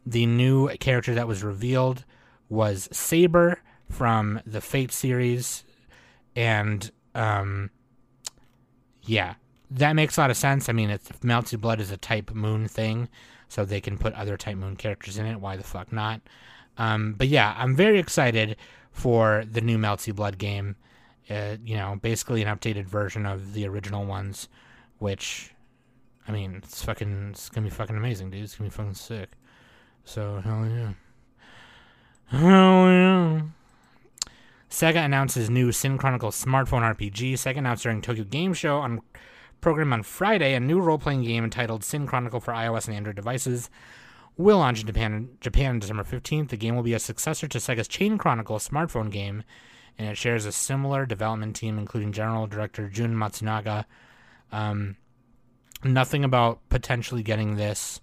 the 0.05 0.25
new 0.25 0.69
character 0.77 1.13
that 1.15 1.27
was 1.27 1.43
revealed 1.43 2.05
was 2.47 2.89
Saber 2.91 3.61
from 3.89 4.41
the 4.45 4.61
Fate 4.61 4.91
series, 4.91 5.63
and 6.35 6.91
um, 7.13 7.69
yeah, 9.03 9.35
that 9.71 9.93
makes 9.93 10.17
a 10.17 10.21
lot 10.21 10.29
of 10.29 10.37
sense. 10.37 10.69
I 10.69 10.73
mean, 10.73 10.89
it's 10.89 11.09
Melty 11.23 11.59
Blood 11.59 11.79
is 11.79 11.91
a 11.91 11.97
Type 11.97 12.31
Moon 12.31 12.67
thing, 12.67 13.09
so 13.47 13.65
they 13.65 13.81
can 13.81 13.97
put 13.97 14.13
other 14.13 14.37
Type 14.37 14.57
Moon 14.57 14.75
characters 14.75 15.17
in 15.17 15.25
it. 15.25 15.39
Why 15.39 15.57
the 15.57 15.63
fuck 15.63 15.91
not? 15.91 16.21
Um, 16.77 17.13
but 17.17 17.27
yeah, 17.27 17.53
I'm 17.57 17.75
very 17.75 17.99
excited 17.99 18.55
for 18.91 19.43
the 19.51 19.61
new 19.61 19.77
Melty 19.77 20.15
Blood 20.15 20.37
game. 20.37 20.75
uh, 21.29 21.57
you 21.63 21.75
know, 21.75 21.97
basically 22.01 22.41
an 22.41 22.55
updated 22.55 22.85
version 22.85 23.25
of 23.25 23.53
the 23.53 23.67
original 23.67 24.05
ones, 24.05 24.49
which, 24.97 25.51
I 26.27 26.31
mean, 26.31 26.55
it's 26.63 26.83
fucking, 26.83 27.29
it's 27.31 27.49
gonna 27.49 27.65
be 27.65 27.71
fucking 27.71 27.95
amazing, 27.95 28.31
dude. 28.31 28.43
It's 28.43 28.55
gonna 28.55 28.69
be 28.69 28.75
fucking 28.75 28.95
sick. 28.95 29.29
So 30.09 30.41
hell 30.43 30.65
yeah, 30.67 30.93
hell 32.35 32.89
yeah. 32.89 33.41
Sega 34.67 35.05
announces 35.05 35.51
new 35.51 35.71
Sin 35.71 35.99
Chronicles 35.99 36.43
smartphone 36.43 36.81
RPG. 36.81 37.33
Sega 37.33 37.57
announced 37.57 37.83
during 37.83 38.01
Tokyo 38.01 38.23
Game 38.23 38.55
Show 38.55 38.79
on 38.79 39.01
program 39.61 39.93
on 39.93 40.01
Friday 40.01 40.55
a 40.55 40.59
new 40.59 40.79
role-playing 40.79 41.25
game 41.25 41.43
entitled 41.43 41.83
Sin 41.83 42.07
Chronicle 42.07 42.39
for 42.39 42.55
iOS 42.55 42.87
and 42.87 42.95
Android 42.95 43.17
devices 43.17 43.69
will 44.35 44.57
launch 44.57 44.79
in 44.79 44.87
Japan, 44.87 45.29
Japan 45.41 45.69
on 45.73 45.79
December 45.79 46.03
15th. 46.03 46.49
The 46.49 46.57
game 46.57 46.75
will 46.75 46.81
be 46.81 46.95
a 46.95 46.99
successor 46.99 47.47
to 47.47 47.59
Sega's 47.59 47.87
Chain 47.87 48.17
Chronicle 48.17 48.57
smartphone 48.57 49.11
game, 49.11 49.43
and 49.99 50.07
it 50.09 50.17
shares 50.17 50.47
a 50.47 50.51
similar 50.51 51.05
development 51.05 51.55
team, 51.55 51.77
including 51.77 52.13
General 52.13 52.47
Director 52.47 52.89
Jun 52.89 53.13
Matsunaga. 53.13 53.85
Um, 54.51 54.95
nothing 55.83 56.23
about 56.23 56.67
potentially 56.69 57.21
getting 57.21 57.57
this 57.57 58.01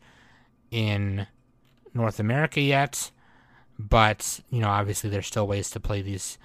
in 0.71 1.27
North 1.97 2.21
America 2.21 2.61
yet, 2.61 3.11
but 3.79 4.41
you 4.51 4.61
know, 4.61 4.69
obviously, 4.69 5.11
there's 5.11 5.27
still 5.27 5.47
ways 5.47 5.71
to 5.71 5.81
play 5.81 6.03
these 6.03 6.39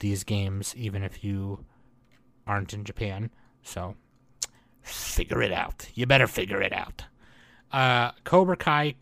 these 0.00 0.24
games, 0.24 0.74
even 0.76 1.02
if 1.02 1.22
you 1.22 1.64
aren't 2.46 2.74
in 2.74 2.84
Japan. 2.84 3.30
So 3.62 3.96
figure 4.82 5.42
it 5.42 5.52
out. 5.52 5.88
You 5.94 6.06
better 6.06 6.26
figure 6.26 6.60
it 6.60 6.72
out. 6.72 7.04
Uh, 7.72 8.12
Cobra 8.24 8.56
Kai 8.56 8.94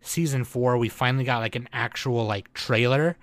season 0.00 0.44
four, 0.44 0.78
we 0.78 0.88
finally 0.88 1.24
got 1.24 1.38
like 1.38 1.56
an 1.56 1.68
actual 1.72 2.24
like 2.24 2.52
trailer 2.54 3.16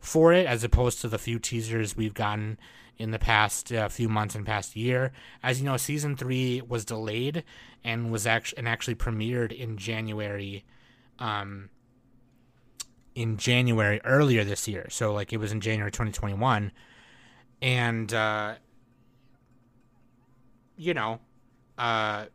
for 0.00 0.32
it, 0.32 0.46
as 0.46 0.64
opposed 0.64 1.00
to 1.00 1.08
the 1.08 1.18
few 1.18 1.38
teasers 1.38 1.96
we've 1.96 2.14
gotten 2.14 2.58
in 2.98 3.10
the 3.10 3.18
past 3.18 3.72
uh, 3.72 3.88
few 3.88 4.08
months 4.08 4.34
and 4.34 4.44
past 4.44 4.76
year. 4.76 5.12
As 5.42 5.60
you 5.60 5.64
know, 5.64 5.76
season 5.76 6.16
three 6.16 6.60
was 6.60 6.84
delayed 6.84 7.44
and 7.84 8.10
was 8.12 8.26
actually 8.26 8.58
and 8.58 8.68
actually 8.68 8.94
premiered 8.94 9.52
in 9.52 9.76
January. 9.76 10.64
Um, 11.22 11.70
in 13.14 13.36
January 13.36 14.00
earlier 14.04 14.44
this 14.44 14.66
year. 14.68 14.86
So 14.90 15.12
like 15.12 15.32
it 15.32 15.38
was 15.38 15.52
in 15.52 15.60
January 15.60 15.90
2021 15.90 16.72
and 17.60 18.12
uh 18.12 18.54
you 20.76 20.94
know, 20.94 21.20
uh 21.78 22.26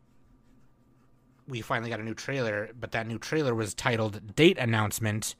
we 1.46 1.62
finally 1.62 1.88
got 1.88 1.98
a 1.98 2.04
new 2.04 2.14
trailer, 2.14 2.70
but 2.78 2.92
that 2.92 3.06
new 3.06 3.18
trailer 3.18 3.54
was 3.54 3.72
titled 3.72 4.36
Date 4.36 4.58
Announcement 4.58 5.34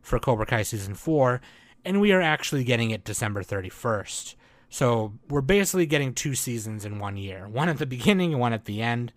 for 0.00 0.18
Cobra 0.18 0.46
Kai 0.46 0.62
season 0.62 0.94
4 0.94 1.40
and 1.84 2.00
we 2.00 2.12
are 2.12 2.20
actually 2.20 2.64
getting 2.64 2.90
it 2.90 3.04
December 3.04 3.42
31st. 3.42 4.34
So 4.68 5.12
we're 5.28 5.42
basically 5.42 5.86
getting 5.86 6.14
two 6.14 6.34
seasons 6.34 6.84
in 6.84 6.98
one 6.98 7.16
year. 7.16 7.46
One 7.46 7.68
at 7.68 7.78
the 7.78 7.86
beginning 7.86 8.32
and 8.32 8.40
one 8.40 8.52
at 8.52 8.64
the 8.64 8.80
end. 8.80 9.12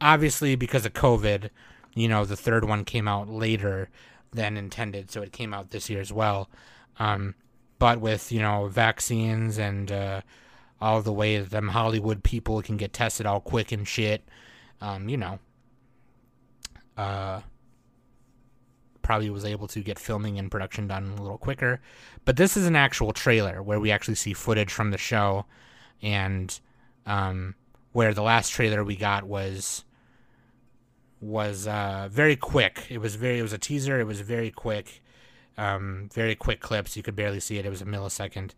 Obviously 0.00 0.56
because 0.56 0.84
of 0.84 0.92
COVID, 0.92 1.50
you 1.98 2.08
know, 2.08 2.24
the 2.24 2.36
third 2.36 2.64
one 2.64 2.84
came 2.84 3.08
out 3.08 3.28
later 3.28 3.88
than 4.32 4.56
intended, 4.56 5.10
so 5.10 5.22
it 5.22 5.32
came 5.32 5.52
out 5.52 5.70
this 5.70 5.90
year 5.90 6.00
as 6.00 6.12
well. 6.12 6.48
Um, 6.98 7.34
but 7.78 8.00
with 8.00 8.32
you 8.32 8.40
know 8.40 8.68
vaccines 8.68 9.58
and 9.58 9.90
uh, 9.90 10.20
all 10.80 11.02
the 11.02 11.12
way 11.12 11.38
that 11.38 11.50
them 11.50 11.68
Hollywood 11.68 12.22
people 12.22 12.62
can 12.62 12.76
get 12.76 12.92
tested 12.92 13.26
all 13.26 13.40
quick 13.40 13.72
and 13.72 13.86
shit, 13.86 14.22
um, 14.80 15.08
you 15.08 15.16
know, 15.16 15.38
uh, 16.96 17.40
probably 19.02 19.30
was 19.30 19.44
able 19.44 19.68
to 19.68 19.80
get 19.80 19.98
filming 19.98 20.38
and 20.38 20.50
production 20.50 20.86
done 20.86 21.14
a 21.16 21.22
little 21.22 21.38
quicker. 21.38 21.80
But 22.24 22.36
this 22.36 22.56
is 22.56 22.66
an 22.66 22.76
actual 22.76 23.12
trailer 23.12 23.62
where 23.62 23.80
we 23.80 23.90
actually 23.90 24.16
see 24.16 24.34
footage 24.34 24.72
from 24.72 24.90
the 24.90 24.98
show, 24.98 25.46
and 26.02 26.58
um, 27.06 27.54
where 27.92 28.12
the 28.12 28.22
last 28.22 28.50
trailer 28.50 28.84
we 28.84 28.96
got 28.96 29.24
was 29.24 29.84
was 31.20 31.66
uh, 31.66 32.08
very 32.10 32.36
quick. 32.36 32.86
It 32.88 32.98
was 32.98 33.16
very. 33.16 33.38
It 33.38 33.42
was 33.42 33.52
a 33.52 33.58
teaser. 33.58 34.00
It 34.00 34.06
was 34.06 34.20
very 34.20 34.50
quick, 34.50 35.00
um, 35.56 36.08
very 36.12 36.34
quick 36.34 36.60
clips. 36.60 36.96
You 36.96 37.02
could 37.02 37.16
barely 37.16 37.40
see 37.40 37.58
it. 37.58 37.66
It 37.66 37.70
was 37.70 37.82
a 37.82 37.86
millisecond. 37.86 38.52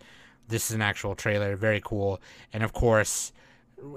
This 0.49 0.71
is 0.71 0.75
an 0.75 0.83
actual 0.83 1.15
trailer. 1.15 1.57
Very 1.57 1.81
cool. 1.83 2.21
And 2.53 2.63
of 2.63 2.73
course, 2.73 3.33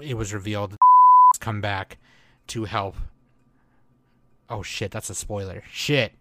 it 0.02 0.14
was 0.14 0.32
revealed 0.32 0.72
that 0.72 0.78
come 1.40 1.60
back 1.60 1.98
to 2.48 2.64
help. 2.64 2.96
Oh 4.48 4.62
shit! 4.62 4.90
That's 4.90 5.10
a 5.10 5.14
spoiler. 5.14 5.62
Shit. 5.70 6.12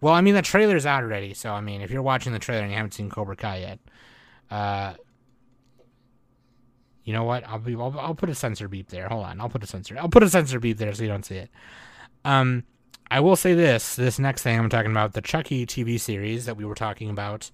Well, 0.00 0.14
I 0.14 0.20
mean 0.20 0.34
the 0.34 0.42
trailer's 0.42 0.86
out 0.86 1.02
already. 1.02 1.34
So 1.34 1.52
I 1.52 1.60
mean, 1.60 1.80
if 1.80 1.90
you're 1.90 2.02
watching 2.02 2.32
the 2.32 2.38
trailer 2.38 2.62
and 2.62 2.70
you 2.70 2.76
haven't 2.76 2.94
seen 2.94 3.10
Cobra 3.10 3.36
Kai 3.36 3.58
yet, 3.58 3.78
uh, 4.50 4.94
you 7.06 7.12
know 7.12 7.22
what? 7.22 7.46
I'll 7.46 7.60
be 7.60 7.76
I'll, 7.76 7.98
I'll 7.98 8.16
put 8.16 8.28
a 8.28 8.34
censor 8.34 8.66
beep 8.66 8.88
there. 8.88 9.08
Hold 9.08 9.24
on, 9.24 9.40
I'll 9.40 9.48
put 9.48 9.62
a 9.62 9.66
censor. 9.66 9.96
I'll 9.96 10.08
put 10.08 10.24
a 10.24 10.28
censor 10.28 10.58
beep 10.58 10.76
there 10.76 10.92
so 10.92 11.04
you 11.04 11.08
don't 11.08 11.24
see 11.24 11.36
it. 11.36 11.50
Um, 12.24 12.64
I 13.08 13.20
will 13.20 13.36
say 13.36 13.54
this: 13.54 13.94
this 13.94 14.18
next 14.18 14.42
thing 14.42 14.58
I'm 14.58 14.68
talking 14.68 14.90
about, 14.90 15.12
the 15.12 15.22
Chucky 15.22 15.64
TV 15.64 16.00
series 16.00 16.46
that 16.46 16.56
we 16.56 16.64
were 16.64 16.74
talking 16.74 17.08
about 17.08 17.48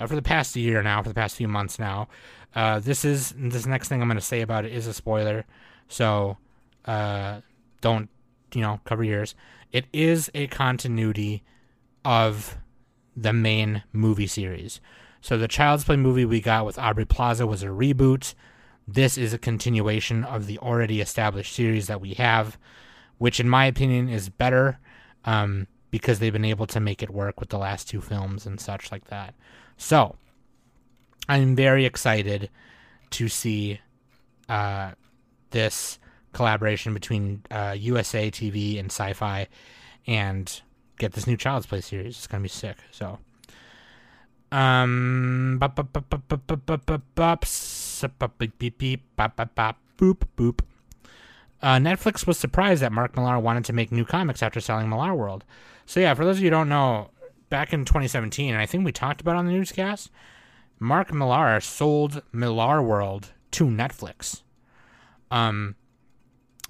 uh, 0.00 0.06
for 0.06 0.16
the 0.16 0.22
past 0.22 0.56
year 0.56 0.82
now, 0.82 1.02
for 1.02 1.10
the 1.10 1.14
past 1.14 1.36
few 1.36 1.46
months 1.46 1.78
now. 1.78 2.08
Uh, 2.54 2.78
this 2.78 3.04
is 3.04 3.34
this 3.36 3.66
next 3.66 3.88
thing 3.88 4.00
I'm 4.00 4.08
going 4.08 4.16
to 4.16 4.24
say 4.24 4.40
about 4.40 4.64
it 4.64 4.72
is 4.72 4.86
a 4.86 4.94
spoiler, 4.94 5.44
so 5.88 6.38
uh, 6.86 7.42
don't 7.82 8.08
you 8.54 8.62
know 8.62 8.80
cover 8.86 9.04
your 9.04 9.18
ears. 9.18 9.34
It 9.72 9.84
is 9.92 10.30
a 10.32 10.46
continuity 10.46 11.44
of 12.02 12.56
the 13.14 13.34
main 13.34 13.82
movie 13.92 14.26
series. 14.26 14.80
So 15.20 15.36
the 15.36 15.48
Child's 15.48 15.84
Play 15.84 15.96
movie 15.96 16.24
we 16.24 16.40
got 16.40 16.64
with 16.64 16.78
Aubrey 16.78 17.04
Plaza 17.04 17.46
was 17.46 17.62
a 17.62 17.66
reboot 17.66 18.32
this 18.88 19.18
is 19.18 19.32
a 19.32 19.38
continuation 19.38 20.24
of 20.24 20.46
the 20.46 20.58
already 20.58 21.00
established 21.00 21.54
series 21.54 21.88
that 21.88 22.00
we 22.00 22.14
have, 22.14 22.56
which, 23.18 23.40
in 23.40 23.48
my 23.48 23.66
opinion, 23.66 24.08
is 24.08 24.28
better 24.28 24.78
um, 25.24 25.66
because 25.90 26.18
they've 26.18 26.32
been 26.32 26.44
able 26.44 26.66
to 26.68 26.80
make 26.80 27.02
it 27.02 27.10
work 27.10 27.40
with 27.40 27.48
the 27.48 27.58
last 27.58 27.88
two 27.88 28.00
films 28.00 28.46
and 28.46 28.60
such 28.60 28.92
like 28.92 29.06
that. 29.06 29.34
So, 29.76 30.16
I'm 31.28 31.56
very 31.56 31.84
excited 31.84 32.50
to 33.10 33.28
see 33.28 33.80
uh, 34.48 34.92
this 35.50 35.98
collaboration 36.32 36.94
between 36.94 37.42
uh, 37.50 37.74
USA 37.78 38.30
TV 38.30 38.78
and 38.78 38.86
Sci 38.86 39.12
Fi 39.14 39.48
and 40.06 40.60
get 40.98 41.12
this 41.12 41.26
new 41.26 41.36
Child's 41.36 41.66
Play 41.66 41.80
series. 41.80 42.16
It's 42.18 42.26
going 42.26 42.40
to 42.40 42.44
be 42.44 42.48
sick. 42.48 42.76
So, 42.92 43.18
um, 44.52 45.58
boop 49.98 50.18
boop. 50.36 50.60
Uh, 51.62 51.76
Netflix 51.76 52.26
was 52.26 52.38
surprised 52.38 52.82
that 52.82 52.92
Mark 52.92 53.16
Millar 53.16 53.38
wanted 53.38 53.64
to 53.64 53.72
make 53.72 53.90
new 53.90 54.04
comics 54.04 54.42
after 54.42 54.60
selling 54.60 54.88
Millar 54.88 55.14
World. 55.14 55.44
So 55.86 56.00
yeah, 56.00 56.14
for 56.14 56.24
those 56.24 56.36
of 56.36 56.42
you 56.42 56.46
who 56.46 56.50
don't 56.50 56.68
know, 56.68 57.10
back 57.48 57.72
in 57.72 57.84
2017, 57.84 58.52
and 58.52 58.60
I 58.60 58.66
think 58.66 58.84
we 58.84 58.92
talked 58.92 59.20
about 59.20 59.36
on 59.36 59.46
the 59.46 59.52
newscast, 59.52 60.10
Mark 60.78 61.12
Millar 61.12 61.60
sold 61.60 62.22
Millar 62.32 62.82
World 62.82 63.32
to 63.52 63.64
Netflix. 63.64 64.42
Um, 65.30 65.76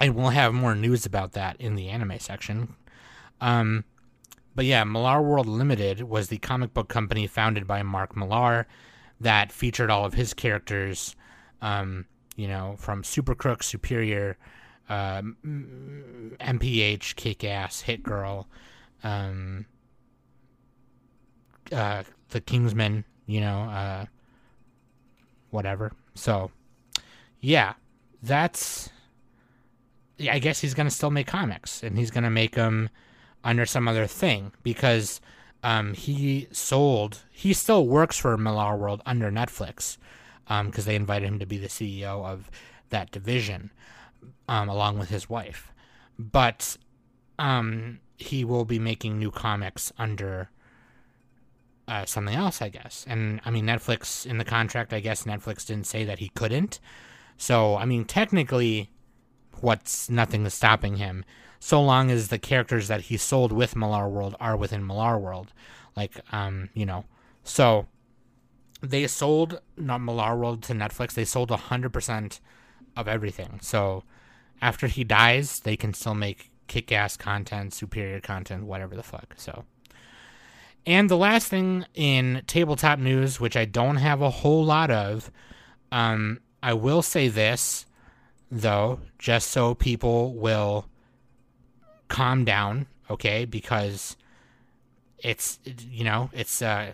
and 0.00 0.14
we'll 0.14 0.30
have 0.30 0.54
more 0.54 0.74
news 0.74 1.06
about 1.06 1.32
that 1.32 1.56
in 1.60 1.74
the 1.74 1.88
anime 1.88 2.18
section. 2.18 2.76
Um, 3.40 3.84
but 4.54 4.64
yeah, 4.64 4.84
Millar 4.84 5.20
World 5.20 5.46
Limited 5.46 6.02
was 6.02 6.28
the 6.28 6.38
comic 6.38 6.72
book 6.72 6.88
company 6.88 7.26
founded 7.26 7.66
by 7.66 7.82
Mark 7.82 8.16
Millar 8.16 8.66
that 9.20 9.52
featured 9.52 9.90
all 9.90 10.04
of 10.04 10.14
his 10.14 10.34
characters, 10.34 11.16
um, 11.62 12.06
you 12.36 12.48
know, 12.48 12.76
from 12.78 13.02
Super 13.02 13.34
Crook, 13.34 13.62
Superior, 13.62 14.36
MPH, 14.88 17.16
Kick 17.16 17.44
Ass, 17.44 17.80
Hit 17.80 18.02
Girl, 18.02 18.46
um, 19.02 19.66
uh, 21.72 22.02
the 22.30 22.40
Kingsman, 22.40 23.04
you 23.26 23.40
know, 23.40 23.62
uh, 23.62 24.04
whatever. 25.50 25.92
So, 26.14 26.50
yeah, 27.40 27.74
that's. 28.22 28.90
I 30.30 30.38
guess 30.38 30.60
he's 30.60 30.72
gonna 30.72 30.90
still 30.90 31.10
make 31.10 31.26
comics, 31.26 31.82
and 31.82 31.98
he's 31.98 32.10
gonna 32.10 32.30
make 32.30 32.54
them 32.54 32.88
under 33.44 33.66
some 33.66 33.86
other 33.86 34.06
thing 34.06 34.52
because 34.62 35.20
um, 35.66 35.94
he 35.94 36.46
sold. 36.52 37.24
He 37.32 37.52
still 37.52 37.88
works 37.88 38.16
for 38.16 38.38
Millar 38.38 38.76
World 38.76 39.02
under 39.04 39.32
Netflix 39.32 39.98
because 40.44 40.84
um, 40.84 40.84
they 40.84 40.94
invited 40.94 41.26
him 41.26 41.40
to 41.40 41.46
be 41.46 41.58
the 41.58 41.66
CEO 41.66 42.24
of 42.24 42.48
that 42.90 43.10
division 43.10 43.72
um, 44.48 44.68
along 44.68 44.96
with 44.96 45.08
his 45.08 45.28
wife. 45.28 45.72
But 46.20 46.76
um, 47.40 47.98
he 48.16 48.44
will 48.44 48.64
be 48.64 48.78
making 48.78 49.18
new 49.18 49.32
comics 49.32 49.92
under 49.98 50.50
uh, 51.88 52.04
something 52.04 52.36
else, 52.36 52.62
I 52.62 52.68
guess. 52.68 53.04
And 53.08 53.40
I 53.44 53.50
mean, 53.50 53.66
Netflix 53.66 54.24
in 54.24 54.38
the 54.38 54.44
contract, 54.44 54.92
I 54.92 55.00
guess 55.00 55.24
Netflix 55.24 55.66
didn't 55.66 55.88
say 55.88 56.04
that 56.04 56.20
he 56.20 56.28
couldn't. 56.28 56.78
So 57.38 57.74
I 57.74 57.86
mean, 57.86 58.04
technically, 58.04 58.92
what's 59.60 60.08
nothing 60.08 60.46
is 60.46 60.54
stopping 60.54 60.98
him 60.98 61.24
so 61.58 61.82
long 61.82 62.10
as 62.10 62.28
the 62.28 62.38
characters 62.38 62.88
that 62.88 63.02
he 63.02 63.16
sold 63.16 63.52
with 63.52 63.76
Millar 63.76 64.08
World 64.08 64.36
are 64.40 64.56
within 64.56 64.86
Millar 64.86 65.18
World. 65.18 65.52
Like, 65.96 66.20
um, 66.32 66.68
you 66.74 66.86
know. 66.86 67.04
So 67.44 67.86
they 68.80 69.06
sold 69.06 69.60
not 69.76 70.00
Millar 70.00 70.36
World 70.36 70.62
to 70.64 70.74
Netflix. 70.74 71.14
They 71.14 71.24
sold 71.24 71.50
hundred 71.50 71.92
percent 71.92 72.40
of 72.96 73.08
everything. 73.08 73.58
So 73.62 74.04
after 74.60 74.86
he 74.86 75.04
dies, 75.04 75.60
they 75.60 75.76
can 75.76 75.94
still 75.94 76.14
make 76.14 76.50
kick 76.66 76.92
ass 76.92 77.16
content, 77.16 77.72
superior 77.72 78.20
content, 78.20 78.64
whatever 78.64 78.96
the 78.96 79.02
fuck. 79.02 79.34
So. 79.36 79.64
And 80.84 81.10
the 81.10 81.16
last 81.16 81.48
thing 81.48 81.84
in 81.94 82.42
tabletop 82.46 83.00
news, 83.00 83.40
which 83.40 83.56
I 83.56 83.64
don't 83.64 83.96
have 83.96 84.22
a 84.22 84.30
whole 84.30 84.64
lot 84.64 84.90
of, 84.90 85.32
um, 85.90 86.38
I 86.62 86.74
will 86.74 87.02
say 87.02 87.26
this, 87.26 87.86
though, 88.52 89.00
just 89.18 89.50
so 89.50 89.74
people 89.74 90.34
will 90.34 90.88
calm 92.08 92.44
down, 92.44 92.86
okay? 93.10 93.44
Because 93.44 94.16
it's, 95.18 95.58
you 95.90 96.04
know, 96.04 96.30
it's, 96.32 96.62
uh, 96.62 96.92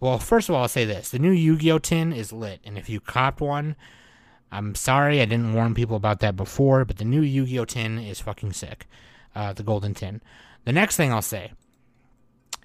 well, 0.00 0.18
first 0.18 0.48
of 0.48 0.54
all, 0.54 0.62
I'll 0.62 0.68
say 0.68 0.84
this 0.84 1.10
the 1.10 1.18
new 1.18 1.30
Yu 1.30 1.56
Gi 1.56 1.72
Oh! 1.72 1.78
tin 1.78 2.12
is 2.12 2.32
lit, 2.32 2.60
and 2.64 2.76
if 2.76 2.88
you 2.88 3.00
copped 3.00 3.40
one, 3.40 3.76
I'm 4.50 4.74
sorry 4.74 5.20
I 5.20 5.24
didn't 5.24 5.54
warn 5.54 5.74
people 5.74 5.96
about 5.96 6.20
that 6.20 6.36
before, 6.36 6.84
but 6.84 6.98
the 6.98 7.04
new 7.04 7.22
Yu 7.22 7.46
Gi 7.46 7.58
Oh! 7.60 7.64
tin 7.64 7.98
is 7.98 8.20
fucking 8.20 8.52
sick. 8.52 8.86
Uh, 9.34 9.52
the 9.52 9.62
golden 9.62 9.94
tin. 9.94 10.20
The 10.64 10.72
next 10.72 10.96
thing 10.96 11.10
I'll 11.10 11.22
say 11.22 11.52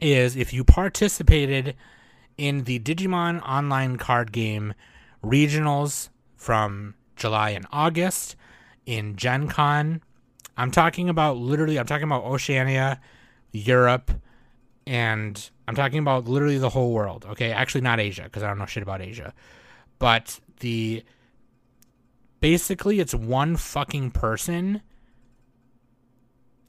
is 0.01 0.35
if 0.35 0.51
you 0.51 0.63
participated 0.63 1.75
in 2.37 2.65
the 2.65 2.79
Digimon 2.79 3.41
online 3.41 3.97
card 3.97 4.31
game 4.31 4.73
regionals 5.23 6.09
from 6.35 6.95
July 7.15 7.51
and 7.51 7.65
August 7.71 8.35
in 8.85 9.15
Gen 9.15 9.47
Con, 9.47 10.01
I'm 10.57 10.71
talking 10.71 11.07
about 11.07 11.37
literally, 11.37 11.79
I'm 11.79 11.85
talking 11.85 12.05
about 12.05 12.23
Oceania, 12.23 12.99
Europe, 13.51 14.11
and 14.87 15.49
I'm 15.67 15.75
talking 15.75 15.99
about 15.99 16.27
literally 16.27 16.57
the 16.57 16.69
whole 16.69 16.91
world. 16.91 17.25
Okay, 17.29 17.51
actually 17.51 17.81
not 17.81 17.99
Asia 17.99 18.23
because 18.23 18.43
I 18.43 18.47
don't 18.47 18.57
know 18.57 18.65
shit 18.65 18.83
about 18.83 19.01
Asia, 19.01 19.33
but 19.99 20.39
the 20.59 21.03
basically 22.39 22.99
it's 22.99 23.13
one 23.13 23.55
fucking 23.55 24.11
person 24.11 24.81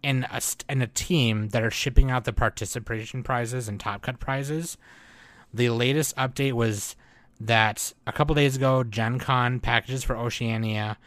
and 0.05 0.25
a, 0.25 0.41
and 0.69 0.83
a 0.83 0.87
team 0.87 1.49
that 1.51 1.63
are 1.63 1.71
shipping 1.71 2.11
out 2.11 2.25
the 2.25 2.33
participation 2.33 3.23
prizes 3.23 3.69
and 3.69 3.81
top 3.81 4.03
cut 4.03 4.19
prizes. 4.21 4.77
The 5.53 5.71
latest 5.71 6.15
update 6.17 6.53
was 6.53 6.95
that 7.41 7.93
a 8.07 8.13
couple 8.13 8.35
days 8.35 8.57
ago, 8.57 8.85
Gen 8.85 9.19
Con 9.19 9.61
packages 9.61 10.05
for 10.05 10.17
Oceania 10.17 10.99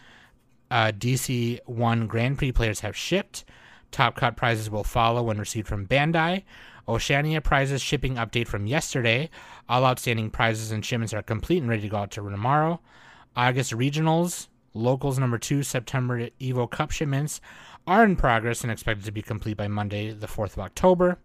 uh, 0.71 0.91
DC 0.91 1.60
1 1.65 2.07
Grand 2.07 2.38
Prix 2.38 2.53
players 2.53 2.79
have 2.79 2.95
shipped. 2.95 3.43
Top 3.91 4.15
cut 4.15 4.38
prizes 4.38 4.69
will 4.69 4.86
follow 4.86 5.21
when 5.21 5.38
received 5.38 5.67
from 5.67 5.86
Bandai. 5.86 6.43
Oceania 6.88 7.41
prizes 7.41 7.81
shipping 7.81 8.15
update 8.15 8.47
from 8.47 8.65
yesterday. 8.65 9.29
All 9.69 9.86
outstanding 9.86 10.31
prizes 10.31 10.71
and 10.71 10.84
shipments 10.84 11.13
are 11.13 11.21
complete 11.21 11.60
and 11.62 11.69
ready 11.69 11.84
to 11.84 11.89
go 11.89 11.97
out 11.97 12.12
to 12.12 12.29
tomorrow. 12.29 12.79
August 13.36 13.73
regionals, 13.73 14.47
locals 14.73 15.19
number 15.19 15.38
two, 15.38 15.62
September 15.62 16.29
Evo 16.39 16.69
Cup 16.69 16.91
shipments 16.91 17.41
are 17.86 18.03
in 18.03 18.15
progress 18.15 18.62
and 18.62 18.71
expected 18.71 19.05
to 19.05 19.12
be 19.12 19.21
complete 19.21 19.57
by 19.57 19.67
Monday, 19.67 20.12
the 20.12 20.27
4th 20.27 20.53
of 20.53 20.60
October. 20.60 21.17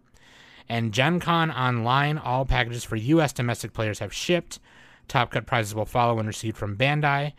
And 0.69 0.93
Gen 0.93 1.19
Con 1.21 1.51
Online, 1.51 2.17
all 2.17 2.45
packages 2.45 2.83
for 2.83 2.97
U.S. 2.97 3.31
domestic 3.31 3.73
players 3.73 3.99
have 3.99 4.13
shipped. 4.13 4.59
Top 5.07 5.31
cut 5.31 5.45
prizes 5.45 5.73
will 5.73 5.85
follow 5.85 6.15
when 6.15 6.27
received 6.27 6.57
from 6.57 6.75
Bandai. 6.75 7.33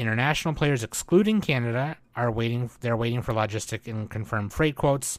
International 0.00 0.54
players, 0.54 0.82
excluding 0.82 1.40
Canada, 1.40 1.96
are 2.16 2.30
waiting. 2.30 2.70
They're 2.80 2.96
waiting 2.96 3.22
for 3.22 3.34
logistic 3.34 3.86
and 3.86 4.08
confirmed 4.08 4.52
freight 4.52 4.74
quotes, 4.74 5.18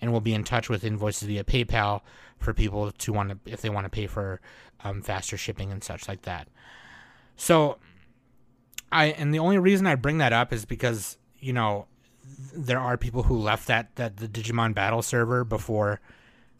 and 0.00 0.12
will 0.12 0.20
be 0.20 0.34
in 0.34 0.44
touch 0.44 0.68
with 0.68 0.84
invoices 0.84 1.26
via 1.26 1.44
PayPal 1.44 2.02
for 2.38 2.54
people 2.54 2.92
to 2.92 3.12
want 3.12 3.30
to, 3.30 3.52
if 3.52 3.60
they 3.60 3.70
want 3.70 3.86
to 3.86 3.90
pay 3.90 4.06
for 4.06 4.40
um, 4.84 5.02
faster 5.02 5.36
shipping 5.36 5.72
and 5.72 5.82
such 5.82 6.08
like 6.08 6.22
that. 6.22 6.48
So, 7.36 7.78
I 8.92 9.06
and 9.06 9.34
the 9.34 9.40
only 9.40 9.58
reason 9.58 9.86
I 9.86 9.96
bring 9.96 10.18
that 10.18 10.32
up 10.32 10.52
is 10.52 10.64
because 10.64 11.16
you 11.38 11.52
know 11.52 11.86
there 12.54 12.78
are 12.78 12.96
people 12.96 13.24
who 13.24 13.36
left 13.36 13.66
that 13.66 13.96
that 13.96 14.18
the 14.18 14.28
Digimon 14.28 14.74
Battle 14.74 15.02
server 15.02 15.44
before, 15.44 16.00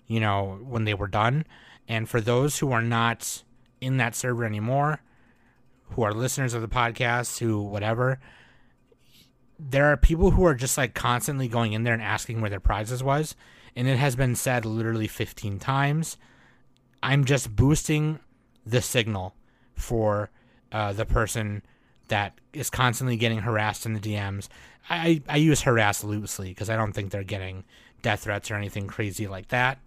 you 0.07 0.21
know, 0.21 0.59
when 0.63 0.85
they 0.85 0.95
were 0.95 1.09
done. 1.09 1.45
And 1.89 2.09
for 2.09 2.21
those 2.21 2.59
who 2.59 2.73
are 2.73 2.83
not 2.83 3.43
in 3.81 3.97
that 3.97 4.15
server 4.15 4.45
anymore, 4.45 5.03
who 5.91 6.03
are 6.03 6.13
listeners 6.13 6.55
of 6.55 6.63
the 6.63 6.69
podcast, 6.69 7.39
who 7.39 7.63
whatever, 7.63 8.21
there 9.59 9.87
are 9.87 9.97
people 9.97 10.33
who 10.33 10.45
are 10.45 10.55
just 10.55 10.79
like 10.79 10.95
constantly 10.95 11.49
going 11.49 11.73
in 11.73 11.85
there 11.85 11.95
and 11.95 12.03
asking 12.03 12.41
where 12.41 12.51
their 12.51 12.61
prizes 12.61 13.03
was, 13.03 13.37
and 13.77 13.87
it 13.89 13.97
has 13.97 14.17
been 14.17 14.37
said 14.37 14.65
literally 14.65 15.09
15 15.09 15.59
times. 15.59 16.17
I'm 17.03 17.25
just 17.25 17.55
boosting 17.55 18.21
the 18.65 18.83
signal 18.83 19.35
for 19.75 20.31
uh, 20.73 20.93
the 20.93 21.07
person 21.07 21.63
that 22.09 22.39
is 22.53 22.71
constantly 22.71 23.17
getting 23.17 23.39
harassed 23.39 23.87
in 23.87 23.95
the 23.95 24.01
DMs 24.01 24.49
I, 24.91 25.23
I 25.29 25.37
use 25.37 25.63
harass 25.63 26.03
loosely 26.03 26.49
because 26.49 26.69
I 26.69 26.77
don't 26.77 26.93
think 26.93 27.11
they're 27.11 27.23
getting 27.23 27.65
death 28.03 28.25
threats 28.25 28.51
or 28.51 28.57
anything 28.57 28.89
crazy 28.89 29.29
like 29.29 29.49
that. 29.49 29.79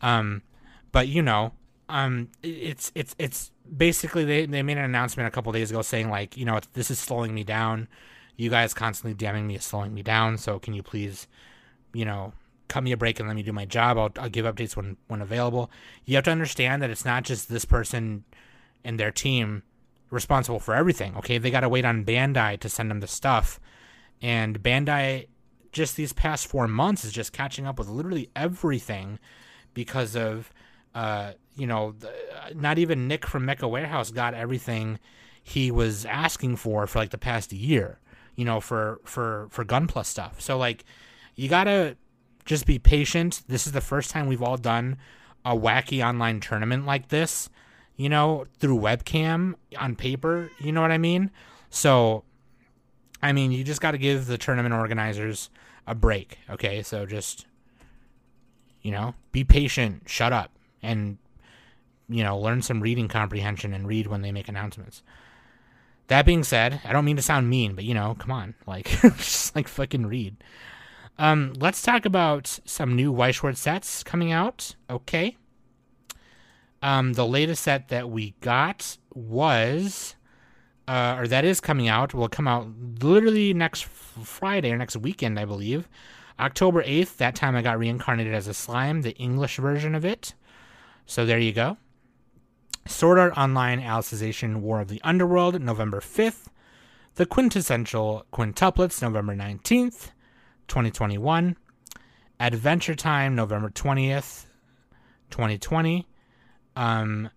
Um, 0.00 0.42
but 0.92 1.08
you 1.08 1.22
know, 1.22 1.52
um, 1.88 2.28
it's 2.42 2.90
it's 2.94 3.14
it's 3.18 3.50
basically 3.74 4.24
they, 4.24 4.46
they 4.46 4.62
made 4.62 4.78
an 4.78 4.84
announcement 4.84 5.26
a 5.26 5.30
couple 5.30 5.52
days 5.52 5.70
ago 5.70 5.82
saying 5.82 6.10
like 6.10 6.36
you 6.36 6.44
know 6.44 6.60
this 6.72 6.90
is 6.90 6.98
slowing 6.98 7.34
me 7.34 7.44
down. 7.44 7.88
You 8.36 8.50
guys 8.50 8.74
constantly 8.74 9.14
damning 9.14 9.46
me 9.46 9.56
is 9.56 9.64
slowing 9.64 9.94
me 9.94 10.02
down. 10.02 10.38
So 10.38 10.58
can 10.58 10.74
you 10.74 10.82
please, 10.82 11.26
you 11.94 12.04
know, 12.04 12.34
cut 12.68 12.82
me 12.82 12.92
a 12.92 12.96
break 12.96 13.18
and 13.18 13.28
let 13.28 13.34
me 13.34 13.42
do 13.42 13.52
my 13.52 13.64
job. 13.64 13.96
I'll, 13.96 14.12
I'll 14.18 14.28
give 14.28 14.44
updates 14.44 14.76
when 14.76 14.96
when 15.08 15.22
available. 15.22 15.70
You 16.04 16.16
have 16.16 16.24
to 16.24 16.30
understand 16.30 16.82
that 16.82 16.90
it's 16.90 17.04
not 17.04 17.24
just 17.24 17.48
this 17.48 17.64
person 17.64 18.24
and 18.84 19.00
their 19.00 19.10
team 19.10 19.62
responsible 20.10 20.60
for 20.60 20.74
everything. 20.74 21.16
Okay, 21.16 21.38
they 21.38 21.50
got 21.50 21.60
to 21.60 21.68
wait 21.68 21.84
on 21.84 22.04
Bandai 22.04 22.60
to 22.60 22.68
send 22.68 22.90
them 22.90 23.00
the 23.00 23.06
stuff 23.06 23.58
and 24.22 24.62
Bandai, 24.62 25.26
just 25.72 25.96
these 25.96 26.12
past 26.12 26.46
four 26.46 26.66
months, 26.68 27.04
is 27.04 27.12
just 27.12 27.32
catching 27.32 27.66
up 27.66 27.78
with 27.78 27.88
literally 27.88 28.30
everything 28.34 29.18
because 29.74 30.16
of, 30.16 30.52
uh, 30.96 31.32
you 31.56 31.66
know, 31.66 31.92
the, 31.92 32.10
not 32.54 32.78
even 32.78 33.06
Nick 33.06 33.26
from 33.26 33.46
Mecha 33.46 33.68
Warehouse 33.68 34.10
got 34.10 34.32
everything 34.32 34.98
he 35.42 35.70
was 35.70 36.06
asking 36.06 36.56
for 36.56 36.86
for 36.86 36.98
like 36.98 37.10
the 37.10 37.18
past 37.18 37.52
year, 37.52 38.00
you 38.34 38.46
know, 38.46 38.60
for 38.60 39.00
for 39.04 39.46
for 39.50 39.62
Gunpla 39.62 40.06
stuff. 40.06 40.40
So 40.40 40.56
like, 40.56 40.84
you 41.34 41.50
gotta 41.50 41.98
just 42.46 42.64
be 42.64 42.78
patient. 42.78 43.42
This 43.46 43.66
is 43.66 43.74
the 43.74 43.82
first 43.82 44.10
time 44.10 44.26
we've 44.26 44.42
all 44.42 44.56
done 44.56 44.96
a 45.44 45.54
wacky 45.54 46.02
online 46.02 46.40
tournament 46.40 46.86
like 46.86 47.08
this, 47.08 47.50
you 47.96 48.08
know, 48.08 48.46
through 48.58 48.78
webcam 48.78 49.52
on 49.78 49.96
paper. 49.96 50.50
You 50.58 50.72
know 50.72 50.80
what 50.80 50.92
I 50.92 50.98
mean? 50.98 51.30
So 51.68 52.24
I 53.22 53.32
mean, 53.32 53.52
you 53.52 53.64
just 53.64 53.82
got 53.82 53.90
to 53.90 53.98
give 53.98 54.26
the 54.28 54.38
tournament 54.38 54.74
organizers 54.74 55.50
a 55.86 55.94
break. 55.94 56.38
Okay, 56.48 56.82
so 56.82 57.04
just 57.04 57.44
you 58.80 58.92
know, 58.92 59.14
be 59.32 59.44
patient, 59.44 60.04
shut 60.06 60.32
up, 60.32 60.55
and 60.86 61.18
you 62.08 62.22
know, 62.22 62.38
learn 62.38 62.62
some 62.62 62.80
reading 62.80 63.08
comprehension 63.08 63.74
and 63.74 63.86
read 63.86 64.06
when 64.06 64.22
they 64.22 64.30
make 64.30 64.48
announcements. 64.48 65.02
That 66.06 66.24
being 66.24 66.44
said, 66.44 66.80
I 66.84 66.92
don't 66.92 67.04
mean 67.04 67.16
to 67.16 67.22
sound 67.22 67.50
mean, 67.50 67.74
but 67.74 67.84
you 67.84 67.94
know, 67.94 68.16
come 68.18 68.30
on, 68.30 68.54
like 68.66 68.86
just 69.00 69.54
like 69.56 69.68
fucking 69.68 70.06
read. 70.06 70.36
Um, 71.18 71.54
let's 71.58 71.82
talk 71.82 72.04
about 72.04 72.60
some 72.64 72.94
new 72.94 73.10
Weiss 73.10 73.40
sets 73.54 74.04
coming 74.04 74.32
out. 74.32 74.76
Okay. 74.88 75.36
Um, 76.82 77.14
the 77.14 77.26
latest 77.26 77.62
set 77.62 77.88
that 77.88 78.10
we 78.10 78.34
got 78.40 78.98
was 79.14 80.14
uh, 80.88 81.16
or 81.18 81.26
that 81.28 81.44
is 81.44 81.60
coming 81.60 81.88
out, 81.88 82.14
will 82.14 82.28
come 82.28 82.46
out 82.46 82.68
literally 83.02 83.52
next 83.52 83.84
Friday 83.84 84.70
or 84.70 84.76
next 84.76 84.96
weekend, 84.96 85.38
I 85.38 85.44
believe. 85.44 85.88
October 86.38 86.82
8th, 86.82 87.16
that 87.16 87.34
time 87.34 87.56
I 87.56 87.62
got 87.62 87.78
reincarnated 87.78 88.34
as 88.34 88.46
a 88.46 88.54
slime, 88.54 89.02
the 89.02 89.16
English 89.16 89.56
version 89.56 89.94
of 89.94 90.04
it. 90.04 90.34
So 91.06 91.24
there 91.24 91.38
you 91.38 91.52
go. 91.52 91.78
Sword 92.86 93.18
Art 93.18 93.36
Online 93.36 93.80
Alicization 93.80 94.56
War 94.56 94.80
of 94.80 94.88
the 94.88 95.00
Underworld, 95.02 95.60
November 95.60 96.00
5th. 96.00 96.48
The 97.14 97.26
Quintessential 97.26 98.26
Quintuplets, 98.32 99.00
November 99.00 99.34
19th, 99.34 100.10
2021. 100.68 101.56
Adventure 102.38 102.94
Time, 102.94 103.34
November 103.34 103.70
20th, 103.70 104.44
2020. 105.30 106.06
Um, 106.76 107.30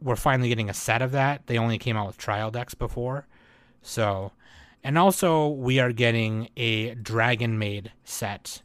we're 0.00 0.16
finally 0.16 0.48
getting 0.48 0.70
a 0.70 0.74
set 0.74 1.02
of 1.02 1.12
that. 1.12 1.46
They 1.46 1.58
only 1.58 1.78
came 1.78 1.96
out 1.96 2.06
with 2.06 2.16
trial 2.16 2.50
decks 2.50 2.74
before. 2.74 3.26
So, 3.82 4.32
and 4.82 4.96
also 4.96 5.48
we 5.48 5.78
are 5.78 5.92
getting 5.92 6.48
a 6.56 6.94
Dragon 6.94 7.58
Maid 7.58 7.92
set, 8.04 8.62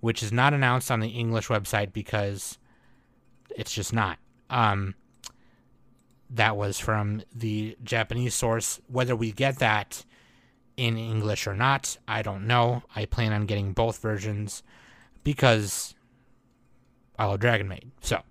which 0.00 0.22
is 0.22 0.32
not 0.32 0.54
announced 0.54 0.90
on 0.90 1.00
the 1.00 1.08
English 1.08 1.48
website 1.48 1.92
because 1.92 2.57
it's 3.56 3.72
just 3.72 3.92
not. 3.92 4.18
Um, 4.50 4.94
that 6.30 6.56
was 6.56 6.78
from 6.78 7.22
the 7.34 7.76
Japanese 7.82 8.34
source. 8.34 8.80
Whether 8.88 9.16
we 9.16 9.32
get 9.32 9.58
that 9.58 10.04
in 10.76 10.96
English 10.96 11.46
or 11.46 11.54
not, 11.54 11.96
I 12.06 12.22
don't 12.22 12.46
know. 12.46 12.82
I 12.94 13.06
plan 13.06 13.32
on 13.32 13.46
getting 13.46 13.72
both 13.72 14.00
versions 14.00 14.62
because 15.24 15.94
I 17.18 17.24
love 17.24 17.40
Dragon 17.40 17.68
Maid. 17.68 17.90
So, 18.00 18.22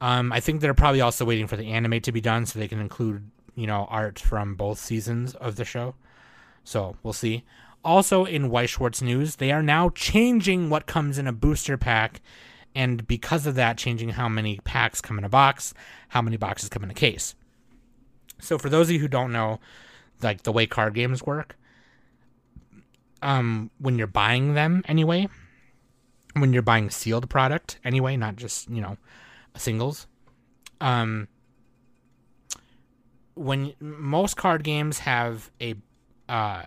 Um, 0.00 0.32
I 0.32 0.40
think 0.40 0.60
they're 0.60 0.74
probably 0.74 1.00
also 1.00 1.24
waiting 1.24 1.46
for 1.46 1.56
the 1.56 1.70
anime 1.70 2.00
to 2.02 2.12
be 2.12 2.20
done 2.20 2.44
so 2.44 2.58
they 2.58 2.68
can 2.68 2.80
include, 2.80 3.30
you 3.54 3.66
know, 3.66 3.86
art 3.88 4.18
from 4.18 4.54
both 4.54 4.78
seasons 4.78 5.34
of 5.36 5.56
the 5.56 5.64
show. 5.64 5.94
So 6.62 6.96
we'll 7.02 7.14
see. 7.14 7.44
Also, 7.84 8.24
in 8.24 8.50
Weiss 8.50 8.70
Schwarz 8.70 9.00
news, 9.00 9.36
they 9.36 9.52
are 9.52 9.62
now 9.62 9.90
changing 9.90 10.68
what 10.68 10.86
comes 10.86 11.16
in 11.16 11.26
a 11.26 11.32
booster 11.32 11.78
pack, 11.78 12.20
and 12.74 13.06
because 13.06 13.46
of 13.46 13.54
that, 13.54 13.78
changing 13.78 14.10
how 14.10 14.28
many 14.28 14.58
packs 14.64 15.00
come 15.00 15.18
in 15.18 15.24
a 15.24 15.28
box, 15.28 15.74
how 16.08 16.20
many 16.20 16.36
boxes 16.36 16.68
come 16.68 16.82
in 16.82 16.90
a 16.90 16.94
case. 16.94 17.34
So, 18.40 18.58
for 18.58 18.68
those 18.68 18.88
of 18.88 18.92
you 18.92 18.98
who 18.98 19.08
don't 19.08 19.32
know, 19.32 19.60
like 20.22 20.42
the 20.42 20.52
way 20.52 20.66
card 20.66 20.94
games 20.94 21.22
work, 21.22 21.56
um, 23.22 23.70
when 23.78 23.96
you're 23.96 24.06
buying 24.06 24.54
them 24.54 24.82
anyway, 24.86 25.28
when 26.34 26.52
you're 26.52 26.62
buying 26.62 26.90
sealed 26.90 27.30
product 27.30 27.78
anyway, 27.84 28.16
not 28.16 28.36
just 28.36 28.68
you 28.68 28.80
know 28.80 28.96
singles, 29.56 30.06
um, 30.80 31.28
when 33.34 33.72
most 33.80 34.36
card 34.36 34.64
games 34.64 35.00
have 35.00 35.50
a 35.60 35.74
uh, 36.28 36.64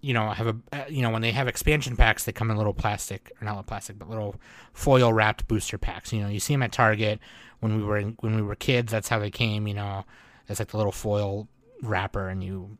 you 0.00 0.12
know 0.14 0.30
have 0.30 0.46
a 0.46 0.56
uh, 0.72 0.84
you 0.88 1.02
know 1.02 1.10
when 1.10 1.22
they 1.22 1.32
have 1.32 1.48
expansion 1.48 1.96
packs 1.96 2.24
they 2.24 2.32
come 2.32 2.50
in 2.50 2.56
little 2.56 2.74
plastic 2.74 3.32
or 3.40 3.44
not 3.44 3.52
little 3.52 3.64
plastic 3.64 3.98
but 3.98 4.08
little 4.08 4.36
foil 4.72 5.12
wrapped 5.12 5.46
booster 5.48 5.78
packs. 5.78 6.12
You 6.12 6.22
know 6.22 6.28
you 6.28 6.40
see 6.40 6.54
them 6.54 6.62
at 6.62 6.72
target 6.72 7.20
when 7.60 7.76
we 7.76 7.82
were 7.82 7.98
in, 7.98 8.16
when 8.20 8.36
we 8.36 8.42
were 8.42 8.54
kids 8.54 8.92
that's 8.92 9.08
how 9.08 9.18
they 9.18 9.30
came 9.30 9.66
you 9.66 9.74
know. 9.74 10.04
It's 10.48 10.60
like 10.60 10.68
the 10.68 10.76
little 10.76 10.92
foil 10.92 11.48
wrapper 11.82 12.28
and 12.28 12.42
you 12.42 12.78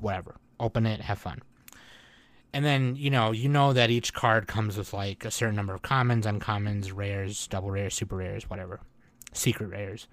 whatever. 0.00 0.36
Open 0.58 0.86
it 0.86 1.00
have 1.00 1.18
fun. 1.18 1.42
And 2.52 2.64
then 2.64 2.96
you 2.96 3.10
know 3.10 3.30
you 3.32 3.48
know 3.48 3.72
that 3.72 3.90
each 3.90 4.12
card 4.12 4.46
comes 4.46 4.76
with 4.76 4.92
like 4.92 5.24
a 5.24 5.30
certain 5.30 5.56
number 5.56 5.74
of 5.74 5.82
commons 5.82 6.26
uncommons 6.26 6.92
rares 6.94 7.46
double 7.46 7.70
rares 7.70 7.94
super 7.94 8.16
rares 8.16 8.48
whatever. 8.50 8.80
Secret 9.32 9.70
rares. 9.70 10.08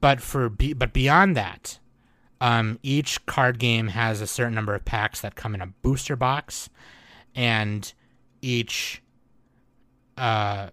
But 0.00 0.20
for 0.20 0.48
be- 0.48 0.72
but 0.72 0.92
beyond 0.92 1.36
that 1.36 1.78
um, 2.40 2.78
each 2.82 3.24
card 3.26 3.58
game 3.58 3.88
has 3.88 4.20
a 4.20 4.26
certain 4.26 4.54
number 4.54 4.74
of 4.74 4.84
packs 4.84 5.20
that 5.22 5.34
come 5.34 5.54
in 5.54 5.60
a 5.60 5.66
booster 5.66 6.16
box, 6.16 6.68
and 7.34 7.92
each 8.42 9.02
uh, 10.16 10.70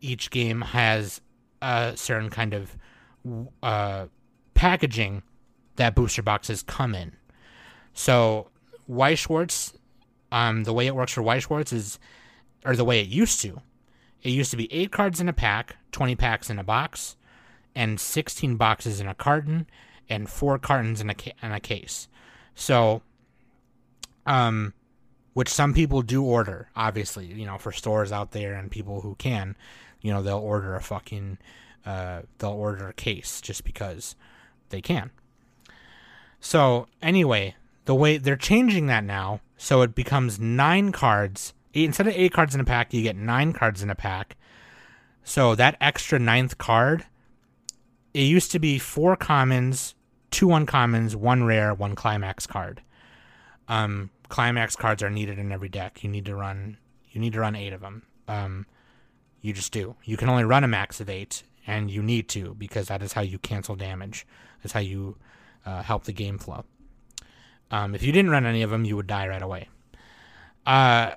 each 0.00 0.30
game 0.30 0.60
has 0.60 1.20
a 1.62 1.92
certain 1.96 2.30
kind 2.30 2.54
of 2.54 2.76
uh, 3.62 4.06
packaging 4.54 5.22
that 5.76 5.94
booster 5.94 6.22
boxes 6.22 6.62
come 6.62 6.94
in. 6.94 7.12
So 7.92 8.48
Weiss 8.86 9.18
Schwarz, 9.20 9.74
um, 10.30 10.64
the 10.64 10.72
way 10.72 10.86
it 10.86 10.94
works 10.94 11.12
for 11.12 11.22
Weiss 11.22 11.44
Schwarz 11.44 11.72
is, 11.72 11.98
or 12.64 12.76
the 12.76 12.84
way 12.84 13.00
it 13.00 13.08
used 13.08 13.40
to, 13.42 13.60
it 14.22 14.30
used 14.30 14.50
to 14.50 14.56
be 14.56 14.72
eight 14.72 14.92
cards 14.92 15.20
in 15.20 15.28
a 15.28 15.32
pack, 15.32 15.76
twenty 15.92 16.14
packs 16.14 16.50
in 16.50 16.58
a 16.58 16.64
box, 16.64 17.16
and 17.74 17.98
sixteen 17.98 18.56
boxes 18.56 19.00
in 19.00 19.08
a 19.08 19.14
carton, 19.14 19.66
and 20.08 20.28
four 20.28 20.58
cartons 20.58 21.00
in 21.00 21.10
a 21.10 21.14
ca- 21.14 21.34
in 21.42 21.52
a 21.52 21.60
case. 21.60 22.08
So, 22.54 23.02
um, 24.24 24.72
which 25.34 25.48
some 25.48 25.74
people 25.74 26.02
do 26.02 26.24
order. 26.24 26.68
Obviously, 26.74 27.26
you 27.26 27.44
know, 27.46 27.58
for 27.58 27.72
stores 27.72 28.12
out 28.12 28.30
there 28.32 28.54
and 28.54 28.70
people 28.70 29.02
who 29.02 29.14
can, 29.16 29.56
you 30.00 30.12
know, 30.12 30.22
they'll 30.22 30.38
order 30.38 30.74
a 30.74 30.80
fucking, 30.80 31.38
uh, 31.84 32.22
they'll 32.38 32.50
order 32.50 32.88
a 32.88 32.94
case 32.94 33.40
just 33.40 33.64
because 33.64 34.16
they 34.70 34.80
can. 34.80 35.10
So 36.40 36.86
anyway, 37.02 37.54
the 37.84 37.94
way 37.94 38.18
they're 38.18 38.36
changing 38.36 38.86
that 38.86 39.04
now, 39.04 39.40
so 39.56 39.82
it 39.82 39.94
becomes 39.94 40.38
nine 40.38 40.92
cards. 40.92 41.52
Eight, 41.74 41.84
Instead 41.84 42.06
of 42.08 42.14
eight 42.16 42.32
cards 42.32 42.54
in 42.54 42.60
a 42.60 42.64
pack, 42.64 42.94
you 42.94 43.02
get 43.02 43.16
nine 43.16 43.52
cards 43.52 43.82
in 43.82 43.90
a 43.90 43.94
pack. 43.94 44.36
So 45.22 45.54
that 45.56 45.76
extra 45.80 46.18
ninth 46.18 46.56
card, 46.56 47.04
it 48.16 48.22
used 48.22 48.50
to 48.52 48.58
be 48.58 48.78
four 48.78 49.14
commons, 49.14 49.94
two 50.30 50.46
uncommons, 50.46 51.14
one 51.14 51.44
rare, 51.44 51.74
one 51.74 51.94
climax 51.94 52.46
card. 52.46 52.80
Um, 53.68 54.08
climax 54.30 54.74
cards 54.74 55.02
are 55.02 55.10
needed 55.10 55.38
in 55.38 55.52
every 55.52 55.68
deck. 55.68 56.02
You 56.02 56.08
need 56.08 56.24
to 56.24 56.34
run. 56.34 56.78
You 57.10 57.20
need 57.20 57.34
to 57.34 57.40
run 57.40 57.54
eight 57.54 57.74
of 57.74 57.82
them. 57.82 58.04
Um, 58.26 58.66
you 59.42 59.52
just 59.52 59.70
do. 59.70 59.96
You 60.04 60.16
can 60.16 60.30
only 60.30 60.44
run 60.44 60.64
a 60.64 60.68
max 60.68 60.98
of 60.98 61.10
eight, 61.10 61.42
and 61.66 61.90
you 61.90 62.02
need 62.02 62.26
to 62.30 62.54
because 62.54 62.88
that 62.88 63.02
is 63.02 63.12
how 63.12 63.20
you 63.20 63.38
cancel 63.38 63.76
damage. 63.76 64.26
That's 64.62 64.72
how 64.72 64.80
you 64.80 65.18
uh, 65.66 65.82
help 65.82 66.04
the 66.04 66.14
game 66.14 66.38
flow. 66.38 66.64
Um, 67.70 67.94
if 67.94 68.02
you 68.02 68.12
didn't 68.12 68.30
run 68.30 68.46
any 68.46 68.62
of 68.62 68.70
them, 68.70 68.86
you 68.86 68.96
would 68.96 69.08
die 69.08 69.28
right 69.28 69.42
away. 69.42 69.68
Uh, 70.64 71.16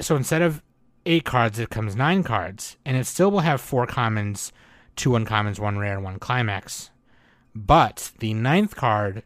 so 0.00 0.16
instead 0.16 0.40
of 0.40 0.62
eight 1.04 1.24
cards, 1.24 1.58
it 1.58 1.68
comes 1.68 1.94
nine 1.94 2.22
cards, 2.22 2.78
and 2.86 2.96
it 2.96 3.04
still 3.04 3.30
will 3.30 3.40
have 3.40 3.60
four 3.60 3.86
commons, 3.86 4.50
two 4.96 5.10
uncommons, 5.10 5.60
one 5.60 5.78
rare, 5.78 5.94
and 5.94 6.04
one 6.04 6.18
climax 6.18 6.90
but 7.56 8.12
the 8.18 8.34
ninth 8.34 8.76
card 8.76 9.22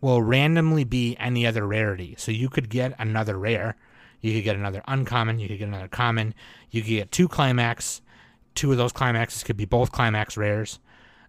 will 0.00 0.22
randomly 0.22 0.84
be 0.84 1.16
any 1.18 1.46
other 1.46 1.66
rarity. 1.66 2.14
So 2.18 2.32
you 2.32 2.48
could 2.48 2.70
get 2.70 2.94
another 2.98 3.38
rare, 3.38 3.76
you 4.20 4.32
could 4.32 4.44
get 4.44 4.56
another 4.56 4.82
uncommon, 4.88 5.38
you 5.38 5.48
could 5.48 5.58
get 5.58 5.68
another 5.68 5.88
common, 5.88 6.34
you 6.70 6.80
could 6.80 6.88
get 6.88 7.12
two 7.12 7.28
climax. 7.28 8.00
Two 8.54 8.72
of 8.72 8.78
those 8.78 8.92
climaxes 8.92 9.44
could 9.44 9.56
be 9.56 9.64
both 9.64 9.92
climax 9.92 10.36
rares, 10.36 10.78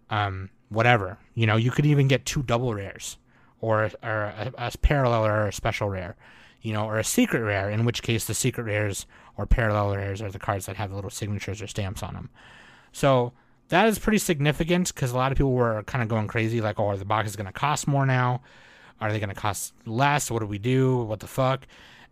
um, 0.10 0.49
whatever. 0.69 1.17
You 1.36 1.45
know, 1.45 1.56
you 1.56 1.71
could 1.71 1.86
even 1.86 2.08
get 2.08 2.26
two 2.26 2.43
double 2.43 2.73
rares, 2.73 3.17
or 3.62 3.89
or 4.02 4.23
a, 4.23 4.52
a 4.58 4.71
parallel 4.82 5.26
or 5.26 5.47
a 5.47 5.54
special 5.54 5.89
rare, 5.89 6.17
you 6.62 6.73
know, 6.73 6.86
or 6.86 6.97
a 6.97 7.04
secret 7.04 7.41
rare. 7.41 7.69
In 7.69 7.86
which 7.86 8.02
case, 8.02 8.26
the 8.26 8.34
secret 8.34 8.63
rares 8.63 9.06
or 9.38 9.45
parallel 9.45 9.95
rares 9.95 10.21
are 10.21 10.32
the 10.32 10.39
cards 10.39 10.65
that 10.65 10.76
have 10.76 10.91
little 10.91 11.10
signatures 11.10 11.62
or 11.62 11.67
stamps 11.67 12.04
on 12.04 12.13
them. 12.13 12.30
So 12.91 13.32
that 13.74 13.88
is 13.88 13.98
pretty 13.98 14.20
significant 14.20 14.94
because 14.94 15.12
a 15.12 15.18
lot 15.18 15.32
of 15.32 15.38
people 15.38 15.52
were 15.52 15.82
kind 15.84 16.04
of 16.04 16.08
going 16.08 16.28
crazy, 16.28 16.62
like, 16.62 16.80
"Oh, 16.80 16.96
the 16.96 17.06
boxes 17.06 17.36
going 17.36 17.48
to 17.48 17.52
cost 17.52 17.88
more 17.88 18.06
now? 18.06 18.44
Are 19.02 19.12
they 19.12 19.20
going 19.20 19.30
to 19.30 19.36
cost 19.36 19.74
less? 19.88 20.30
What 20.30 20.42
do 20.42 20.46
we 20.46 20.60
do? 20.60 20.98
What 20.98 21.22
the 21.22 21.28
fuck?" 21.28 21.66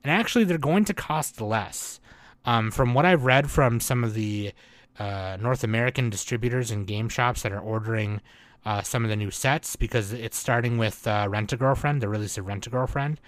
And 0.04 0.12
actually, 0.12 0.43
they're 0.43 0.58
going 0.58 0.86
to 0.86 0.93
cost 0.95 1.39
less. 1.39 2.00
Um, 2.45 2.71
from 2.71 2.95
what 2.95 3.06
I've 3.06 3.26
read 3.26 3.52
from 3.52 3.80
some 3.80 4.04
of 4.04 4.15
the 4.15 4.54
uh, 4.97 5.38
North 5.39 5.63
American 5.63 6.10
distributors 6.10 6.71
and 6.71 6.88
game 6.88 7.08
shops 7.08 7.43
that 7.43 7.52
are 7.52 7.60
ordering 7.60 8.21
uh, 8.65 8.82
some 8.82 9.04
of 9.04 9.12
the 9.12 9.15
new 9.15 9.30
sets, 9.30 9.76
because 9.76 10.13
it's 10.13 10.38
starting 10.38 10.80
with 10.80 11.06
uh, 11.06 11.28
Rent 11.30 11.54
a 11.54 11.58
Girlfriend, 11.58 12.02
the 12.02 12.10
release 12.10 12.39
of 12.39 12.47
Rent 12.47 12.65
a 12.65 12.71
Girlfriend, 12.71 13.21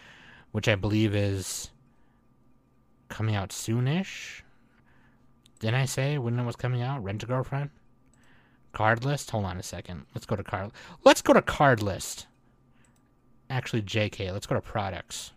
which 0.52 0.68
I 0.68 0.74
believe 0.74 1.14
is 1.14 1.70
coming 3.10 3.36
out 3.36 3.50
soonish. 3.50 4.42
Didn't 5.60 5.76
I 5.76 5.86
say 5.86 6.18
when 6.18 6.40
it 6.40 6.46
was 6.46 6.56
coming 6.56 6.82
out? 6.82 7.04
Rent 7.04 7.22
a 7.22 7.28
Girlfriend. 7.28 7.70
Card 8.74 9.06
list? 9.06 9.30
Hold 9.32 9.46
on 9.46 9.58
a 9.58 9.64
second. 9.64 10.06
Let's 10.14 10.26
go 10.26 10.36
to 10.36 10.44
card. 10.44 10.72
Let's 11.04 11.22
go 11.22 11.34
to 11.34 11.42
card 11.42 11.82
list. 11.82 12.26
Actually, 13.50 13.84
JK. 13.84 14.32
Let's 14.32 14.48
go 14.48 14.56
to 14.56 14.62
products. 14.62 15.32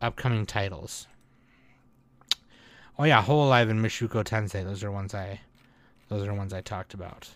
Upcoming 0.00 0.46
titles. 0.46 1.08
Oh 2.98 3.04
yeah, 3.04 3.22
Hololive 3.22 3.68
and 3.68 3.84
Mushoku 3.84 4.24
Tensei. 4.24 4.64
Those 4.64 4.84
are 4.84 4.90
ones 4.90 5.14
I. 5.14 5.40
Those 6.08 6.26
are 6.26 6.34
ones 6.34 6.52
I 6.52 6.60
talked 6.60 6.94
about. 6.94 7.28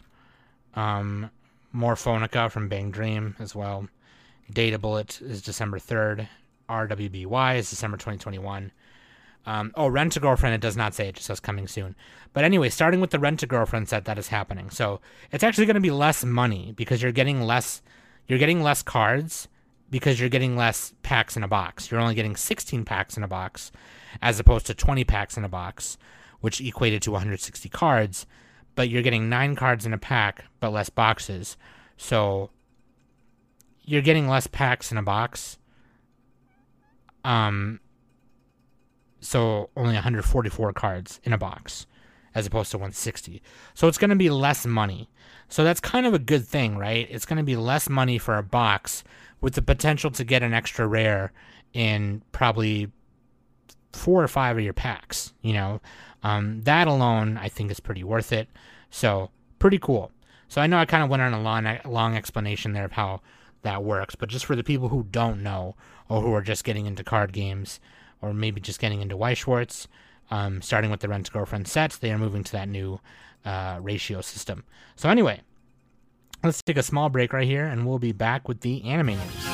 Um, 0.75 1.31
Morphonica 1.75 2.51
from 2.51 2.69
Bang 2.69 2.91
Dream 2.91 3.35
as 3.41 3.55
well. 3.55 3.89
Data 4.53 4.79
Bullet 4.79 5.21
is 5.21 5.43
December 5.43 5.79
third. 5.79 6.29
RWBY 6.69 7.59
is 7.59 7.69
December 7.69 7.97
2021. 7.97 8.71
Um, 9.47 9.73
oh, 9.75 9.89
Rent 9.89 10.17
a 10.17 10.21
Girlfriend, 10.21 10.55
it 10.55 10.61
does 10.61 10.77
not 10.77 10.95
say, 10.95 11.09
it 11.09 11.17
just 11.17 11.27
says 11.27 11.41
coming 11.41 11.67
soon. 11.67 11.97
But 12.33 12.45
anyway, 12.45 12.69
starting 12.69 13.01
with 13.01 13.11
the 13.11 13.19
Rent 13.19 13.43
a 13.43 13.47
Girlfriend 13.47 13.89
set 13.89 14.05
that 14.05 14.19
is 14.19 14.29
happening. 14.29 14.71
So 14.71 15.01
it's 15.33 15.43
actually 15.43 15.67
going 15.67 15.75
to 15.75 15.81
be 15.81 15.91
less 15.91 16.25
money 16.25 16.73
because 16.77 17.03
you're 17.03 17.13
getting 17.13 17.43
less, 17.43 17.83
you're 18.29 18.39
getting 18.39 18.63
less 18.63 18.83
cards 18.83 19.49
because 19.91 20.21
you're 20.21 20.29
getting 20.29 20.57
less 20.57 20.95
packs 21.03 21.37
in 21.37 21.43
a 21.43 21.49
box. 21.49 21.91
You're 21.91 22.01
only 22.01 22.15
getting 22.15 22.37
16 22.37 22.85
packs 22.85 23.17
in 23.17 23.23
a 23.23 23.29
box 23.29 23.73
as 24.23 24.39
opposed 24.39 24.67
to 24.67 24.75
20 24.75 25.05
packs 25.05 25.37
in 25.37 25.45
a 25.45 25.49
box, 25.49 25.99
which 26.41 26.61
equated 26.61 27.03
to 27.03 27.11
160 27.11 27.69
cards. 27.69 28.27
But 28.77 28.89
you're 28.89 29.03
getting 29.03 29.29
nine 29.29 29.57
cards 29.57 29.85
in 29.85 29.93
a 29.93 29.99
pack, 29.99 30.45
but 30.61 30.71
less 30.71 30.91
boxes. 30.91 31.57
So 31.97 32.51
you're 33.85 34.03
getting 34.03 34.29
less 34.29 34.47
packs 34.47 34.93
in 34.93 34.99
a 34.99 35.03
box. 35.03 35.59
Um, 37.25 37.81
so 39.21 39.71
only 39.77 39.95
144 39.95 40.73
cards 40.73 41.21
in 41.25 41.33
a 41.33 41.39
box 41.39 41.87
as 42.35 42.47
opposed 42.47 42.71
to 42.71 42.79
160. 42.79 43.43
So 43.75 43.89
it's 43.89 43.99
going 43.99 44.11
to 44.11 44.17
be 44.17 44.31
less 44.31 44.67
money. 44.67 45.09
So 45.49 45.65
that's 45.65 45.81
kind 45.81 46.07
of 46.07 46.15
a 46.15 46.19
good 46.19 46.47
thing, 46.47 46.77
right? 46.77 47.07
It's 47.11 47.27
going 47.27 47.39
to 47.39 47.43
be 47.43 47.57
less 47.57 47.89
money 47.89 48.19
for 48.19 48.37
a 48.37 48.43
box 48.43 49.03
with 49.41 49.55
the 49.55 49.63
potential 49.63 50.11
to 50.13 50.25
get 50.25 50.43
an 50.43 50.55
extra 50.55 50.87
rare 50.87 51.33
in 51.73 52.23
probably 52.33 52.91
four 53.93 54.23
or 54.23 54.29
five 54.29 54.57
of 54.57 54.63
your 54.63 54.73
packs. 54.73 55.33
You 55.43 55.55
know, 55.55 55.81
um, 56.23 56.63
that 56.63 56.87
alone 56.87 57.37
I 57.37 57.49
think 57.49 57.71
is 57.71 57.81
pretty 57.81 58.05
worth 58.05 58.33
it. 58.33 58.49
So 58.91 59.31
pretty 59.59 59.79
cool. 59.79 60.13
So 60.49 60.61
I 60.61 60.67
know 60.67 60.79
I 60.79 60.85
kind 60.85 61.03
of 61.03 61.11
went 61.11 61.23
on 61.23 61.33
a 61.33 61.41
long, 61.41 61.79
long 61.85 62.17
explanation 62.17 62.73
there 62.73 62.85
of 62.85 62.93
how 62.93 63.21
that 63.63 63.85
works, 63.85 64.15
but 64.15 64.29
just 64.29 64.47
for 64.47 64.57
the 64.57 64.65
people 64.65 64.89
who 64.89 65.07
don't 65.11 65.43
know 65.43 65.77
or 66.09 66.23
who 66.23 66.33
are 66.33 66.43
just 66.43 66.65
getting 66.65 66.87
into 66.87 67.05
card 67.05 67.33
games, 67.33 67.79
or 68.23 68.33
maybe 68.33 68.61
just 68.61 68.81
getting 68.81 69.01
into 69.01 69.17
Schwarz, 69.35 69.89
Um, 70.31 70.63
starting 70.63 70.91
with 70.91 71.01
the 71.01 71.09
Rent 71.09 71.31
Girlfriend 71.33 71.67
sets, 71.67 71.99
they 71.99 72.13
are 72.13 72.19
moving 72.19 72.45
to 72.45 72.53
that 72.53 72.69
new 72.69 73.01
uh, 73.45 73.79
ratio 73.81 74.21
system. 74.21 74.65
So 74.97 75.09
anyway, 75.09 75.41
let's 76.45 76.63
take 76.63 76.77
a 76.77 76.83
small 76.83 77.09
break 77.09 77.33
right 77.33 77.47
here, 77.47 77.65
and 77.65 77.87
we'll 77.87 77.99
be 77.99 78.13
back 78.13 78.49
with 78.49 78.61
the 78.61 78.85
anime 78.85 79.17
news. 79.17 79.47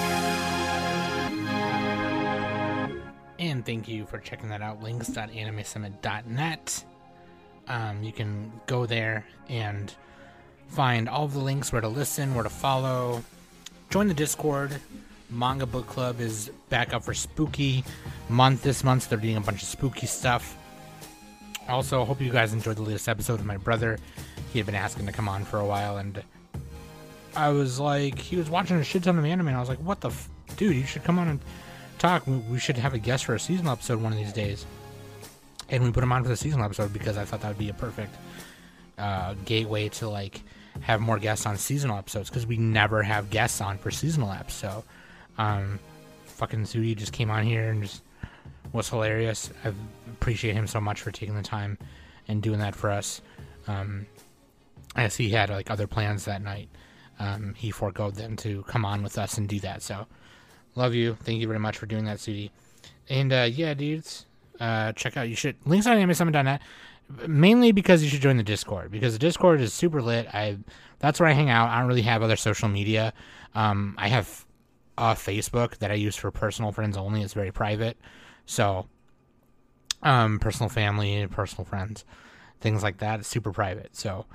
And 3.38 3.64
thank 3.66 3.86
you 3.86 4.06
for 4.06 4.18
checking 4.18 4.48
that 4.48 4.62
out. 4.62 4.82
Links.animesummit.net. 4.82 6.84
Um, 7.68 8.02
you 8.02 8.12
can 8.12 8.52
go 8.66 8.86
there 8.86 9.26
and 9.48 9.92
find 10.68 11.08
all 11.08 11.28
the 11.28 11.38
links 11.38 11.72
where 11.72 11.80
to 11.80 11.88
listen, 11.88 12.34
where 12.34 12.44
to 12.44 12.50
follow. 12.50 13.22
Join 13.90 14.08
the 14.08 14.14
Discord. 14.14 14.80
Manga 15.30 15.66
Book 15.66 15.86
Club 15.86 16.20
is 16.20 16.50
back 16.68 16.92
up 16.92 17.04
for 17.04 17.14
spooky 17.14 17.84
month 18.28 18.62
this 18.62 18.84
month. 18.84 19.04
So 19.04 19.10
they're 19.10 19.18
doing 19.18 19.36
a 19.36 19.40
bunch 19.40 19.62
of 19.62 19.68
spooky 19.68 20.06
stuff. 20.06 20.56
Also, 21.68 22.04
hope 22.04 22.20
you 22.20 22.30
guys 22.30 22.52
enjoyed 22.52 22.76
the 22.76 22.82
latest 22.82 23.08
episode 23.08 23.34
with 23.34 23.44
my 23.44 23.56
brother. 23.56 23.98
He 24.52 24.58
had 24.58 24.66
been 24.66 24.76
asking 24.76 25.06
to 25.06 25.12
come 25.12 25.28
on 25.28 25.44
for 25.44 25.58
a 25.58 25.66
while, 25.66 25.96
and 25.96 26.22
I 27.34 27.50
was 27.50 27.80
like, 27.80 28.18
he 28.18 28.36
was 28.36 28.48
watching 28.48 28.76
a 28.76 28.84
shit 28.84 29.02
ton 29.02 29.18
of 29.18 29.24
anime, 29.24 29.48
and 29.48 29.56
I 29.56 29.60
was 29.60 29.68
like, 29.68 29.78
what 29.78 30.00
the 30.00 30.10
f- 30.10 30.28
dude, 30.56 30.76
you 30.76 30.84
should 30.84 31.02
come 31.02 31.18
on 31.18 31.28
and 31.28 31.40
talk. 31.98 32.24
We 32.26 32.58
should 32.58 32.76
have 32.76 32.94
a 32.94 32.98
guest 32.98 33.24
for 33.24 33.34
a 33.34 33.40
seasonal 33.40 33.72
episode 33.72 34.00
one 34.00 34.12
of 34.12 34.18
these 34.18 34.32
days. 34.32 34.64
And 35.68 35.82
we 35.82 35.90
put 35.90 36.04
him 36.04 36.12
on 36.12 36.22
for 36.22 36.28
the 36.28 36.36
seasonal 36.36 36.64
episode 36.64 36.92
because 36.92 37.16
I 37.18 37.24
thought 37.24 37.40
that 37.40 37.48
would 37.48 37.58
be 37.58 37.68
a 37.68 37.74
perfect 37.74 38.14
uh, 38.96 39.34
gateway 39.44 39.88
to 39.88 40.08
like 40.08 40.42
have 40.80 41.00
more 41.00 41.18
guests 41.18 41.46
on 41.46 41.56
seasonal 41.56 41.98
episodes 41.98 42.30
because 42.30 42.46
we 42.46 42.56
never 42.56 43.02
have 43.02 43.30
guests 43.30 43.60
on 43.60 43.78
for 43.78 43.90
seasonal 43.90 44.30
episodes. 44.30 44.74
So, 44.76 44.84
um, 45.38 45.78
fucking 46.24 46.62
Sudi 46.62 46.96
just 46.96 47.12
came 47.12 47.30
on 47.30 47.44
here 47.44 47.70
and 47.70 47.82
just 47.82 48.02
was 48.72 48.88
hilarious. 48.88 49.50
I 49.64 49.72
appreciate 50.12 50.54
him 50.54 50.66
so 50.66 50.80
much 50.80 51.00
for 51.00 51.10
taking 51.10 51.34
the 51.34 51.42
time 51.42 51.78
and 52.28 52.42
doing 52.42 52.58
that 52.60 52.74
for 52.74 52.90
us. 52.90 53.20
Um, 53.66 54.06
as 54.96 55.16
he 55.16 55.30
had 55.30 55.50
like 55.50 55.70
other 55.70 55.86
plans 55.86 56.24
that 56.24 56.42
night, 56.42 56.68
um, 57.18 57.54
he 57.56 57.70
foregoed 57.70 58.14
them 58.14 58.36
to 58.36 58.62
come 58.64 58.84
on 58.84 59.02
with 59.02 59.18
us 59.18 59.38
and 59.38 59.48
do 59.48 59.60
that. 59.60 59.82
So, 59.82 60.06
love 60.74 60.94
you. 60.94 61.16
Thank 61.22 61.40
you 61.40 61.46
very 61.46 61.58
much 61.58 61.78
for 61.78 61.86
doing 61.86 62.04
that, 62.04 62.18
Sudi. 62.18 62.50
And 63.08 63.32
uh, 63.32 63.48
yeah, 63.50 63.74
dudes, 63.74 64.26
uh, 64.60 64.92
check 64.92 65.16
out 65.16 65.28
you 65.28 65.36
should 65.36 65.56
links 65.64 65.86
on 65.86 65.96
AnimeSummit.net 65.96 66.60
mainly 67.26 67.72
because 67.72 68.02
you 68.02 68.08
should 68.08 68.20
join 68.20 68.36
the 68.36 68.42
Discord 68.42 68.90
because 68.90 69.12
the 69.12 69.18
Discord 69.18 69.60
is 69.60 69.72
super 69.72 70.02
lit. 70.02 70.26
I 70.34 70.58
that's 70.98 71.20
where 71.20 71.28
I 71.28 71.32
hang 71.32 71.50
out. 71.50 71.68
I 71.68 71.78
don't 71.78 71.88
really 71.88 72.02
have 72.02 72.22
other 72.22 72.36
social 72.36 72.68
media. 72.68 73.12
Um, 73.54 73.94
I 73.98 74.08
have 74.08 74.45
a 74.98 75.14
Facebook 75.14 75.78
that 75.78 75.90
I 75.90 75.94
use 75.94 76.16
for 76.16 76.30
personal 76.30 76.72
friends 76.72 76.96
only. 76.96 77.22
It's 77.22 77.34
very 77.34 77.52
private. 77.52 77.96
So, 78.46 78.86
um, 80.02 80.38
personal 80.38 80.68
family, 80.68 81.26
personal 81.26 81.64
friends, 81.64 82.04
things 82.60 82.82
like 82.82 82.98
that. 82.98 83.20
It's 83.20 83.28
super 83.28 83.52
private. 83.52 83.96
So, 83.96 84.26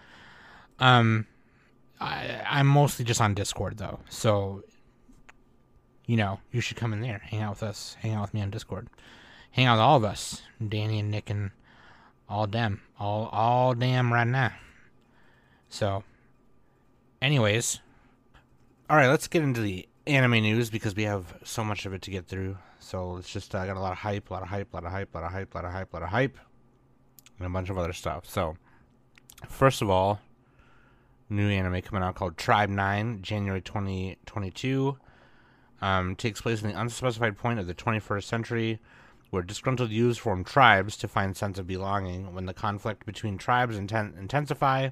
um, 0.79 1.27
I, 1.99 2.41
I'm 2.49 2.67
mostly 2.67 3.05
just 3.05 3.21
on 3.21 3.33
Discord 3.33 3.77
though. 3.77 3.99
So, 4.09 4.63
you 6.05 6.17
know, 6.17 6.39
you 6.51 6.61
should 6.61 6.77
come 6.77 6.93
in 6.93 7.01
there, 7.01 7.19
hang 7.19 7.41
out 7.41 7.51
with 7.51 7.63
us, 7.63 7.95
hang 7.99 8.13
out 8.13 8.23
with 8.23 8.33
me 8.33 8.41
on 8.41 8.49
Discord, 8.49 8.87
hang 9.51 9.65
out 9.65 9.75
with 9.75 9.81
all 9.81 9.97
of 9.97 10.03
us, 10.03 10.41
Danny 10.67 10.99
and 10.99 11.11
Nick 11.11 11.29
and 11.29 11.51
all 12.27 12.47
them, 12.47 12.81
all 12.99 13.27
all 13.31 13.73
damn 13.73 14.11
right 14.11 14.27
now. 14.27 14.51
So, 15.69 16.03
anyways, 17.21 17.79
all 18.89 18.97
right, 18.97 19.07
let's 19.07 19.27
get 19.27 19.43
into 19.43 19.61
the 19.61 19.87
anime 20.07 20.41
news 20.41 20.69
because 20.69 20.95
we 20.95 21.03
have 21.03 21.37
so 21.43 21.63
much 21.63 21.85
of 21.85 21.93
it 21.93 22.01
to 22.03 22.11
get 22.11 22.27
through. 22.27 22.57
So 22.79 23.11
let's 23.11 23.29
just 23.29 23.53
I 23.53 23.59
uh, 23.59 23.65
got 23.67 23.77
a 23.77 23.79
lot 23.79 23.91
of 23.91 23.99
hype, 23.99 24.29
a 24.29 24.33
lot 24.33 24.43
of 24.43 24.49
hype, 24.49 24.73
a 24.73 24.77
lot 24.77 24.83
of 24.85 24.91
hype, 24.91 25.13
a 25.13 25.17
lot 25.17 25.25
of 25.25 25.31
hype, 25.31 25.53
a 25.53 25.57
lot 25.57 25.65
of 25.65 25.71
hype, 25.71 25.93
a 25.93 25.95
lot 25.95 26.03
of 26.03 26.09
hype, 26.09 26.37
and 27.37 27.47
a 27.47 27.49
bunch 27.49 27.69
of 27.69 27.77
other 27.77 27.93
stuff. 27.93 28.27
So 28.27 28.57
first 29.47 29.81
of 29.81 29.89
all, 29.89 30.19
new 31.29 31.49
anime 31.49 31.81
coming 31.81 32.03
out 32.03 32.15
called 32.15 32.37
Tribe 32.37 32.69
Nine, 32.69 33.21
January 33.21 33.61
twenty 33.61 34.17
twenty 34.25 34.51
two. 34.51 34.97
Um, 35.81 36.15
takes 36.15 36.41
place 36.41 36.61
in 36.61 36.69
the 36.69 36.79
unspecified 36.79 37.39
point 37.39 37.57
of 37.57 37.65
the 37.65 37.73
21st 37.73 38.23
century, 38.25 38.79
where 39.31 39.41
disgruntled 39.41 39.89
youths 39.89 40.19
form 40.19 40.43
tribes 40.43 40.95
to 40.97 41.07
find 41.07 41.35
sense 41.35 41.57
of 41.57 41.65
belonging. 41.65 42.35
When 42.35 42.45
the 42.45 42.53
conflict 42.53 43.03
between 43.07 43.39
tribes 43.39 43.79
inten- 43.79 44.15
intensify, 44.15 44.89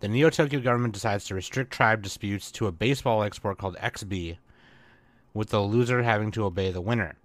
the 0.00 0.08
Neo 0.08 0.30
Tokyo 0.30 0.60
government 0.60 0.94
decides 0.94 1.24
to 1.26 1.34
restrict 1.34 1.72
tribe 1.72 2.02
disputes 2.02 2.50
to 2.52 2.66
a 2.66 2.72
baseball 2.72 3.22
export 3.22 3.58
called 3.58 3.76
XB, 3.76 4.38
with 5.34 5.50
the 5.50 5.60
loser 5.60 6.02
having 6.02 6.30
to 6.32 6.44
obey 6.44 6.70
the 6.70 6.80
winner. 6.80 7.16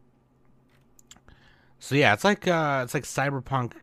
So 1.79 1.95
yeah, 1.95 2.13
it's 2.13 2.23
like 2.23 2.47
uh, 2.47 2.81
it's 2.83 2.93
like 2.93 3.03
cyberpunk 3.03 3.73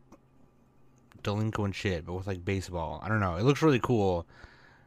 delinquent 1.23 1.75
shit, 1.75 2.07
but 2.07 2.15
with 2.15 2.27
like 2.27 2.45
baseball. 2.45 3.01
I 3.03 3.09
don't 3.09 3.21
know. 3.21 3.37
It 3.37 3.45
looks 3.45 3.63
really 3.63 3.81
cool. 3.81 4.27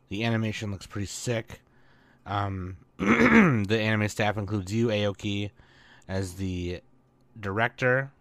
The 0.10 0.24
animation 0.24 0.72
looks 0.72 0.88
pretty 0.88 1.08
sick. 1.08 1.62
Um, 2.26 2.78
the 2.98 3.78
anime 3.80 4.08
staff 4.08 4.38
includes 4.38 4.74
Yu 4.74 4.88
Aoki 4.88 5.52
as 6.08 6.34
the 6.36 6.82
director, 7.40 8.12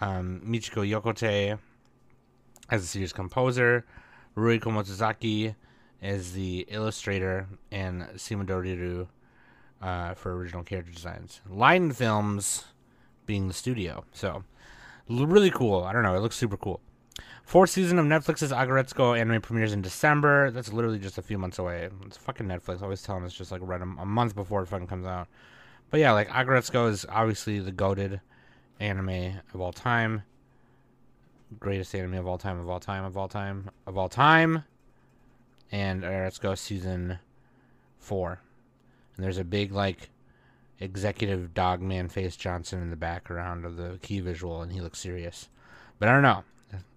um, 0.00 0.42
Michiko 0.44 0.88
Yokote 0.88 1.58
as 2.70 2.82
the 2.82 2.86
series 2.86 3.12
composer, 3.12 3.84
Rui 4.38 4.58
Komatsuzaki 4.58 5.54
as 6.00 6.32
the 6.32 6.64
illustrator, 6.68 7.48
and 7.72 8.02
Shimadoriru 8.14 9.08
uh, 9.82 10.14
for 10.14 10.36
original 10.36 10.62
character 10.62 10.92
designs. 10.92 11.40
Line 11.48 11.92
Films 11.92 12.64
being 13.26 13.48
the 13.48 13.54
studio. 13.54 14.04
So, 14.12 14.44
really 15.08 15.50
cool. 15.50 15.82
I 15.82 15.92
don't 15.92 16.02
know. 16.02 16.14
It 16.14 16.20
looks 16.20 16.36
super 16.36 16.56
cool. 16.56 16.80
Fourth 17.42 17.70
season 17.70 17.98
of 17.98 18.06
Netflix's 18.06 18.52
Aggretsuko 18.52 19.18
anime 19.18 19.40
premieres 19.40 19.72
in 19.72 19.82
December. 19.82 20.50
That's 20.50 20.72
literally 20.72 20.98
just 20.98 21.18
a 21.18 21.22
few 21.22 21.38
months 21.38 21.58
away. 21.58 21.88
It's 22.06 22.16
fucking 22.16 22.46
Netflix. 22.46 22.82
Always 22.82 23.02
telling 23.02 23.24
us 23.24 23.32
just 23.32 23.50
like 23.50 23.62
right 23.64 23.80
a, 23.80 23.84
a 23.84 24.06
month 24.06 24.34
before 24.34 24.62
it 24.62 24.66
fucking 24.66 24.86
comes 24.86 25.06
out. 25.06 25.28
But 25.90 26.00
yeah, 26.00 26.12
like 26.12 26.28
Aggretsuko 26.28 26.90
is 26.90 27.06
obviously 27.08 27.58
the 27.58 27.72
goaded 27.72 28.20
anime 28.78 29.40
of 29.52 29.60
all 29.60 29.72
time. 29.72 30.22
Greatest 31.58 31.94
anime 31.94 32.14
of 32.14 32.26
all 32.26 32.38
time, 32.38 32.58
of 32.58 32.68
all 32.68 32.80
time, 32.80 33.04
of 33.04 33.16
all 33.16 33.28
time, 33.28 33.70
of 33.86 33.96
all 33.96 34.08
time. 34.08 34.64
And 35.72 36.04
uh, 36.04 36.08
let's 36.08 36.38
go 36.38 36.54
season 36.54 37.18
four. 37.98 38.40
And 39.16 39.24
there's 39.24 39.38
a 39.38 39.44
big, 39.44 39.72
like, 39.72 40.10
executive 40.80 41.54
dog 41.54 41.80
man 41.80 42.08
face 42.08 42.36
Johnson 42.36 42.82
in 42.82 42.90
the 42.90 42.96
background 42.96 43.64
of 43.64 43.76
the 43.76 43.98
key 44.02 44.20
visual, 44.20 44.62
and 44.62 44.72
he 44.72 44.80
looks 44.80 44.98
serious. 44.98 45.48
But 45.98 46.08
I 46.08 46.12
don't 46.12 46.22
know. 46.22 46.44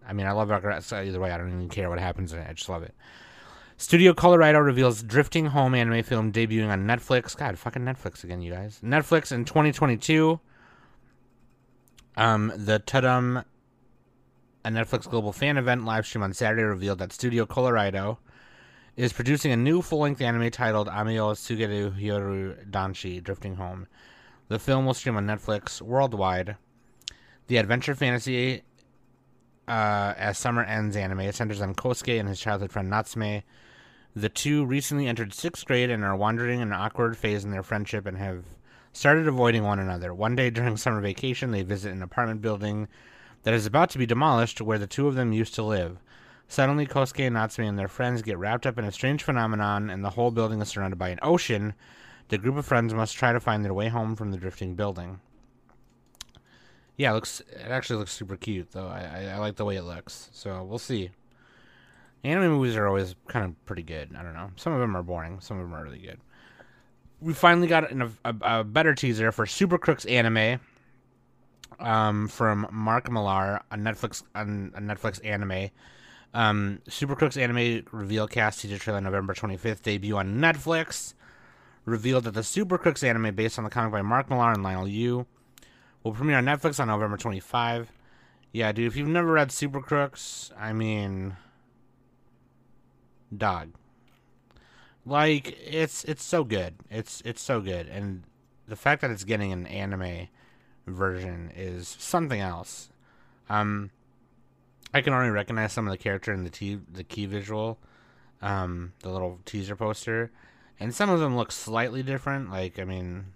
I 0.08 0.14
mean, 0.14 0.28
I 0.28 0.32
love 0.32 0.50
Aggretsuko 0.50 1.06
either 1.06 1.20
way. 1.20 1.32
I 1.32 1.38
don't 1.38 1.48
even 1.48 1.70
care 1.70 1.90
what 1.90 2.00
happens 2.00 2.34
in 2.34 2.40
it. 2.40 2.48
I 2.50 2.54
just 2.54 2.70
love 2.70 2.84
it. 2.84 2.94
Studio 3.78 4.14
Colorido 4.14 4.64
reveals 4.64 5.02
Drifting 5.02 5.48
Home 5.48 5.74
anime 5.74 6.04
film 6.04 6.32
debuting 6.32 6.70
on 6.70 6.86
Netflix. 6.86 7.36
God, 7.36 7.58
fucking 7.58 7.82
Netflix 7.82 8.24
again, 8.24 8.42
you 8.42 8.52
guys. 8.52 8.80
Netflix 8.84 9.32
in 9.32 9.44
2022. 9.44 10.40
Um, 12.16 12.52
the 12.56 12.80
Tudum, 12.80 13.44
a 14.64 14.70
Netflix 14.70 15.10
global 15.10 15.32
fan 15.32 15.58
event 15.58 15.86
live 15.86 16.06
stream 16.06 16.24
on 16.24 16.34
Saturday, 16.34 16.64
revealed 16.64 17.00
that 17.00 17.12
Studio 17.12 17.46
Colorido 17.46 18.18
is 18.96 19.14
producing 19.14 19.52
a 19.52 19.58
new 19.58 19.82
full 19.82 20.00
length 20.00 20.22
anime 20.22 20.52
titled 20.52 20.88
Amio 20.88 21.34
Sugeru 21.34 21.98
Hyoru 22.00 22.70
Danshi 22.70 23.24
Drifting 23.24 23.56
Home. 23.56 23.88
The 24.50 24.60
film 24.60 24.86
will 24.86 24.94
stream 24.94 25.16
on 25.16 25.26
Netflix 25.26 25.82
worldwide. 25.82 26.58
The 27.48 27.58
adventure 27.58 27.96
fantasy 27.96 28.64
uh, 29.68 30.14
as 30.18 30.38
summer 30.38 30.64
ends 30.64 30.96
anime 30.96 31.32
centers 31.32 31.62
on 31.62 31.74
Kosuke 31.74 32.20
and 32.20 32.28
his 32.28 32.40
childhood 32.40 32.72
friend 32.72 32.90
Natsume. 32.90 33.44
The 34.16 34.30
two 34.30 34.66
recently 34.66 35.08
entered 35.08 35.34
sixth 35.34 35.66
grade 35.66 35.90
and 35.90 36.04
are 36.04 36.16
wandering 36.16 36.60
in 36.60 36.68
an 36.68 36.74
awkward 36.74 37.18
phase 37.18 37.46
in 37.46 37.52
their 37.52 37.64
friendship 37.64 38.06
and 38.06 38.18
have 38.18 38.44
started 38.92 39.28
avoiding 39.28 39.64
one 39.64 39.80
another. 39.80 40.14
One 40.14 40.36
day 40.36 40.50
during 40.50 40.76
summer 40.76 41.00
vacation, 41.00 41.52
they 41.52 41.64
visit 41.64 41.94
an 41.94 42.02
apartment 42.02 42.42
building 42.42 42.90
that 43.44 43.54
is 43.54 43.66
about 43.66 43.90
to 43.92 43.98
be 43.98 44.06
demolished 44.06 44.62
where 44.62 44.80
the 44.80 44.88
two 44.88 45.08
of 45.08 45.16
them 45.16 45.34
used 45.34 45.56
to 45.56 45.64
live. 45.64 45.98
Suddenly, 46.48 46.86
Kosuke 46.86 47.26
and 47.26 47.36
Natsume 47.36 47.66
and 47.66 47.80
their 47.80 47.88
friends 47.88 48.22
get 48.22 48.38
wrapped 48.38 48.66
up 48.66 48.78
in 48.78 48.84
a 48.84 48.92
strange 48.92 49.24
phenomenon, 49.24 49.90
and 49.90 50.04
the 50.04 50.10
whole 50.10 50.32
building 50.32 50.62
is 50.62 50.68
surrounded 50.68 50.98
by 50.98 51.10
an 51.10 51.20
ocean. 51.22 51.74
The 52.28 52.38
group 52.38 52.58
of 52.58 52.66
friends 52.66 52.94
must 52.94 53.16
try 53.16 53.32
to 53.32 53.40
find 53.40 53.64
their 53.64 53.74
way 53.74 53.88
home 53.88 54.16
from 54.16 54.32
the 54.32 54.38
drifting 54.38 54.76
building. 54.76 55.22
Yeah, 56.98 57.12
it 57.12 57.14
looks. 57.14 57.40
It 57.40 57.72
actually 57.72 58.00
looks 58.00 58.12
super 58.12 58.36
cute, 58.36 58.72
though. 58.72 58.88
I, 58.88 59.00
I, 59.00 59.24
I 59.34 59.38
like 59.38 59.56
the 59.56 59.66
way 59.66 59.78
it 59.78 59.84
looks. 59.84 60.30
So 60.34 60.64
we'll 60.64 60.78
see. 60.78 61.10
Anime 62.24 62.52
movies 62.52 62.76
are 62.76 62.86
always 62.86 63.16
kind 63.28 63.46
of 63.46 63.66
pretty 63.66 63.84
good. 63.84 64.16
I 64.16 64.22
don't 64.22 64.34
know. 64.34 64.52
Some 64.56 64.74
of 64.74 64.80
them 64.80 64.96
are 64.96 65.02
boring. 65.02 65.40
Some 65.40 65.58
of 65.58 65.64
them 65.64 65.74
are 65.74 65.84
really 65.84 66.00
good. 66.00 66.20
We 67.20 67.34
finally 67.34 67.68
got 67.68 67.92
a, 67.92 68.12
a, 68.26 68.60
a 68.60 68.64
better 68.64 68.94
teaser 68.94 69.32
for 69.32 69.46
Super 69.46 69.78
Crooks 69.78 70.06
anime 70.06 70.60
um, 71.80 72.28
from 72.28 72.68
Mark 72.72 73.10
Millar, 73.12 73.62
a 73.72 73.76
Netflix 73.76 74.24
a 74.36 74.46
Netflix 74.46 75.20
anime. 75.26 75.70
Um, 76.34 76.80
Super 76.88 77.16
Crooks 77.16 77.38
anime 77.38 77.86
reveal 77.92 78.28
cast 78.28 78.62
teaser 78.62 78.78
trailer 78.78 79.02
November 79.02 79.34
25th 79.34 79.82
debut 79.82 80.18
on 80.18 80.36
Netflix. 80.40 81.14
Revealed 81.84 82.26
that 82.26 82.36
the 82.36 82.44
Super 82.44 82.78
Crooks 82.78 83.04
anime, 83.04 83.34
based 83.36 83.58
on 83.58 83.64
the 83.64 83.70
comic 83.70 83.92
by 83.92 84.02
Mark 84.02 84.30
Millar 84.30 84.52
and 84.52 84.64
Leinil 84.64 84.92
Yu, 84.92 85.26
will 86.04 86.14
premiere 86.14 86.38
on 86.38 86.46
Netflix 86.46 86.80
on 86.80 86.88
November 86.88 87.18
25. 87.18 87.92
Yeah, 88.54 88.72
dude, 88.72 88.88
if 88.88 88.96
you've 88.96 89.08
never 89.08 89.32
read 89.32 89.52
Super 89.52 89.82
Crooks, 89.82 90.52
I 90.58 90.74
mean 90.74 91.36
dog. 93.36 93.72
Like 95.06 95.58
it's 95.66 96.04
it's 96.04 96.24
so 96.24 96.44
good. 96.44 96.76
It's 96.90 97.22
it's 97.26 97.42
so 97.42 97.62
good. 97.62 97.88
And 97.88 98.24
the 98.68 98.76
fact 98.76 99.02
that 99.02 99.12
it's 99.12 99.24
getting 99.24 99.52
an 99.52 99.66
anime 99.66 100.28
version 100.88 101.52
is 101.56 101.88
something 101.88 102.40
else. 102.40 102.90
Um 103.50 103.92
I 104.94 105.02
can 105.02 105.14
already 105.14 105.32
recognize 105.32 105.72
some 105.72 105.88
of 105.88 105.92
the 105.92 105.98
character 105.98 106.34
in 106.34 106.44
the 106.44 106.50
t- 106.50 106.80
the 106.92 107.04
key 107.04 107.26
visual, 107.26 107.80
um, 108.42 108.94
the 109.00 109.10
little 109.10 109.40
teaser 109.46 109.76
poster, 109.76 110.32
and 110.80 110.94
some 110.94 111.10
of 111.10 111.20
them 111.20 111.38
look 111.38 111.52
slightly 111.52 112.04
different. 112.04 112.50
Like, 112.50 112.78
I 112.78 112.84
mean, 112.84 113.28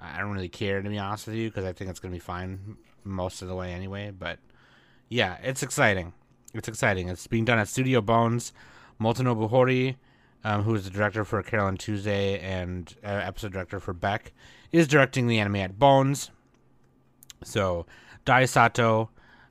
I 0.00 0.18
don't 0.18 0.32
really 0.32 0.48
care 0.50 0.82
to 0.82 0.88
be 0.88 0.98
honest 0.98 1.26
with 1.26 1.36
you 1.36 1.48
because 1.48 1.64
I 1.64 1.72
think 1.72 1.90
it's 1.90 2.00
gonna 2.00 2.12
be 2.12 2.18
fine 2.18 2.76
most 3.02 3.40
of 3.40 3.48
the 3.48 3.54
way 3.54 3.72
anyway. 3.72 4.10
But 4.10 4.38
yeah, 5.08 5.38
it's 5.42 5.62
exciting. 5.62 6.12
It's 6.52 6.68
exciting. 6.68 7.08
It's 7.08 7.26
being 7.26 7.44
done 7.44 7.58
at 7.58 7.68
Studio 7.68 8.00
Bones. 8.00 8.52
Motonobu 9.00 9.48
Hori, 9.48 9.96
um, 10.44 10.64
who 10.64 10.74
is 10.74 10.84
the 10.84 10.90
director 10.90 11.24
for 11.24 11.42
Carole 11.42 11.68
and 11.68 11.78
Tuesday 11.78 12.40
and 12.40 12.94
uh, 13.04 13.06
episode 13.06 13.52
director 13.52 13.78
for 13.78 13.92
Beck, 13.92 14.32
is 14.72 14.88
directing 14.88 15.28
the 15.28 15.38
anime 15.38 15.56
at 15.56 15.78
Bones. 15.78 16.30
So 17.42 17.86
Daisato 18.26 19.08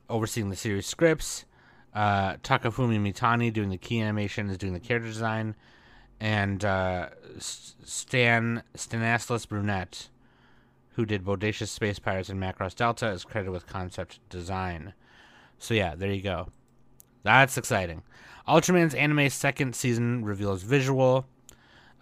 overseeing 0.08 0.50
the 0.50 0.56
series 0.56 0.86
scripts. 0.86 1.44
Uh, 1.94 2.36
Takafumi 2.36 3.00
Mitani 3.00 3.52
doing 3.52 3.70
the 3.70 3.78
key 3.78 4.00
animation 4.00 4.50
is 4.50 4.58
doing 4.58 4.72
the 4.72 4.80
character 4.80 5.08
design, 5.08 5.56
and 6.20 6.64
uh, 6.64 7.08
Stan 7.38 8.62
Stanislas 8.74 9.46
Brunet, 9.46 10.08
who 10.90 11.04
did 11.04 11.24
Bodacious 11.24 11.68
Space 11.68 11.98
Pirates 11.98 12.28
and 12.28 12.40
Macross 12.40 12.74
Delta, 12.74 13.08
is 13.08 13.24
credited 13.24 13.52
with 13.52 13.66
concept 13.66 14.20
design. 14.28 14.92
So 15.58 15.74
yeah, 15.74 15.94
there 15.94 16.12
you 16.12 16.22
go. 16.22 16.48
That's 17.22 17.58
exciting. 17.58 18.02
Ultraman's 18.46 18.94
anime 18.94 19.28
second 19.30 19.74
season 19.74 20.24
reveals 20.24 20.62
visual. 20.62 21.26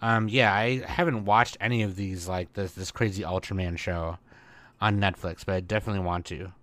Um, 0.01 0.29
yeah, 0.29 0.53
I 0.53 0.83
haven't 0.85 1.25
watched 1.25 1.57
any 1.59 1.81
of 1.81 1.95
these 1.95 2.27
like 2.27 2.53
this 2.53 2.73
this 2.73 2.91
crazy 2.91 3.23
Ultraman 3.23 3.77
show 3.77 4.17
on 4.79 4.99
Netflix, 4.99 5.45
but 5.45 5.55
I 5.55 5.59
definitely 5.59 6.05
want 6.05 6.25
to. 6.27 6.53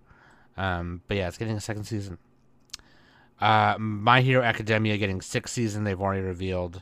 Um, 0.57 1.01
but 1.07 1.17
yeah, 1.17 1.27
it's 1.27 1.37
getting 1.37 1.57
a 1.57 1.61
second 1.61 1.83
season. 1.83 2.17
Uh, 3.41 3.75
My 3.77 4.21
Hero 4.21 4.41
Academia 4.41 4.97
getting 4.97 5.21
sixth 5.21 5.53
season. 5.53 5.83
They've 5.83 5.99
already 5.99 6.21
revealed 6.21 6.81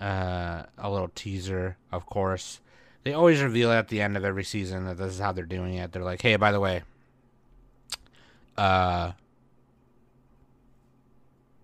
uh, 0.00 0.64
a 0.78 0.90
little 0.90 1.10
teaser, 1.14 1.76
of 1.92 2.06
course. 2.06 2.60
They 3.04 3.12
always 3.12 3.40
reveal 3.40 3.70
at 3.70 3.88
the 3.88 4.00
end 4.00 4.16
of 4.16 4.24
every 4.24 4.44
season 4.44 4.84
that 4.86 4.98
this 4.98 5.14
is 5.14 5.20
how 5.20 5.32
they're 5.32 5.44
doing 5.44 5.74
it. 5.74 5.92
They're 5.92 6.04
like, 6.04 6.20
"Hey, 6.20 6.36
by 6.36 6.52
the 6.52 6.60
way, 6.60 6.82
uh, 8.58 9.12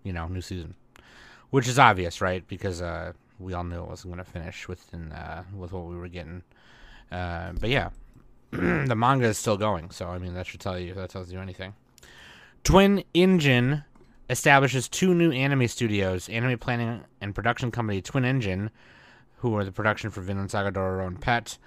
you 0.03 0.13
know, 0.13 0.27
new 0.27 0.41
season," 0.41 0.75
which 1.49 1.67
is 1.67 1.77
obvious, 1.77 2.21
right? 2.21 2.47
Because 2.47 2.81
uh, 2.81 3.13
we 3.39 3.53
all 3.53 3.63
knew 3.63 3.83
it 3.83 3.87
wasn't 3.87 4.13
going 4.13 4.25
to 4.25 4.31
finish 4.31 4.67
within 4.67 5.11
uh, 5.11 5.43
with 5.55 5.73
what 5.73 5.85
we 5.85 5.95
were 5.95 6.07
getting. 6.07 6.41
Uh, 7.11 7.51
but 7.59 7.69
yeah, 7.69 7.89
the 8.51 8.95
manga 8.95 9.25
is 9.27 9.37
still 9.37 9.57
going, 9.57 9.91
so 9.91 10.07
I 10.07 10.17
mean 10.17 10.33
that 10.33 10.47
should 10.47 10.61
tell 10.61 10.79
you 10.79 10.93
that 10.93 11.09
tells 11.09 11.31
you 11.31 11.39
anything. 11.39 11.73
Twin 12.63 13.03
Engine 13.13 13.83
establishes 14.29 14.87
two 14.87 15.13
new 15.13 15.31
anime 15.31 15.67
studios, 15.67 16.29
anime 16.29 16.57
planning 16.57 17.03
and 17.21 17.35
production 17.35 17.71
company 17.71 18.01
Twin 18.01 18.25
Engine, 18.25 18.69
who 19.37 19.55
are 19.55 19.63
the 19.63 19.71
production 19.71 20.09
for 20.09 20.21
Vinland 20.21 20.51
Saga 20.51 20.71
Dororo 20.71 21.07
and 21.07 21.19
Pet, 21.19 21.57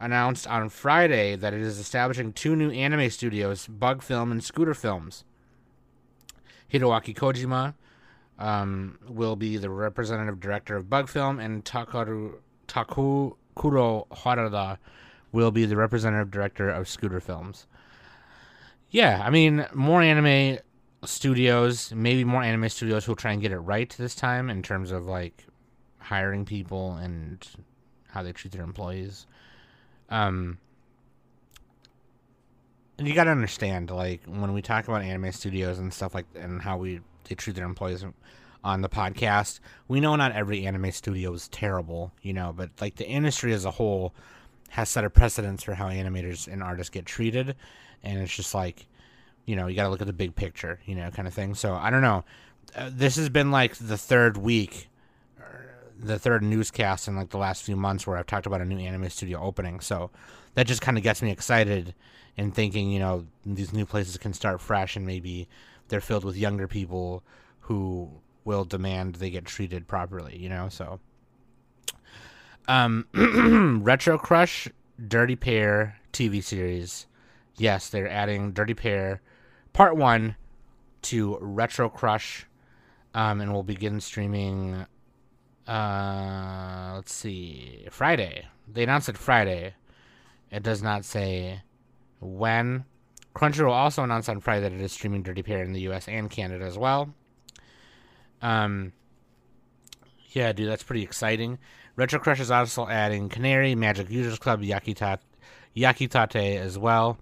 announced 0.00 0.46
on 0.46 0.68
Friday 0.68 1.36
that 1.36 1.52
it 1.52 1.60
is 1.60 1.78
establishing 1.78 2.32
two 2.32 2.56
new 2.56 2.70
anime 2.70 3.10
studios, 3.10 3.66
Bug 3.66 4.02
Film 4.02 4.32
and 4.32 4.42
Scooter 4.42 4.74
Films. 4.74 5.24
Hiroaki 6.72 7.14
Kojima 7.14 7.74
um, 8.38 8.98
will 9.08 9.36
be 9.36 9.56
the 9.56 9.70
representative 9.70 10.40
director 10.40 10.76
of 10.76 10.88
Bug 10.88 11.08
Film, 11.08 11.38
and 11.38 11.64
Takaru, 11.64 12.34
Takuro 12.66 13.36
Harada 14.08 14.78
will 15.32 15.50
be 15.50 15.64
the 15.64 15.76
representative 15.76 16.30
director 16.30 16.68
of 16.68 16.88
Scooter 16.88 17.20
Films. 17.20 17.66
Yeah, 18.90 19.22
I 19.24 19.30
mean, 19.30 19.66
more 19.72 20.02
anime 20.02 20.58
studios, 21.04 21.92
maybe 21.94 22.24
more 22.24 22.42
anime 22.42 22.68
studios 22.68 23.04
who'll 23.04 23.16
try 23.16 23.32
and 23.32 23.40
get 23.40 23.52
it 23.52 23.58
right 23.58 23.94
this 23.98 24.14
time 24.14 24.50
in 24.50 24.62
terms 24.62 24.90
of 24.90 25.06
like 25.06 25.46
hiring 25.98 26.44
people 26.44 26.94
and 26.94 27.46
how 28.08 28.22
they 28.22 28.32
treat 28.32 28.52
their 28.52 28.64
employees. 28.64 29.26
Um, 30.08 30.58
and 32.98 33.06
you 33.06 33.14
got 33.14 33.24
to 33.24 33.30
understand, 33.30 33.90
like 33.90 34.22
when 34.26 34.52
we 34.52 34.60
talk 34.60 34.88
about 34.88 35.02
anime 35.02 35.32
studios 35.32 35.78
and 35.78 35.94
stuff 35.94 36.14
like, 36.14 36.26
and 36.34 36.60
how 36.60 36.76
we 36.76 37.00
they 37.24 37.34
treat 37.34 37.56
their 37.56 37.64
employees 37.64 38.04
on 38.64 38.82
the 38.82 38.88
podcast, 38.88 39.60
we 39.88 40.00
know 40.00 40.16
not 40.16 40.32
every 40.32 40.66
anime 40.66 40.90
studio 40.90 41.32
is 41.32 41.48
terrible, 41.48 42.12
you 42.22 42.32
know, 42.32 42.52
but 42.54 42.70
like 42.80 42.96
the 42.96 43.06
industry 43.06 43.54
as 43.54 43.64
a 43.64 43.70
whole 43.70 44.12
has 44.70 44.88
set 44.88 45.04
a 45.04 45.10
precedence 45.10 45.62
for 45.62 45.74
how 45.74 45.88
animators 45.88 46.50
and 46.50 46.62
artists 46.62 46.90
get 46.90 47.04
treated, 47.04 47.56
and 48.02 48.20
it's 48.20 48.34
just 48.34 48.54
like, 48.54 48.86
you 49.44 49.56
know, 49.56 49.66
you 49.66 49.76
got 49.76 49.84
to 49.84 49.88
look 49.88 50.00
at 50.00 50.06
the 50.06 50.12
big 50.12 50.34
picture, 50.34 50.78
you 50.86 50.94
know, 50.94 51.10
kind 51.10 51.26
of 51.28 51.34
thing. 51.34 51.54
So 51.54 51.74
I 51.74 51.90
don't 51.90 52.02
know. 52.02 52.24
Uh, 52.74 52.90
this 52.92 53.16
has 53.16 53.28
been 53.28 53.50
like 53.50 53.74
the 53.76 53.98
third 53.98 54.36
week, 54.36 54.88
the 55.98 56.18
third 56.18 56.42
newscast 56.42 57.08
in 57.08 57.16
like 57.16 57.30
the 57.30 57.38
last 57.38 57.64
few 57.64 57.76
months 57.76 58.06
where 58.06 58.16
I've 58.16 58.26
talked 58.26 58.46
about 58.46 58.60
a 58.60 58.64
new 58.64 58.78
anime 58.78 59.10
studio 59.10 59.40
opening. 59.40 59.80
So 59.80 60.10
that 60.54 60.66
just 60.66 60.80
kind 60.80 60.96
of 60.96 61.02
gets 61.02 61.20
me 61.20 61.30
excited 61.30 61.94
and 62.36 62.54
thinking, 62.54 62.90
you 62.90 63.00
know, 63.00 63.26
these 63.44 63.72
new 63.72 63.84
places 63.84 64.16
can 64.18 64.32
start 64.32 64.60
fresh 64.60 64.96
and 64.96 65.04
maybe 65.04 65.48
they're 65.88 66.00
filled 66.00 66.24
with 66.24 66.36
younger 66.36 66.68
people 66.68 67.24
who 67.60 68.08
will 68.44 68.64
demand 68.64 69.16
they 69.16 69.30
get 69.30 69.44
treated 69.44 69.88
properly, 69.88 70.36
you 70.38 70.48
know. 70.48 70.68
So 70.68 71.00
um, 72.70 73.06
Retro 73.82 74.16
Crush 74.16 74.68
Dirty 75.08 75.34
Pair 75.34 75.96
TV 76.12 76.42
series. 76.42 77.06
Yes, 77.56 77.88
they're 77.88 78.08
adding 78.08 78.52
Dirty 78.52 78.74
Pair 78.74 79.20
Part 79.72 79.96
1 79.96 80.36
to 81.02 81.38
Retro 81.40 81.88
Crush. 81.88 82.46
Um, 83.12 83.40
and 83.40 83.52
we'll 83.52 83.64
begin 83.64 84.00
streaming. 84.00 84.86
Uh, 85.66 86.92
let's 86.94 87.12
see, 87.12 87.88
Friday. 87.90 88.46
They 88.72 88.84
announced 88.84 89.08
it 89.08 89.18
Friday. 89.18 89.74
It 90.52 90.62
does 90.62 90.80
not 90.80 91.04
say 91.04 91.62
when. 92.20 92.84
Crunchyroll 93.34 93.72
also 93.72 94.04
announced 94.04 94.28
on 94.28 94.40
Friday 94.40 94.62
that 94.62 94.72
it 94.72 94.80
is 94.80 94.92
streaming 94.92 95.22
Dirty 95.22 95.42
Pair 95.42 95.64
in 95.64 95.72
the 95.72 95.80
U.S. 95.82 96.06
and 96.06 96.30
Canada 96.30 96.64
as 96.64 96.78
well. 96.78 97.12
Um, 98.42 98.92
yeah, 100.30 100.52
dude, 100.52 100.68
that's 100.68 100.82
pretty 100.84 101.02
exciting. 101.02 101.58
Retro 101.96 102.18
Crush 102.18 102.40
is 102.40 102.50
also 102.50 102.88
adding 102.88 103.28
Canary, 103.28 103.74
Magic 103.74 104.10
Users 104.10 104.38
Club, 104.38 104.62
Yakitate, 104.62 105.18
Yakitate 105.76 106.56
as 106.58 106.78
well, 106.78 107.18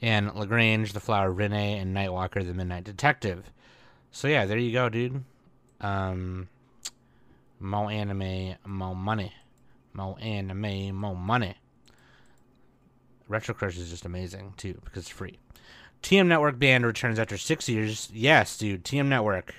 and 0.00 0.34
Lagrange, 0.34 0.92
The 0.92 1.00
Flower 1.00 1.30
Rene, 1.30 1.78
and 1.78 1.96
Nightwalker, 1.96 2.44
The 2.46 2.54
Midnight 2.54 2.84
Detective. 2.84 3.50
So 4.10 4.28
yeah, 4.28 4.46
there 4.46 4.58
you 4.58 4.72
go, 4.72 4.88
dude. 4.88 5.24
Um, 5.80 6.48
mo 7.58 7.88
anime, 7.88 8.56
more 8.66 8.94
money. 8.94 9.32
More 9.92 10.16
anime, 10.20 10.94
more 10.94 11.16
money. 11.16 11.56
Retro 13.28 13.54
Crush 13.54 13.76
is 13.78 13.90
just 13.90 14.04
amazing 14.04 14.54
too 14.56 14.80
because 14.84 15.04
it's 15.04 15.08
free. 15.08 15.38
TM 16.02 16.26
Network 16.26 16.58
Band 16.58 16.84
returns 16.84 17.18
after 17.18 17.38
six 17.38 17.68
years. 17.68 18.10
Yes, 18.12 18.58
dude. 18.58 18.84
TM 18.84 19.06
Network. 19.06 19.54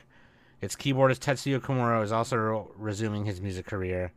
Its 0.61 0.75
keyboardist 0.75 1.19
Tetsuya 1.19 1.59
Komuro 1.59 2.03
is 2.03 2.11
also 2.11 2.71
resuming 2.77 3.25
his 3.25 3.41
music 3.41 3.65
career. 3.65 4.11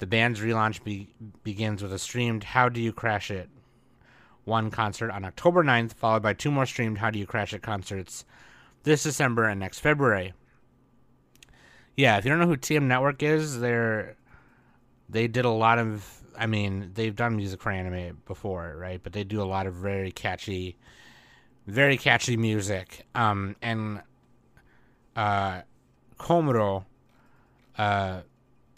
The 0.00 0.06
band's 0.06 0.40
relaunch 0.40 0.82
be- 0.82 1.14
begins 1.44 1.82
with 1.82 1.92
a 1.92 1.98
streamed 1.98 2.42
How 2.42 2.70
Do 2.70 2.80
You 2.80 2.90
Crash 2.90 3.30
It 3.30 3.50
1 4.44 4.70
concert 4.70 5.10
on 5.10 5.26
October 5.26 5.62
9th, 5.62 5.92
followed 5.92 6.22
by 6.22 6.32
two 6.32 6.50
more 6.50 6.64
streamed 6.64 6.98
How 6.98 7.10
Do 7.10 7.18
You 7.18 7.26
Crash 7.26 7.52
It 7.52 7.62
concerts 7.62 8.24
this 8.82 9.02
December 9.02 9.44
and 9.44 9.60
next 9.60 9.80
February. 9.80 10.32
Yeah, 11.98 12.16
if 12.16 12.24
you 12.24 12.30
don't 12.30 12.40
know 12.40 12.46
who 12.46 12.56
TM 12.56 12.84
Network 12.84 13.22
is, 13.22 13.60
they're 13.60 14.16
they 15.10 15.28
did 15.28 15.44
a 15.44 15.50
lot 15.50 15.78
of 15.78 16.16
I 16.38 16.46
mean, 16.46 16.92
they've 16.94 17.14
done 17.14 17.36
music 17.36 17.60
for 17.60 17.70
anime 17.70 18.22
before, 18.24 18.74
right? 18.78 19.02
But 19.02 19.12
they 19.12 19.22
do 19.22 19.42
a 19.42 19.44
lot 19.44 19.66
of 19.66 19.74
very 19.74 20.10
catchy 20.10 20.78
very 21.66 21.98
catchy 21.98 22.38
music. 22.38 23.06
Um 23.14 23.54
and 23.60 24.00
uh 25.14 25.60
Komuro 26.18 26.86
uh 27.76 28.22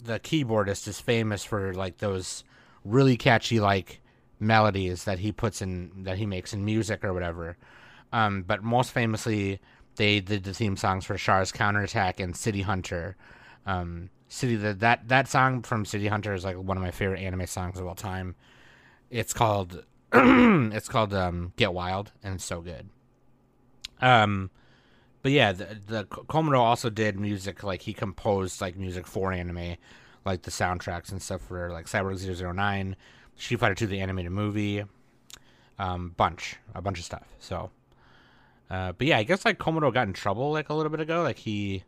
the 0.03 0.19
keyboardist 0.21 0.89
is 0.89 1.01
famous 1.01 1.45
for 1.45 1.73
like 1.75 1.99
those 1.99 2.45
really 2.85 3.17
catchy 3.17 3.61
like 3.61 4.01
melodies 4.41 5.05
that 5.05 5.21
he 5.21 5.33
puts 5.33 5.63
in 5.63 6.05
that 6.05 6.19
he 6.19 6.27
makes 6.27 6.53
in 6.53 6.65
music 6.65 7.05
or 7.05 7.13
whatever. 7.13 7.57
Um, 8.13 8.43
but 8.43 8.63
most 8.63 8.91
famously, 8.91 9.61
they 9.97 10.21
did 10.21 10.45
the 10.45 10.53
theme 10.53 10.77
songs 10.77 11.05
for 11.05 11.17
Char's 11.17 11.53
Counterattack 11.53 12.21
and 12.21 12.37
City 12.37 12.63
Hunter. 12.63 13.17
Um, 13.65 14.11
City 14.29 14.57
the, 14.57 14.75
that 14.75 15.09
that 15.09 15.29
song 15.29 15.63
from 15.63 15.85
City 15.85 16.09
Hunter 16.09 16.35
is 16.35 16.45
like 16.45 16.57
one 16.57 16.77
of 16.77 16.83
my 16.83 16.91
favorite 16.91 17.21
anime 17.21 17.47
songs 17.47 17.79
of 17.79 17.87
all 17.87 17.95
time. 17.95 18.35
It's 19.11 19.33
called 19.33 19.85
it's 20.13 20.89
called 20.89 21.15
um, 21.15 21.53
Get 21.57 21.73
Wild 21.73 22.13
and 22.23 22.35
it's 22.35 22.45
so 22.45 22.61
good. 22.61 22.89
Um, 24.01 24.51
but 25.23 25.33
yeah, 25.33 25.53
the, 25.53 25.79
the 25.87 26.05
Komuro 26.05 26.59
also 26.59 26.91
did 26.91 27.18
music 27.18 27.62
like 27.62 27.83
he 27.83 27.93
composed 27.93 28.61
like 28.61 28.77
music 28.77 29.07
for 29.07 29.33
anime, 29.33 29.77
like 30.25 30.43
the 30.43 30.51
soundtracks 30.51 31.12
and 31.12 31.23
stuff 31.23 31.43
for 31.43 31.70
like 31.70 31.87
Cyborg 31.87 32.55
009, 32.55 32.97
Street 33.37 33.61
Fighter 33.61 33.75
2 33.75 33.87
the 33.87 34.01
animated 34.01 34.33
movie, 34.33 34.85
um, 35.79 36.14
bunch, 36.16 36.57
a 36.75 36.83
bunch 36.83 36.99
of 36.99 37.05
stuff. 37.05 37.27
So, 37.39 37.70
uh, 38.68 38.93
but 38.93 39.07
yeah, 39.07 39.18
I 39.18 39.23
guess 39.23 39.45
like 39.45 39.59
Komuro 39.59 39.93
got 39.95 40.09
in 40.09 40.12
trouble 40.12 40.51
like 40.53 40.70
a 40.70 40.75
little 40.75 40.91
bit 40.91 41.01
ago, 41.01 41.23
like 41.23 41.39
he 41.39 41.85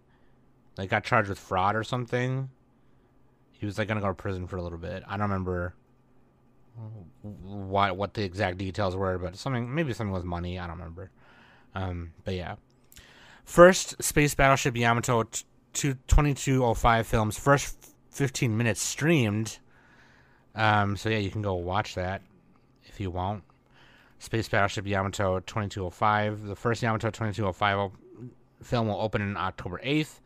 like 0.78 0.90
got 0.90 1.04
charged 1.04 1.28
with 1.28 1.38
fraud 1.38 1.74
or 1.74 1.82
something. 1.82 2.50
He 3.50 3.66
was 3.66 3.78
like 3.78 3.88
gonna 3.88 4.00
go 4.00 4.08
to 4.08 4.14
prison 4.14 4.46
for 4.46 4.56
a 4.56 4.62
little 4.62 4.78
bit. 4.78 5.02
I 5.08 5.16
don't 5.16 5.30
remember 5.30 5.74
what 7.22 7.96
what 7.96 8.14
the 8.14 8.22
exact 8.22 8.58
details 8.58 8.94
were, 8.94 9.18
but 9.18 9.36
something 9.36 9.74
maybe 9.74 9.92
something 9.92 10.12
with 10.12 10.24
money. 10.24 10.58
I 10.58 10.66
don't 10.68 10.78
remember. 10.78 11.10
Um, 11.74 12.12
but 12.24 12.34
yeah. 12.34 12.56
First 13.44 14.02
Space 14.02 14.34
Battleship 14.34 14.76
Yamato 14.76 15.24
t- 15.72 15.94
2205 16.08 17.06
films, 17.06 17.38
first 17.38 17.94
15 18.10 18.56
minutes 18.56 18.80
streamed. 18.80 19.58
Um, 20.54 20.96
so 20.96 21.08
yeah, 21.08 21.18
you 21.18 21.30
can 21.30 21.42
go 21.42 21.54
watch 21.54 21.94
that 21.94 22.22
if 22.84 23.00
you 23.00 23.10
want. 23.10 23.44
Space 24.18 24.48
Battleship 24.48 24.86
Yamato 24.86 25.40
2205. 25.40 26.44
The 26.44 26.56
first 26.56 26.82
Yamato 26.82 27.10
2205 27.10 27.90
film 28.62 28.88
will 28.88 29.00
open 29.00 29.20
on 29.20 29.36
October 29.36 29.80
8th. 29.84 30.20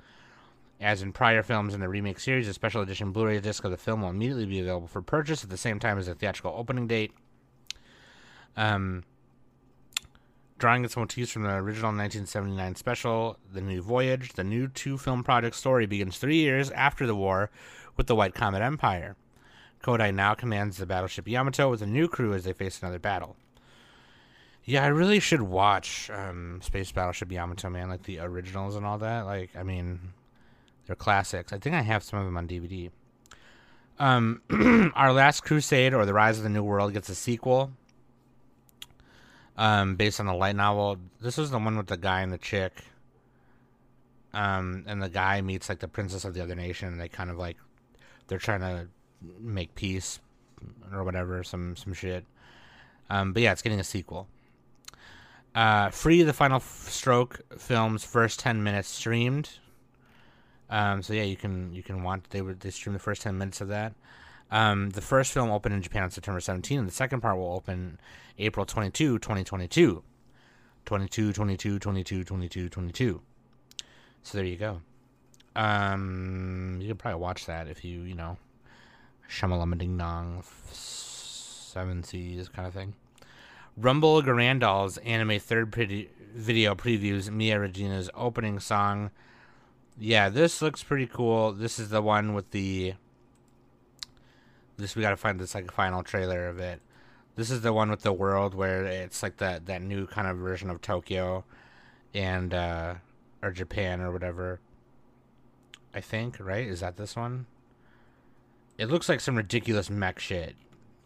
As 0.81 1.03
in 1.03 1.13
prior 1.13 1.43
films 1.43 1.75
in 1.75 1.81
the 1.81 1.89
remake 1.89 2.21
series, 2.21 2.47
a 2.47 2.55
special 2.55 2.83
edition 2.83 3.11
Blu 3.11 3.27
ray 3.27 3.41
disc 3.41 3.65
of 3.65 3.73
the 3.73 3.77
film 3.77 4.03
will 4.03 4.11
immediately 4.11 4.47
be 4.47 4.61
available 4.61 4.87
for 4.87 5.03
purchase 5.03 5.43
at 5.43 5.51
the 5.51 5.57
same 5.57 5.81
time 5.81 5.99
as 5.99 6.07
the 6.07 6.15
theatrical 6.15 6.55
opening 6.57 6.87
date. 6.87 7.13
Um, 8.57 9.03
drawing 10.59 10.85
its 10.85 10.97
motifs 10.97 11.31
from 11.31 11.43
the 11.43 11.55
original 11.55 11.89
1979 11.89 12.75
special, 12.75 13.39
The 13.53 13.61
New 13.61 13.81
Voyage, 13.81 14.33
the 14.33 14.45
new 14.45 14.69
two 14.69 14.99
film 14.99 15.23
project 15.23 15.57
story 15.57 15.87
begins 15.87 16.19
three 16.19 16.39
years 16.39 16.71
after 16.73 17.07
the 17.07 17.15
war 17.15 17.51
with 17.97 18.09
the 18.09 18.17
White 18.17 18.35
Comet 18.35 18.61
Empire. 18.61 19.17
Kodai 19.83 20.13
now 20.13 20.35
commands 20.35 20.77
the 20.77 20.87
battleship 20.87 21.29
Yamato 21.29 21.71
with 21.71 21.83
a 21.83 21.87
new 21.87 22.09
crew 22.09 22.35
as 22.35 22.45
they 22.45 22.53
face 22.53 22.83
another 22.83 22.99
battle. 22.99 23.37
Yeah, 24.65 24.85
I 24.85 24.89
really 24.89 25.21
should 25.21 25.41
watch 25.41 26.11
um, 26.11 26.61
Space 26.63 26.93
Battleship 26.93 27.33
Yamato, 27.33 27.71
man, 27.71 27.89
like 27.89 28.03
the 28.03 28.19
originals 28.19 28.77
and 28.77 28.85
all 28.85 28.99
that. 28.99 29.23
Like, 29.23 29.51
I 29.57 29.63
mean, 29.63 30.13
they're 30.87 30.97
classics. 30.97 31.53
I 31.53 31.59
think 31.59 31.75
I 31.75 31.81
have 31.81 32.03
some 32.03 32.19
of 32.19 32.27
them 32.27 32.37
on 32.37 32.47
DVD. 32.47 32.91
Um, 33.99 34.43
Our 34.95 35.13
Last 35.13 35.43
Crusade 35.43 35.95
or 35.95 36.05
The 36.05 36.13
Rise 36.13 36.37
of 36.37 36.45
the 36.45 36.51
New 36.51 36.65
World 36.65 36.93
gets 36.93 37.09
a 37.09 37.15
sequel 37.15 37.73
um, 39.59 39.97
based 39.97 40.21
on 40.21 40.27
the 40.27 40.33
light 40.35 40.57
novel. 40.57 40.97
This 41.21 41.37
is 41.37 41.51
the 41.51 41.59
one 41.59 41.77
with 41.77 41.89
the 41.89 41.99
guy 41.99 42.23
and 42.23 42.33
the 42.33 42.39
chick. 42.39 42.73
Um, 44.33 44.85
and 44.87 45.03
the 45.03 45.09
guy 45.09 45.41
meets 45.41 45.69
like 45.69 45.81
the 45.81 45.89
princess 45.89 46.25
of 46.25 46.33
the 46.33 46.43
other 46.43 46.55
nation, 46.55 46.89
and 46.89 47.01
they 47.01 47.09
kind 47.09 47.29
of 47.29 47.37
like 47.37 47.57
they're 48.29 48.39
trying 48.39 48.61
to 48.61 48.87
make 49.41 49.75
peace 49.75 50.21
or 50.93 51.03
whatever, 51.03 51.43
some 51.43 51.77
some 51.77 51.93
shit. 51.93 52.25
Um, 53.11 53.33
but 53.33 53.43
yeah, 53.43 53.53
it's 53.53 53.63
getting 53.63 53.81
a 53.81 53.85
sequel. 53.85 54.29
Uh, 55.55 55.91
free 55.91 56.23
the 56.23 56.33
final 56.33 56.61
stroke 56.61 57.41
film's 57.59 58.05
first 58.05 58.39
ten 58.39 58.63
minutes 58.63 58.89
streamed. 58.89 59.51
Um, 60.71 61.03
so 61.03 61.15
yeah, 61.15 61.23
you 61.23 61.37
can 61.37 61.73
you 61.73 61.83
can 61.83 62.03
watch. 62.03 62.21
They 62.31 62.43
would 62.43 62.61
they 62.61 62.71
stream 62.71 62.93
the 62.93 63.01
first 63.01 63.23
ten 63.23 63.39
minutes 63.39 63.61
of 63.61 63.69
that. 63.69 63.95
Um, 64.51 64.91
the 64.91 65.01
first 65.01 65.33
film 65.33 65.51
opened 65.51 65.75
in 65.75 65.83
Japan 65.83 66.05
on 66.05 66.11
September 66.11 66.41
17, 66.41 66.79
and 66.79 66.89
the 66.89 66.93
second 66.93 67.21
part 67.21 67.37
will 67.37 67.53
open 67.53 68.01
April 68.39 68.65
22, 68.65 69.19
2022. 69.19 70.03
22, 70.85 71.33
22, 71.35 71.79
22, 71.79 72.25
22, 72.25 72.69
22. 72.71 73.21
So 74.23 74.39
there 74.39 74.47
you 74.47 74.57
go. 74.57 74.81
Um, 75.55 76.79
you 76.81 76.89
can 76.89 76.97
probably 76.97 77.21
watch 77.21 77.47
that 77.47 77.69
if 77.69 77.85
you, 77.85 78.01
you 78.03 78.15
know, 78.15 78.39
Shamalama 79.29 79.77
Ding 79.77 79.99
Dong, 79.99 80.43
Seven 80.73 82.03
Seas 82.03 82.49
kind 82.49 82.67
of 82.67 82.73
thing. 82.73 82.95
Rumble 83.77 84.23
Garanndoll's 84.23 84.99
anime 84.99 85.39
third 85.39 85.73
pre- 85.73 86.09
video 86.35 86.75
previews 86.75 87.31
Mia 87.31 87.61
Regina's 87.61 88.09
opening 88.15 88.59
song. 88.59 89.11
Yeah, 89.99 90.29
this 90.29 90.63
looks 90.63 90.83
pretty 90.83 91.07
cool. 91.07 91.53
This 91.53 91.79
is 91.79 91.91
the 91.91 92.01
one 92.01 92.35
with 92.35 92.51
the 92.53 92.95
this 94.79 94.97
we 94.97 95.03
got 95.03 95.11
to 95.11 95.17
find 95.17 95.39
this 95.39 95.55
like 95.55 95.71
final 95.71 96.03
trailer 96.03 96.49
of 96.49 96.59
it. 96.59 96.81
This 97.37 97.51
is 97.51 97.61
the 97.61 97.73
one 97.73 97.91
with 97.91 98.03
the 98.03 98.13
world 98.13 98.55
where 98.55 98.85
it's 98.85 99.23
like 99.23 99.37
that 99.39 99.67
that 99.67 99.83
new 99.83 100.07
kind 100.07 100.27
of 100.27 100.39
version 100.39 100.71
of 100.71 100.81
Tokyo, 100.81 101.45
and 102.15 102.55
uh, 102.55 102.95
or 103.43 103.51
Japan 103.51 104.01
or 104.01 104.13
whatever. 104.13 104.61
I 105.95 106.01
think 106.01 106.39
right 106.41 106.67
is 106.67 106.81
that 106.81 106.97
this 106.97 107.17
one. 107.17 107.47
It 108.77 108.87
looks 108.87 109.09
like 109.09 109.21
some 109.21 109.37
ridiculous 109.37 109.91
mech 109.91 110.21
shit. 110.21 110.55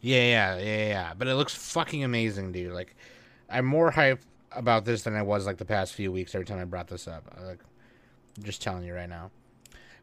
Yeah, 0.03 0.23
yeah, 0.23 0.59
yeah, 0.59 0.89
yeah. 0.89 1.15
But 1.17 1.29
it 1.29 1.35
looks 1.35 1.55
fucking 1.55 2.05
amazing, 2.05 2.53
dude. 2.53 2.75
Like, 2.75 2.95
I'm 3.49 3.65
more 3.65 3.93
hyped 3.93 4.27
about 4.51 4.85
this 4.85 5.05
than 5.05 5.15
I 5.15 5.23
was 5.23 5.47
like 5.47 5.57
the 5.57 5.65
past 5.65 5.95
few 5.95 6.13
weeks. 6.13 6.35
Every 6.35 6.45
time 6.45 6.59
I 6.59 6.65
brought 6.65 6.89
this 6.89 7.09
up, 7.09 7.25
like, 7.47 7.61
I'm 8.37 8.43
just 8.43 8.61
telling 8.61 8.85
you 8.85 8.95
right 8.95 9.09
now. 9.09 9.31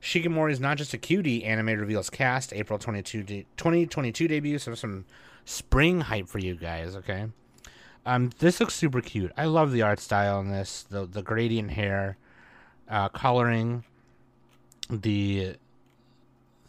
Shikimori 0.02 0.52
is 0.52 0.60
not 0.60 0.78
just 0.78 0.94
a 0.94 0.98
cutie. 0.98 1.44
Anime 1.44 1.80
reveals 1.80 2.10
cast 2.10 2.54
April 2.54 2.80
22 2.80 3.24
de- 3.24 3.46
2022 3.58 4.28
debut. 4.28 4.58
So 4.58 4.74
some 4.76 5.06
spring 5.46 6.02
hype 6.02 6.28
for 6.28 6.40
you 6.40 6.56
guys. 6.56 6.96
Okay. 6.96 7.28
Um, 8.06 8.32
this 8.40 8.60
looks 8.60 8.76
super 8.76 9.02
cute. 9.02 9.32
I 9.38 9.46
love 9.46 9.72
the 9.72 9.82
art 9.82 10.00
style 10.00 10.40
in 10.40 10.50
this. 10.50 10.86
The 10.90 11.06
the 11.06 11.22
gradient 11.22 11.72
hair, 11.72 12.18
uh, 12.90 13.10
coloring, 13.10 13.84
the 14.90 15.58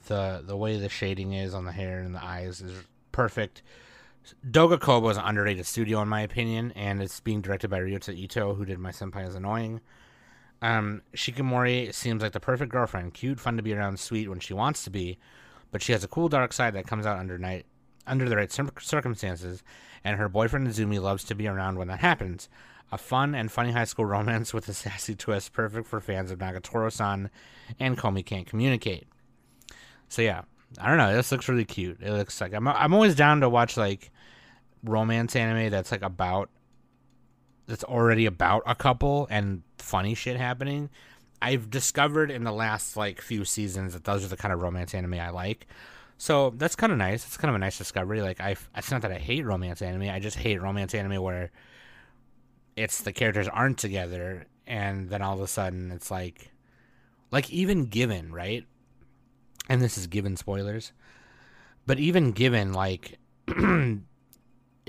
the 0.07 0.43
the 0.45 0.57
way 0.57 0.79
the 0.79 0.89
shading 0.89 1.33
is 1.33 1.55
on 1.55 1.65
the 1.65 1.73
hair 1.73 2.01
and 2.01 2.15
the 2.15 2.25
eyes 2.25 2.61
is 2.61 2.85
perfect. 3.13 3.63
Doga 4.49 4.79
Kobo 4.79 5.09
is 5.09 5.17
an 5.17 5.25
underrated 5.25 5.67
studio 5.67 6.03
in 6.03 6.09
my 6.09 6.21
opinion, 6.21 6.73
and 6.77 7.01
it's 7.03 7.21
being 7.21 7.41
directed 7.41 7.71
by 7.71 7.81
Ryota 7.81 8.15
Ito, 8.15 8.55
who 8.55 8.65
did 8.65 8.79
My 8.79 8.91
Senpai 8.91 9.27
is 9.27 9.35
Annoying. 9.35 9.81
Um, 10.63 11.03
Shikimori 11.15 11.93
seems 11.95 12.23
like 12.23 12.33
the 12.33 12.41
perfect 12.41 12.71
girlfriend, 12.71 13.15
cute, 13.15 13.41
fun 13.41 13.57
to 13.57 13.63
be 13.63 13.73
around, 13.73 13.99
sweet 13.99 14.29
when 14.29 14.41
she 14.41 14.53
wants 14.53 14.85
to 14.85 14.91
be, 14.91 15.19
but 15.71 15.83
she 15.83 15.93
has 15.93 16.05
a 16.05 16.09
cool 16.09 16.29
dark 16.29 16.53
side 16.53 16.75
that 16.75 16.87
comes 16.87 17.07
out 17.07 17.19
under 17.19 17.39
night 17.39 17.67
under 18.07 18.29
the 18.29 18.37
right 18.37 18.51
circumstances, 18.51 19.63
and 20.03 20.17
her 20.19 20.29
boyfriend 20.29 20.67
Izumi 20.67 21.01
loves 21.01 21.23
to 21.25 21.35
be 21.35 21.47
around 21.47 21.79
when 21.79 21.89
that 21.89 22.01
happens. 22.01 22.49
A 22.91 22.99
fun 22.99 23.35
and 23.35 23.53
funny 23.53 23.71
high 23.71 23.85
school 23.85 24.05
romance 24.07 24.53
with 24.53 24.69
a 24.69 24.75
sassy 24.75 25.15
twist, 25.15 25.53
perfect 25.53 25.87
for 25.87 26.01
fans 26.01 26.31
of 26.31 26.39
Nagatoro-san 26.39 27.31
and 27.79 27.97
Komi 27.97 28.27
Can't 28.27 28.47
Communicate. 28.47 29.07
So 30.09 30.23
yeah, 30.23 30.43
I 30.79 30.89
don't 30.89 30.99
know. 30.99 31.15
This 31.15 31.31
looks 31.31 31.49
really 31.49 31.65
cute. 31.65 31.99
It 32.01 32.11
looks 32.11 32.41
like 32.41 32.53
I'm 32.53 32.67
I'm 32.67 32.93
always 32.93 33.15
down 33.15 33.41
to 33.41 33.49
watch 33.49 33.77
like 33.77 34.11
romance 34.83 35.37
anime 35.37 35.71
that's 35.71 35.93
like 35.93 36.03
about 36.03 36.51
that's 37.71 37.85
already 37.85 38.27
about 38.27 38.63
a 38.67 38.75
couple 38.75 39.27
and 39.31 39.63
funny 39.79 40.15
shit 40.15 40.37
happening. 40.37 40.91
I've 41.41 41.71
discovered 41.71 42.31
in 42.31 42.45
the 42.45 42.53
last 42.53 42.97
like 42.97 43.21
few 43.21 43.45
seasons 43.45 43.95
that 43.95 44.05
those 44.05 44.25
are 44.25 44.29
the 44.29 44.37
kind 44.37 44.53
of 44.53 44.61
romance 44.61 44.95
anime 44.95 45.15
I 45.15 45.31
like. 45.31 45.67
So 46.19 46.51
that's 46.51 46.77
kind 46.77 46.93
of 46.93 46.99
nice. 46.99 47.25
It's 47.25 47.39
kind 47.39 47.49
of 47.49 47.55
a 47.55 47.59
nice 47.59 47.79
discovery. 47.79 48.21
Like 48.21 48.41
I, 48.41 48.57
it's 48.77 48.91
not 48.91 49.01
that 49.03 49.13
I 49.13 49.19
hate 49.19 49.47
romance 49.47 49.81
anime. 49.81 50.11
I 50.11 50.19
just 50.19 50.37
hate 50.37 50.61
romance 50.61 50.95
anime 50.95 51.23
where 51.23 51.51
it's 52.77 53.01
the 53.03 53.13
characters 53.13 53.49
aren't 53.49 53.79
together, 53.79 54.47
and 54.67 55.09
then 55.09 55.23
all 55.23 55.35
of 55.35 55.41
a 55.41 55.47
sudden 55.47 55.91
it's 55.91 56.11
like, 56.11 56.51
like 57.31 57.51
even 57.51 57.87
Given, 57.87 58.33
right? 58.33 58.65
And 59.69 59.81
this 59.81 59.97
is 59.97 60.07
Given 60.09 60.37
spoilers, 60.37 60.93
but 61.87 61.99
even 61.99 62.33
Given, 62.33 62.73
like 62.73 63.19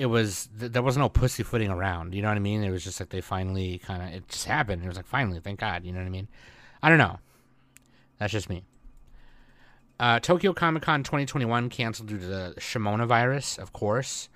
it 0.02 0.08
was 0.08 0.50
there 0.56 0.82
was 0.82 0.98
no 0.98 1.10
pussyfooting 1.10 1.70
around. 1.70 2.16
You 2.16 2.24
know 2.24 2.30
what 2.30 2.36
I 2.36 2.40
mean? 2.40 2.64
It 2.64 2.72
was 2.72 2.84
just 2.84 3.00
like 3.00 3.10
they 3.10 3.22
finally 3.22 3.78
kind 3.78 4.02
of 4.02 4.10
it 4.10 4.28
just 4.28 4.46
happened. 4.46 4.84
It 4.84 4.88
was 4.88 4.98
like 4.98 5.06
finally, 5.06 5.40
thank 5.40 5.60
God. 5.60 5.86
You 5.86 5.92
know 5.92 6.00
what 6.00 6.08
I 6.08 6.10
mean? 6.10 6.28
I 6.82 6.90
don't 6.90 6.98
know. 6.98 7.20
That's 8.18 8.32
just 8.34 8.50
me. 8.50 8.64
Uh, 10.00 10.20
Tokyo 10.20 10.54
Comic 10.54 10.82
Con 10.82 11.04
2021 11.04 11.70
canceled 11.70 12.10
due 12.10 12.18
to 12.18 12.26
the 12.26 12.56
Shimona 12.58 13.06
virus, 13.06 13.60
of 13.60 13.74
course. 13.74 14.28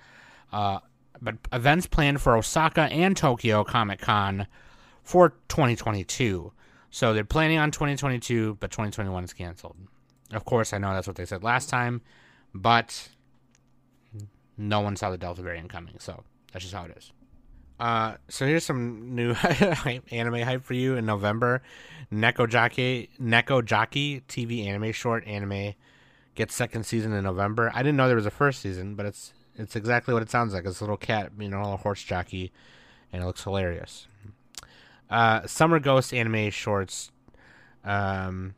Uh, 0.52 0.78
but 1.20 1.34
events 1.52 1.88
planned 1.88 2.20
for 2.20 2.36
Osaka 2.36 2.82
and 2.82 3.16
Tokyo 3.16 3.64
Comic 3.64 4.00
Con 4.00 4.46
for 5.02 5.30
2022. 5.48 6.52
So 6.90 7.12
they're 7.12 7.24
planning 7.24 7.58
on 7.58 7.72
2022, 7.72 8.58
but 8.60 8.70
2021 8.70 9.24
is 9.24 9.32
canceled. 9.32 9.76
Of 10.32 10.44
course, 10.44 10.72
I 10.72 10.78
know 10.78 10.94
that's 10.94 11.08
what 11.08 11.16
they 11.16 11.26
said 11.26 11.42
last 11.42 11.68
time, 11.68 12.02
but 12.54 13.08
no 14.56 14.80
one 14.80 14.96
saw 14.96 15.10
the 15.10 15.18
Delta 15.18 15.42
variant 15.42 15.70
coming, 15.70 15.96
so 15.98 16.24
that's 16.52 16.64
just 16.64 16.74
how 16.74 16.84
it 16.84 16.96
is. 16.96 17.12
Uh, 17.78 18.14
so 18.28 18.46
here's 18.46 18.64
some 18.64 19.14
new 19.14 19.32
anime 20.10 20.40
hype 20.40 20.64
for 20.64 20.74
you 20.74 20.96
in 20.96 21.04
November. 21.04 21.62
Neko 22.10 22.48
Jockey, 22.48 23.10
Neko 23.20 23.64
Jockey 23.64 24.22
TV 24.28 24.66
anime 24.66 24.92
short 24.92 25.26
anime 25.26 25.74
gets 26.34 26.54
second 26.54 26.86
season 26.86 27.12
in 27.12 27.24
November. 27.24 27.70
I 27.74 27.82
didn't 27.82 27.96
know 27.96 28.06
there 28.06 28.16
was 28.16 28.26
a 28.26 28.30
first 28.30 28.60
season, 28.60 28.94
but 28.94 29.04
it's 29.06 29.32
it's 29.56 29.76
exactly 29.76 30.14
what 30.14 30.22
it 30.22 30.30
sounds 30.30 30.54
like. 30.54 30.64
It's 30.64 30.80
a 30.80 30.84
little 30.84 30.96
cat, 30.96 31.32
you 31.38 31.48
know, 31.48 31.72
a 31.72 31.76
horse 31.76 32.02
jockey, 32.02 32.52
and 33.12 33.22
it 33.22 33.26
looks 33.26 33.42
hilarious. 33.42 34.06
Uh, 35.10 35.46
Summer 35.46 35.78
Ghost 35.78 36.12
anime 36.12 36.50
shorts. 36.50 37.10
Um, 37.84 38.54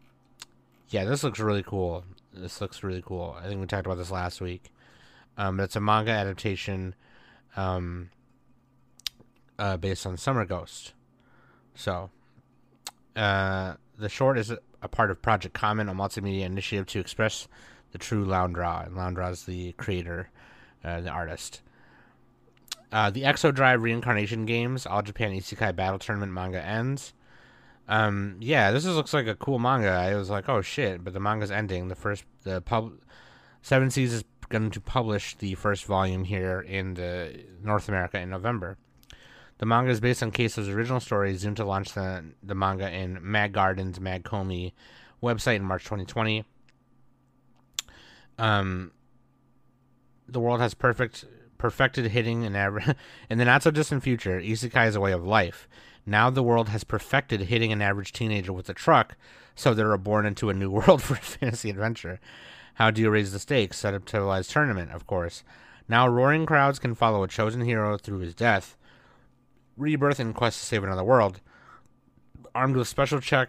yeah, 0.88 1.04
this 1.04 1.22
looks 1.22 1.38
really 1.38 1.62
cool. 1.62 2.04
This 2.32 2.60
looks 2.60 2.82
really 2.82 3.02
cool. 3.04 3.36
I 3.38 3.46
think 3.46 3.60
we 3.60 3.66
talked 3.66 3.86
about 3.86 3.98
this 3.98 4.10
last 4.10 4.40
week. 4.40 4.70
Um, 5.38 5.56
but 5.56 5.62
it's 5.62 5.76
a 5.76 5.80
manga 5.80 6.10
adaptation, 6.10 6.94
um, 7.56 8.10
uh, 9.58 9.76
based 9.76 10.04
on 10.04 10.16
Summer 10.16 10.44
Ghost. 10.44 10.92
So, 11.74 12.10
uh, 13.16 13.74
the 13.96 14.08
short 14.08 14.36
is 14.36 14.52
a 14.82 14.88
part 14.88 15.10
of 15.10 15.22
Project 15.22 15.54
Common, 15.54 15.88
a 15.88 15.94
multimedia 15.94 16.42
initiative 16.42 16.86
to 16.86 17.00
express 17.00 17.48
the 17.92 17.98
true 17.98 18.24
loundraw. 18.24 18.84
And 18.84 18.96
loundraw 18.96 19.30
is 19.30 19.44
the 19.44 19.72
creator, 19.72 20.30
uh, 20.84 21.00
the 21.00 21.10
artist. 21.10 21.62
Uh, 22.90 23.10
the 23.10 23.22
Exodrive 23.22 23.82
Reincarnation 23.82 24.46
Games 24.46 24.86
All 24.86 25.02
Japan 25.02 25.32
Isekai 25.32 25.76
Battle 25.76 25.98
Tournament 25.98 26.32
manga 26.32 26.64
ends. 26.64 27.12
Um, 27.86 28.36
yeah, 28.40 28.70
this 28.70 28.84
is, 28.84 28.94
looks 28.96 29.14
like 29.14 29.26
a 29.26 29.34
cool 29.34 29.58
manga. 29.58 29.90
I 29.90 30.14
was 30.14 30.30
like, 30.30 30.48
oh 30.48 30.62
shit, 30.62 31.04
but 31.04 31.12
the 31.12 31.20
manga's 31.20 31.50
ending. 31.50 31.88
The 31.88 31.94
first, 31.94 32.24
the 32.42 32.60
pub, 32.60 32.92
Seven 33.62 33.90
Seas 33.90 34.12
is 34.12 34.24
going 34.48 34.70
to 34.70 34.80
publish 34.80 35.34
the 35.36 35.54
first 35.54 35.84
volume 35.84 36.24
here 36.24 36.60
in 36.60 36.94
the 36.94 37.44
North 37.62 37.88
America 37.88 38.18
in 38.18 38.30
November. 38.30 38.78
The 39.58 39.66
manga 39.66 39.90
is 39.90 40.00
based 40.00 40.22
on 40.22 40.30
Keiso's 40.30 40.68
original 40.68 41.00
story. 41.00 41.34
Zunta 41.34 41.66
launched 41.66 41.94
the, 41.94 42.24
the 42.42 42.54
manga 42.54 42.90
in 42.90 43.18
Mag 43.20 43.52
Gardens 43.52 44.00
Mag 44.00 44.22
Komi 44.22 44.72
website 45.22 45.56
in 45.56 45.64
March 45.64 45.84
2020. 45.84 46.44
Um, 48.38 48.92
the 50.28 50.40
world 50.40 50.60
has 50.60 50.74
perfect 50.74 51.24
perfected 51.58 52.06
hitting 52.12 52.44
in 52.44 52.54
average 52.54 52.94
in 53.30 53.38
the 53.38 53.44
not 53.44 53.64
so 53.64 53.70
distant 53.72 54.04
future. 54.04 54.40
Isekai 54.40 54.86
is 54.86 54.94
a 54.94 55.00
way 55.00 55.12
of 55.12 55.24
life. 55.24 55.68
Now 56.06 56.30
the 56.30 56.42
world 56.42 56.68
has 56.68 56.84
perfected 56.84 57.42
hitting 57.42 57.72
an 57.72 57.82
average 57.82 58.12
teenager 58.12 58.52
with 58.52 58.68
a 58.68 58.74
truck, 58.74 59.16
so 59.56 59.74
they're 59.74 59.96
born 59.98 60.24
into 60.24 60.50
a 60.50 60.54
new 60.54 60.70
world 60.78 61.02
for 61.02 61.14
a 61.14 61.18
fantasy 61.18 61.68
adventure. 61.68 62.20
How 62.78 62.92
do 62.92 63.02
you 63.02 63.10
raise 63.10 63.32
the 63.32 63.40
stakes? 63.40 63.76
Set 63.76 63.92
up 63.92 64.04
televised 64.04 64.50
tournament, 64.50 64.92
of 64.92 65.04
course. 65.04 65.42
Now 65.88 66.06
roaring 66.06 66.46
crowds 66.46 66.78
can 66.78 66.94
follow 66.94 67.24
a 67.24 67.28
chosen 67.28 67.62
hero 67.62 67.98
through 67.98 68.20
his 68.20 68.34
death 68.34 68.76
rebirth 69.76 70.20
and 70.20 70.34
quest 70.34 70.60
to 70.60 70.66
save 70.66 70.84
another 70.84 71.04
world. 71.04 71.40
Armed 72.54 72.76
with 72.76 72.88
special 72.88 73.20
check, 73.20 73.48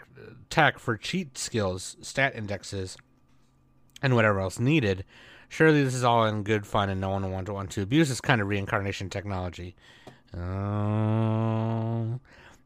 tech 0.49 0.79
for 0.79 0.97
cheat 0.97 1.37
skills, 1.37 1.95
stat 2.01 2.35
indexes, 2.35 2.97
and 4.01 4.15
whatever 4.15 4.39
else 4.39 4.59
needed. 4.59 5.05
Surely 5.47 5.83
this 5.83 5.95
is 5.95 6.03
all 6.03 6.25
in 6.25 6.43
good 6.43 6.65
fun 6.65 6.89
and 6.89 6.99
no 6.99 7.09
one 7.09 7.23
will 7.23 7.31
want 7.31 7.45
to 7.47 7.53
want 7.53 7.69
to 7.71 7.81
abuse 7.81 8.09
this 8.09 8.21
kind 8.21 8.41
of 8.41 8.47
reincarnation 8.47 9.09
technology. 9.09 9.75
Uh, 10.35 12.17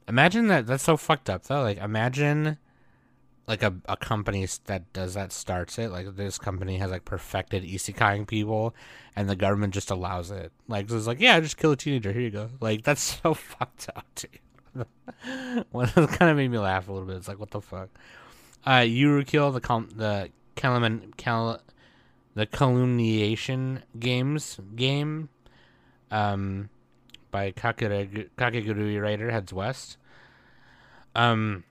imagine 0.07 0.47
that. 0.47 0.66
That's 0.66 0.84
so 0.84 0.95
fucked 0.95 1.30
up 1.30 1.43
though. 1.43 1.61
Like 1.61 1.78
imagine 1.78 2.57
like 3.47 3.61
a, 3.61 3.73
a 3.87 3.97
company 3.97 4.47
that 4.65 4.91
does 4.93 5.15
that 5.15 5.31
starts 5.31 5.77
it. 5.77 5.91
Like 5.91 6.15
this 6.15 6.37
company 6.37 6.77
has 6.77 6.91
like 6.91 7.05
perfected 7.05 7.63
isekaiing 7.63 8.27
people 8.27 8.73
and 9.15 9.29
the 9.29 9.35
government 9.35 9.73
just 9.73 9.91
allows 9.91 10.31
it. 10.31 10.51
Like 10.67 10.89
it's 10.89 11.07
like 11.07 11.19
yeah 11.19 11.39
just 11.39 11.57
kill 11.57 11.71
a 11.71 11.77
teenager. 11.77 12.11
Here 12.13 12.21
you 12.21 12.29
go. 12.31 12.49
Like 12.59 12.83
that's 12.83 13.01
so 13.23 13.33
fucked 13.33 13.89
up 13.95 14.05
dude. 14.15 14.39
Well, 15.71 15.87
it 15.95 16.09
kind 16.09 16.31
of 16.31 16.37
made 16.37 16.49
me 16.49 16.57
laugh 16.57 16.87
a 16.87 16.91
little 16.91 17.07
bit. 17.07 17.17
It's 17.17 17.27
like 17.27 17.39
what 17.39 17.51
the 17.51 17.61
fuck? 17.61 17.89
Uh 18.65 18.79
Yuru-Kill 18.79 19.51
the 19.51 19.61
cal- 19.61 19.87
the 19.93 20.29
Kalaman 20.55 21.15
Cal- 21.17 21.61
the 22.35 22.45
calumniation 22.45 23.83
games 23.99 24.59
game 24.75 25.29
um 26.09 26.69
by 27.29 27.51
Kakegurui, 27.51 28.29
Kakegurui 28.37 29.01
writer 29.01 29.31
heads 29.31 29.51
west. 29.51 29.97
Um 31.13 31.65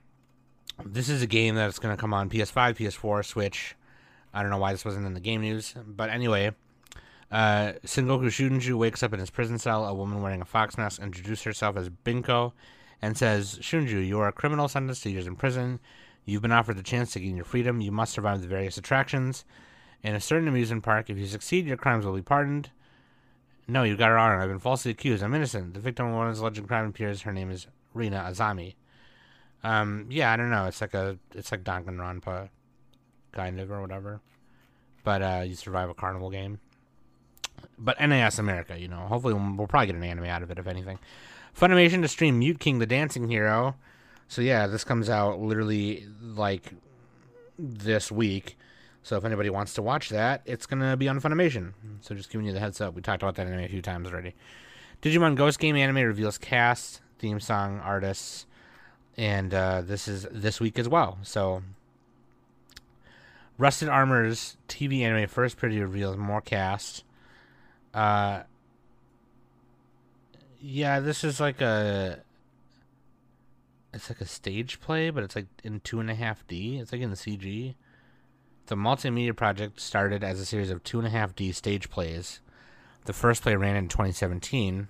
this 0.84 1.08
is 1.08 1.22
a 1.22 1.26
game 1.26 1.54
that's 1.54 1.78
going 1.78 1.94
to 1.94 2.00
come 2.00 2.14
on 2.14 2.30
PS5, 2.30 2.76
PS4, 2.76 3.24
Switch. 3.24 3.74
I 4.34 4.42
don't 4.42 4.50
know 4.50 4.58
why 4.58 4.72
this 4.72 4.84
wasn't 4.84 5.06
in 5.06 5.14
the 5.14 5.20
game 5.20 5.42
news, 5.42 5.74
but 5.86 6.10
anyway, 6.10 6.52
uh, 7.30 7.72
Sengoku 7.84 8.26
Shunju 8.26 8.76
wakes 8.78 9.02
up 9.02 9.12
in 9.12 9.20
his 9.20 9.30
prison 9.30 9.58
cell. 9.58 9.84
A 9.84 9.94
woman 9.94 10.22
wearing 10.22 10.40
a 10.40 10.46
fox 10.46 10.76
mask 10.78 11.02
introduces 11.02 11.44
herself 11.44 11.76
as 11.76 11.88
Binko 11.88 12.52
and 13.00 13.16
says, 13.16 13.58
Shunju, 13.60 14.06
you 14.06 14.18
are 14.20 14.28
a 14.28 14.32
criminal 14.32 14.68
sentenced 14.68 15.02
to 15.02 15.10
years 15.10 15.26
in 15.26 15.36
prison. 15.36 15.80
You've 16.24 16.42
been 16.42 16.52
offered 16.52 16.76
the 16.76 16.82
chance 16.82 17.12
to 17.12 17.20
gain 17.20 17.36
your 17.36 17.44
freedom. 17.44 17.80
You 17.80 17.90
must 17.90 18.12
survive 18.12 18.40
the 18.40 18.46
various 18.46 18.76
attractions. 18.76 19.44
In 20.02 20.14
a 20.14 20.20
certain 20.20 20.48
amusement 20.48 20.82
park, 20.82 21.10
if 21.10 21.18
you 21.18 21.26
succeed, 21.26 21.66
your 21.66 21.76
crimes 21.76 22.04
will 22.04 22.14
be 22.14 22.22
pardoned. 22.22 22.70
No, 23.66 23.82
you 23.82 23.96
got 23.96 24.10
it 24.10 24.14
wrong. 24.14 24.40
I've 24.40 24.48
been 24.48 24.58
falsely 24.58 24.90
accused. 24.90 25.22
I'm 25.22 25.34
innocent. 25.34 25.74
The 25.74 25.80
victim 25.80 26.06
of 26.06 26.14
one 26.14 26.28
of 26.28 26.38
alleged 26.38 26.66
crime 26.66 26.88
appears. 26.88 27.22
Her 27.22 27.32
name 27.32 27.50
is 27.50 27.66
Rina 27.94 28.24
Azami. 28.28 28.74
Um, 29.64 30.06
yeah, 30.10 30.32
I 30.32 30.36
don't 30.36 30.50
know. 30.50 30.66
It's 30.66 30.80
like 30.80 30.94
a, 30.94 31.18
it's 31.34 31.52
like 31.52 31.62
Danganronpa, 31.64 32.48
kind 33.32 33.60
of 33.60 33.70
or 33.70 33.80
whatever. 33.80 34.20
But 35.04 35.22
uh, 35.22 35.42
you 35.46 35.54
survive 35.54 35.88
a 35.88 35.94
carnival 35.94 36.30
game. 36.30 36.60
But 37.78 38.00
NAS 38.00 38.38
America, 38.38 38.78
you 38.78 38.88
know. 38.88 39.06
Hopefully, 39.08 39.34
we'll, 39.34 39.56
we'll 39.56 39.66
probably 39.66 39.86
get 39.86 39.96
an 39.96 40.04
anime 40.04 40.24
out 40.24 40.42
of 40.42 40.50
it, 40.50 40.58
if 40.58 40.66
anything. 40.66 40.98
Funimation 41.58 42.02
to 42.02 42.08
stream 42.08 42.38
Mute 42.38 42.58
King, 42.58 42.78
the 42.78 42.86
Dancing 42.86 43.28
Hero. 43.28 43.76
So 44.28 44.40
yeah, 44.40 44.66
this 44.66 44.84
comes 44.84 45.10
out 45.10 45.40
literally 45.40 46.06
like 46.22 46.72
this 47.58 48.10
week. 48.10 48.56
So 49.02 49.16
if 49.16 49.24
anybody 49.24 49.50
wants 49.50 49.74
to 49.74 49.82
watch 49.82 50.08
that, 50.08 50.42
it's 50.46 50.64
gonna 50.64 50.96
be 50.96 51.08
on 51.08 51.20
Funimation. 51.20 51.72
So 52.00 52.14
just 52.14 52.30
giving 52.30 52.46
you 52.46 52.52
the 52.52 52.60
heads 52.60 52.80
up. 52.80 52.94
We 52.94 53.02
talked 53.02 53.22
about 53.22 53.34
that 53.34 53.46
anime 53.46 53.64
a 53.64 53.68
few 53.68 53.82
times 53.82 54.08
already. 54.08 54.34
Digimon 55.02 55.34
Ghost 55.34 55.58
Game 55.58 55.76
anime 55.76 55.96
reveals 55.96 56.38
cast, 56.38 57.00
theme 57.18 57.40
song, 57.40 57.80
artists, 57.80 58.46
and 59.16 59.52
uh, 59.52 59.82
this 59.82 60.08
is 60.08 60.26
this 60.30 60.60
week 60.60 60.78
as 60.78 60.88
well. 60.88 61.18
So, 61.22 61.62
Rusted 63.58 63.88
Armor's 63.88 64.56
TV 64.68 65.00
anime 65.00 65.28
first 65.28 65.56
pretty 65.56 65.80
reveals 65.80 66.16
more 66.16 66.40
cast. 66.40 67.04
Uh, 67.92 68.42
yeah, 70.60 71.00
this 71.00 71.24
is 71.24 71.40
like 71.40 71.60
a. 71.60 72.20
It's 73.94 74.08
like 74.08 74.22
a 74.22 74.26
stage 74.26 74.80
play, 74.80 75.10
but 75.10 75.22
it's 75.22 75.36
like 75.36 75.48
in 75.62 75.80
two 75.80 76.00
and 76.00 76.10
a 76.10 76.14
half 76.14 76.46
D. 76.46 76.78
It's 76.78 76.92
like 76.92 77.02
in 77.02 77.10
the 77.10 77.16
CG. 77.16 77.74
The 78.66 78.74
multimedia 78.76 79.36
project 79.36 79.80
started 79.80 80.24
as 80.24 80.40
a 80.40 80.46
series 80.46 80.70
of 80.70 80.82
two 80.82 80.98
and 80.98 81.06
a 81.06 81.10
half 81.10 81.36
D 81.36 81.52
stage 81.52 81.90
plays. 81.90 82.40
The 83.04 83.12
first 83.12 83.42
play 83.42 83.54
ran 83.56 83.76
in 83.76 83.88
2017. 83.88 84.88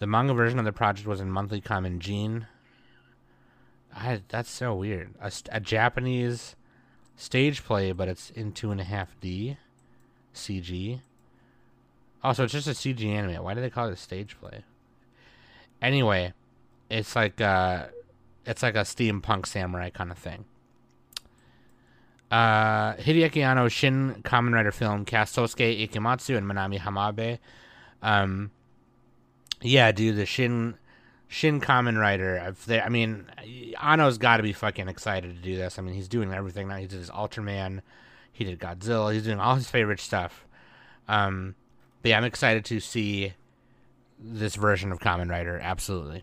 The 0.00 0.06
manga 0.06 0.34
version 0.34 0.58
of 0.58 0.64
the 0.64 0.72
project 0.72 1.06
was 1.06 1.20
in 1.20 1.30
monthly 1.30 1.60
Comic 1.60 1.98
Gene 1.98 2.48
I, 3.94 4.22
that's 4.28 4.50
so 4.50 4.74
weird. 4.74 5.14
A, 5.20 5.30
a, 5.50 5.60
Japanese 5.60 6.56
stage 7.16 7.62
play, 7.64 7.92
but 7.92 8.08
it's 8.08 8.30
in 8.30 8.52
two 8.52 8.70
and 8.70 8.80
a 8.80 8.84
half 8.84 9.18
D 9.20 9.58
CG. 10.34 11.00
Oh, 12.24 12.32
so 12.32 12.44
it's 12.44 12.52
just 12.52 12.68
a 12.68 12.70
CG 12.70 13.04
anime. 13.06 13.42
Why 13.42 13.54
do 13.54 13.60
they 13.60 13.70
call 13.70 13.88
it 13.88 13.92
a 13.92 13.96
stage 13.96 14.36
play? 14.40 14.64
Anyway, 15.80 16.32
it's 16.88 17.14
like 17.16 17.40
uh 17.40 17.86
it's 18.46 18.62
like 18.62 18.74
a 18.74 18.80
steampunk 18.80 19.46
samurai 19.46 19.90
kind 19.90 20.10
of 20.10 20.18
thing. 20.18 20.44
Uh, 22.30 22.94
Hideaki 22.94 23.42
Anno's 23.42 23.74
Shin 23.74 24.22
Kamen 24.22 24.54
Rider 24.54 24.72
film 24.72 25.04
cast 25.04 25.36
Sosuke 25.36 25.86
Ikematsu 25.86 26.36
and 26.36 26.46
Minami 26.46 26.80
Hamabe. 26.80 27.38
Um, 28.00 28.50
yeah, 29.60 29.92
dude, 29.92 30.16
the 30.16 30.24
Shin 30.24 30.76
Shin 31.32 31.62
Kamen 31.62 31.98
Rider. 31.98 32.54
I 32.68 32.88
mean, 32.90 33.24
Anno's 33.82 34.18
got 34.18 34.36
to 34.36 34.42
be 34.42 34.52
fucking 34.52 34.86
excited 34.86 35.34
to 35.34 35.40
do 35.42 35.56
this. 35.56 35.78
I 35.78 35.82
mean, 35.82 35.94
he's 35.94 36.06
doing 36.06 36.30
everything 36.30 36.68
now. 36.68 36.76
He 36.76 36.86
did 36.86 36.98
his 36.98 37.08
Ultraman. 37.08 37.80
He 38.30 38.44
did 38.44 38.60
Godzilla. 38.60 39.14
He's 39.14 39.24
doing 39.24 39.40
all 39.40 39.54
his 39.54 39.70
favorite 39.70 39.98
stuff. 39.98 40.46
Um, 41.08 41.54
but 42.02 42.10
yeah, 42.10 42.18
I'm 42.18 42.24
excited 42.24 42.66
to 42.66 42.80
see 42.80 43.32
this 44.18 44.56
version 44.56 44.92
of 44.92 44.98
Kamen 45.00 45.30
Rider. 45.30 45.58
Absolutely. 45.58 46.22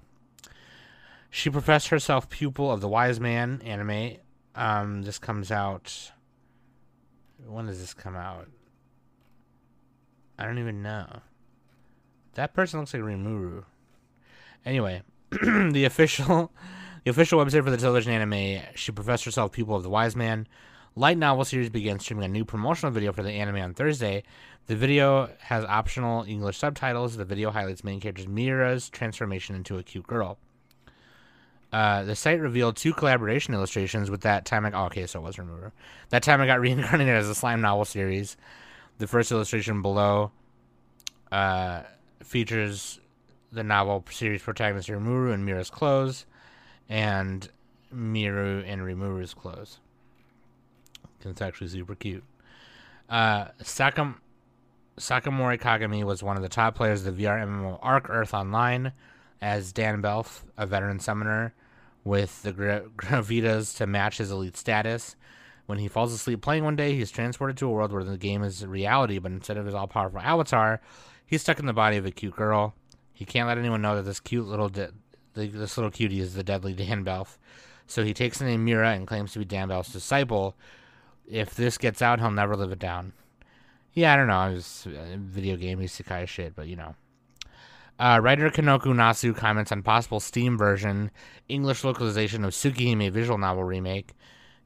She 1.31 1.49
professed 1.49 1.87
herself 1.87 2.29
pupil 2.29 2.71
of 2.71 2.79
the 2.79 2.87
Wise 2.87 3.19
Man 3.19 3.63
anime. 3.65 4.17
Um, 4.53 5.01
this 5.01 5.17
comes 5.17 5.51
out. 5.51 6.11
When 7.47 7.65
does 7.65 7.79
this 7.79 7.95
come 7.95 8.15
out? 8.15 8.47
I 10.37 10.45
don't 10.45 10.59
even 10.59 10.83
know. 10.83 11.21
That 12.35 12.53
person 12.53 12.79
looks 12.79 12.93
like 12.93 13.01
Rimuru. 13.01 13.63
Anyway, 14.69 15.01
the 15.31 15.85
official 15.85 16.51
the 17.03 17.09
official 17.09 17.43
website 17.43 17.63
for 17.63 17.71
the 17.71 17.77
television 17.77 18.13
anime, 18.13 18.61
she 18.75 18.91
professed 18.91 19.25
herself 19.25 19.51
pupil 19.51 19.75
of 19.75 19.81
the 19.81 19.89
wise 19.89 20.15
man. 20.15 20.47
Light 20.95 21.17
novel 21.17 21.43
series 21.43 21.71
began 21.71 21.97
streaming 21.97 22.25
a 22.25 22.27
new 22.27 22.45
promotional 22.45 22.91
video 22.91 23.11
for 23.11 23.23
the 23.23 23.31
anime 23.31 23.55
on 23.55 23.73
Thursday. 23.73 24.21
The 24.67 24.75
video 24.75 25.27
has 25.39 25.65
optional 25.65 26.23
English 26.23 26.59
subtitles. 26.59 27.17
The 27.17 27.25
video 27.25 27.49
highlights 27.49 27.83
main 27.83 27.99
character 27.99 28.29
Mira's 28.29 28.89
transformation 28.89 29.55
into 29.55 29.79
a 29.79 29.83
cute 29.83 30.05
girl. 30.05 30.37
Uh, 31.73 32.03
the 32.03 32.15
site 32.15 32.39
revealed 32.39 32.75
two 32.75 32.93
collaboration 32.93 33.55
illustrations 33.55 34.11
with 34.11 34.21
that 34.21 34.45
time. 34.45 34.67
I, 34.67 34.71
oh, 34.71 34.85
okay, 34.85 35.07
so 35.07 35.19
it 35.19 35.23
was 35.23 35.39
removed. 35.39 35.71
That 36.09 36.21
time 36.21 36.41
I 36.41 36.45
got 36.45 36.59
reincarnated 36.61 37.15
as 37.15 37.27
a 37.27 37.33
slime 37.33 37.61
novel 37.61 37.85
series. 37.85 38.37
The 38.99 39.07
first 39.07 39.31
illustration 39.31 39.81
below 39.81 40.31
uh, 41.31 41.81
features 42.23 42.99
the 43.51 43.63
novel 43.63 44.05
series 44.09 44.41
protagonist 44.41 44.89
Rimuru 44.89 45.33
in 45.33 45.45
Mira's 45.45 45.69
clothes, 45.69 46.25
and 46.87 47.49
Miru 47.91 48.61
in 48.61 48.79
Rimuru's 48.79 49.33
clothes. 49.33 49.79
It's 51.23 51.41
actually 51.41 51.67
super 51.67 51.95
cute. 51.95 52.23
Uh, 53.09 53.47
Sakam- 53.61 54.15
Sakamori 54.97 55.59
Kagami 55.59 56.03
was 56.03 56.21
one 56.21 56.37
of 56.37 56.43
the 56.43 56.49
top 56.49 56.75
players 56.75 57.05
of 57.05 57.17
the 57.17 57.23
VR 57.23 57.43
MMO 57.43 57.79
Arc 57.81 58.09
Earth 58.09 58.33
Online 58.33 58.93
as 59.41 59.71
Dan 59.71 60.01
Belf, 60.01 60.43
a 60.57 60.65
veteran 60.65 60.99
summoner 60.99 61.53
with 62.03 62.41
the 62.43 62.51
Gra- 62.51 62.83
Gravitas 62.97 63.75
to 63.77 63.87
match 63.87 64.17
his 64.17 64.31
elite 64.31 64.57
status. 64.57 65.15
When 65.65 65.79
he 65.79 65.87
falls 65.87 66.13
asleep 66.13 66.41
playing 66.41 66.63
one 66.63 66.75
day, 66.75 66.95
he's 66.95 67.11
transported 67.11 67.57
to 67.57 67.67
a 67.67 67.69
world 67.69 67.91
where 67.91 68.03
the 68.03 68.17
game 68.17 68.43
is 68.43 68.65
reality, 68.65 69.19
but 69.19 69.31
instead 69.31 69.57
of 69.57 69.65
his 69.65 69.75
all 69.75 69.87
powerful 69.87 70.19
avatar, 70.19 70.81
he's 71.25 71.41
stuck 71.41 71.59
in 71.59 71.67
the 71.67 71.73
body 71.73 71.97
of 71.97 72.05
a 72.05 72.11
cute 72.11 72.35
girl. 72.35 72.73
He 73.19 73.25
can't 73.25 73.49
let 73.49 73.57
anyone 73.57 73.81
know 73.81 73.97
that 73.97 74.03
this 74.03 74.21
cute 74.21 74.47
little 74.47 74.69
de- 74.69 74.93
this 75.33 75.75
little 75.77 75.91
cutie 75.91 76.21
is 76.21 76.35
the 76.35 76.41
deadly 76.41 76.71
Dan 76.71 77.03
Belf. 77.03 77.37
So 77.85 78.05
he 78.05 78.13
takes 78.13 78.37
the 78.37 78.45
name 78.45 78.63
Mira 78.63 78.91
and 78.91 79.05
claims 79.05 79.33
to 79.33 79.39
be 79.39 79.43
Dan 79.43 79.67
Belf's 79.67 79.91
disciple. 79.91 80.55
If 81.27 81.53
this 81.53 81.77
gets 81.77 82.01
out, 82.01 82.21
he'll 82.21 82.31
never 82.31 82.55
live 82.55 82.71
it 82.71 82.79
down. 82.79 83.11
Yeah, 83.91 84.13
I 84.13 84.15
don't 84.15 84.27
know. 84.27 84.41
It 84.43 84.53
was 84.53 84.87
a 84.87 85.17
video 85.17 85.57
game 85.57 85.79
isekai 85.79 86.29
shit, 86.29 86.55
but 86.55 86.69
you 86.69 86.77
know. 86.77 86.95
Uh, 87.99 88.21
writer 88.23 88.49
Kinoko 88.49 88.93
Nasu 88.93 89.35
comments 89.35 89.73
on 89.73 89.83
possible 89.83 90.21
Steam 90.21 90.57
version 90.57 91.11
English 91.49 91.83
localization 91.83 92.45
of 92.45 92.53
Tsukihime 92.53 93.11
visual 93.11 93.37
novel 93.37 93.65
remake. 93.65 94.13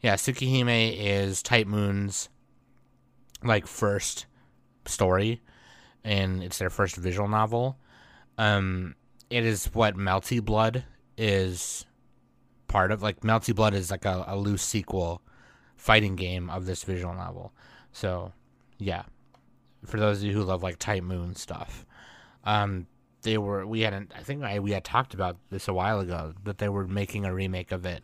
Yeah, 0.01 0.13
Tsukihime 0.13 0.95
is 0.95 1.41
Type 1.41 1.65
Moon's 1.65 2.29
like 3.43 3.65
first 3.65 4.27
story, 4.85 5.41
and 6.03 6.43
it's 6.43 6.59
their 6.59 6.69
first 6.69 6.97
visual 6.97 7.27
novel. 7.27 7.79
Um, 8.37 8.95
it 9.29 9.45
is 9.45 9.65
what 9.73 9.95
Melty 9.95 10.43
Blood 10.43 10.83
is 11.17 11.85
part 12.67 12.91
of. 12.91 13.01
Like 13.01 13.21
Melty 13.21 13.55
Blood 13.55 13.73
is 13.73 13.91
like 13.91 14.05
a, 14.05 14.25
a 14.27 14.37
loose 14.37 14.63
sequel 14.63 15.21
fighting 15.75 16.15
game 16.15 16.49
of 16.49 16.65
this 16.65 16.83
visual 16.83 17.13
novel. 17.13 17.51
So, 17.91 18.31
yeah, 18.77 19.03
for 19.85 19.99
those 19.99 20.19
of 20.19 20.23
you 20.23 20.33
who 20.33 20.43
love 20.43 20.63
like 20.63 20.79
Type 20.79 21.03
Moon 21.03 21.35
stuff, 21.35 21.85
um, 22.43 22.87
they 23.21 23.37
were 23.37 23.65
we 23.65 23.81
hadn't 23.81 24.11
I 24.15 24.21
think 24.23 24.43
I, 24.43 24.59
we 24.59 24.71
had 24.71 24.83
talked 24.83 25.13
about 25.13 25.37
this 25.49 25.67
a 25.67 25.73
while 25.73 25.99
ago 25.99 26.33
that 26.43 26.57
they 26.57 26.69
were 26.69 26.87
making 26.87 27.25
a 27.25 27.33
remake 27.33 27.71
of 27.71 27.85
it, 27.85 28.03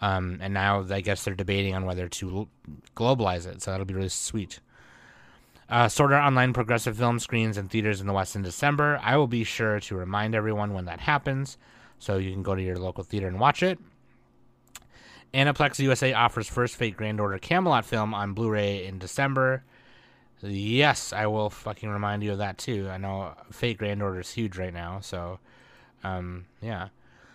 um, 0.00 0.38
and 0.40 0.52
now 0.52 0.84
I 0.90 1.00
guess 1.00 1.24
they're 1.24 1.34
debating 1.34 1.74
on 1.74 1.84
whether 1.84 2.08
to 2.08 2.48
globalize 2.96 3.46
it. 3.46 3.62
So 3.62 3.70
that'll 3.70 3.86
be 3.86 3.94
really 3.94 4.08
sweet. 4.08 4.60
Uh, 5.68 5.88
Sword 5.88 6.12
Art 6.12 6.24
Online 6.24 6.52
progressive 6.52 6.96
film 6.96 7.18
screens 7.18 7.58
in 7.58 7.68
theaters 7.68 8.00
in 8.00 8.06
the 8.06 8.12
West 8.12 8.36
in 8.36 8.42
December. 8.42 9.00
I 9.02 9.16
will 9.16 9.26
be 9.26 9.42
sure 9.42 9.80
to 9.80 9.96
remind 9.96 10.34
everyone 10.34 10.74
when 10.74 10.84
that 10.84 11.00
happens, 11.00 11.58
so 11.98 12.18
you 12.18 12.32
can 12.32 12.42
go 12.42 12.54
to 12.54 12.62
your 12.62 12.76
local 12.78 13.02
theater 13.02 13.26
and 13.26 13.40
watch 13.40 13.62
it. 13.62 13.78
Aniplex 15.34 15.78
USA 15.80 16.12
offers 16.12 16.48
first 16.48 16.76
Fate 16.76 16.96
Grand 16.96 17.20
Order 17.20 17.38
Camelot 17.38 17.84
film 17.84 18.14
on 18.14 18.32
Blu-ray 18.32 18.86
in 18.86 18.98
December. 18.98 19.64
Yes, 20.40 21.12
I 21.12 21.26
will 21.26 21.50
fucking 21.50 21.88
remind 21.88 22.22
you 22.22 22.32
of 22.32 22.38
that 22.38 22.58
too. 22.58 22.88
I 22.88 22.98
know 22.98 23.34
Fate 23.50 23.78
Grand 23.78 24.02
Order 24.02 24.20
is 24.20 24.30
huge 24.30 24.56
right 24.56 24.72
now, 24.72 25.00
so 25.00 25.40
um, 26.04 26.46
yeah. 26.62 26.88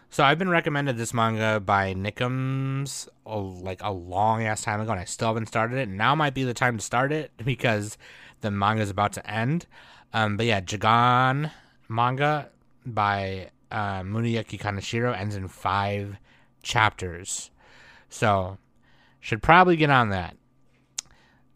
So 0.09 0.23
I've 0.23 0.37
been 0.37 0.49
recommended 0.49 0.97
this 0.97 1.13
manga 1.13 1.59
by 1.59 1.93
Nickums 1.93 3.07
oh, 3.25 3.41
like 3.41 3.81
a 3.81 3.91
long 3.91 4.43
ass 4.43 4.61
time 4.61 4.81
ago, 4.81 4.91
and 4.91 4.99
I 4.99 5.05
still 5.05 5.29
haven't 5.29 5.47
started 5.47 5.77
it. 5.77 5.89
Now 5.89 6.15
might 6.15 6.33
be 6.33 6.43
the 6.43 6.53
time 6.53 6.77
to 6.77 6.83
start 6.83 7.11
it 7.11 7.31
because 7.43 7.97
the 8.41 8.51
manga 8.51 8.81
is 8.81 8.89
about 8.89 9.13
to 9.13 9.29
end. 9.29 9.65
Um, 10.13 10.37
but 10.37 10.45
yeah, 10.45 10.61
Jagan 10.61 11.51
manga 11.87 12.49
by 12.85 13.49
uh, 13.71 14.01
Muneyuki 14.01 14.59
Kaneshiro 14.59 15.17
ends 15.17 15.35
in 15.35 15.47
five 15.47 16.17
chapters, 16.61 17.51
so 18.09 18.57
should 19.19 19.41
probably 19.41 19.77
get 19.77 19.89
on 19.89 20.09
that. 20.09 20.35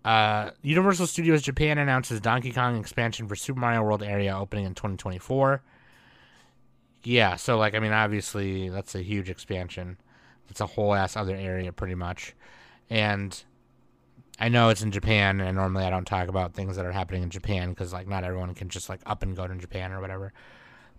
Uh, 0.06 0.52
Universal 0.62 1.08
Studios 1.08 1.42
Japan 1.42 1.80
announces 1.80 2.22
Donkey 2.22 2.52
Kong 2.52 2.78
expansion 2.80 3.28
for 3.28 3.36
Super 3.36 3.60
Mario 3.60 3.82
World 3.82 4.04
area 4.04 4.38
opening 4.38 4.66
in 4.66 4.76
2024. 4.76 5.64
Yeah, 7.04 7.36
so 7.36 7.58
like 7.58 7.76
I 7.76 7.80
mean, 7.80 7.92
obviously 7.92 8.70
that's 8.70 8.96
a 8.96 9.02
huge 9.02 9.30
expansion. 9.30 9.98
It's 10.50 10.62
a 10.62 10.68
whole 10.68 10.94
ass 10.94 11.18
other 11.18 11.36
area 11.36 11.72
pretty 11.72 11.96
much, 11.96 12.36
and 12.90 13.44
I 14.40 14.50
know 14.50 14.70
it's 14.70 14.82
in 14.82 14.92
Japan, 14.92 15.40
and 15.40 15.56
normally 15.56 15.86
I 15.86 15.90
don't 15.90 16.06
talk 16.06 16.28
about 16.28 16.54
things 16.54 16.76
that 16.76 16.86
are 16.86 16.92
happening 16.92 17.24
in 17.24 17.30
Japan 17.30 17.70
because 17.70 17.94
like 17.94 18.08
not 18.08 18.24
everyone 18.24 18.54
can 18.54 18.70
just 18.70 18.90
like 18.90 19.00
up 19.06 19.24
and 19.24 19.36
go 19.36 19.48
to 19.48 19.56
Japan 19.56 19.92
or 19.92 20.02
whatever. 20.02 20.34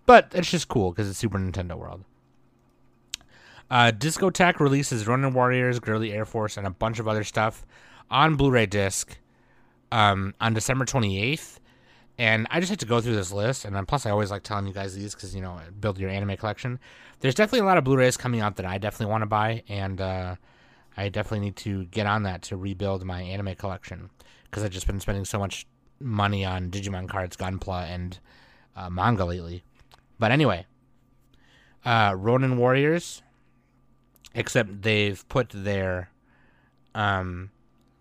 But 0.05 0.31
it's 0.33 0.49
just 0.49 0.67
cool 0.67 0.91
because 0.91 1.09
it's 1.09 1.19
Super 1.19 1.37
Nintendo 1.37 1.77
World. 1.77 2.03
Uh, 3.69 3.91
Discotek 3.91 4.59
releases 4.59 5.05
Ronin 5.05 5.33
Warriors, 5.33 5.79
Girly 5.79 6.13
Air 6.13 6.25
Force, 6.25 6.57
and 6.57 6.65
a 6.65 6.71
bunch 6.71 6.99
of 6.99 7.07
other 7.07 7.23
stuff 7.23 7.65
on 8.09 8.35
Blu-ray 8.35 8.65
disc 8.67 9.17
um, 9.91 10.33
on 10.39 10.53
December 10.53 10.85
28th. 10.85 11.59
And 12.17 12.47
I 12.49 12.59
just 12.59 12.69
had 12.69 12.79
to 12.79 12.85
go 12.85 13.01
through 13.01 13.15
this 13.15 13.31
list, 13.31 13.65
and 13.65 13.75
then 13.75 13.85
plus 13.85 14.05
I 14.05 14.09
always 14.09 14.31
like 14.31 14.41
telling 14.41 14.65
you 14.65 14.73
guys 14.73 14.95
these 14.95 15.13
because 15.13 15.35
you 15.35 15.41
know 15.41 15.59
build 15.79 15.99
your 15.99 16.09
anime 16.09 16.35
collection. 16.37 16.79
There's 17.19 17.35
definitely 17.35 17.59
a 17.59 17.65
lot 17.65 17.77
of 17.77 17.83
Blu-rays 17.83 18.17
coming 18.17 18.41
out 18.41 18.55
that 18.55 18.65
I 18.65 18.77
definitely 18.79 19.11
want 19.11 19.21
to 19.21 19.27
buy, 19.27 19.63
and 19.67 20.01
uh, 20.01 20.35
I 20.97 21.09
definitely 21.09 21.41
need 21.41 21.55
to 21.57 21.85
get 21.85 22.07
on 22.07 22.23
that 22.23 22.41
to 22.43 22.57
rebuild 22.57 23.05
my 23.05 23.21
anime 23.21 23.55
collection 23.55 24.09
because 24.45 24.63
I've 24.63 24.71
just 24.71 24.87
been 24.87 24.99
spending 24.99 25.25
so 25.25 25.37
much 25.37 25.67
money 25.99 26.43
on 26.43 26.71
Digimon 26.71 27.07
cards, 27.07 27.37
Gunpla, 27.37 27.83
and 27.83 28.19
uh, 28.75 28.89
manga 28.89 29.23
lately. 29.23 29.63
But 30.17 30.31
anyway, 30.31 30.65
uh, 31.85 32.15
Ronin 32.17 32.57
Warriors, 32.57 33.21
except 34.33 34.81
they've 34.81 35.27
put 35.29 35.49
their 35.49 36.09
um, 36.95 37.51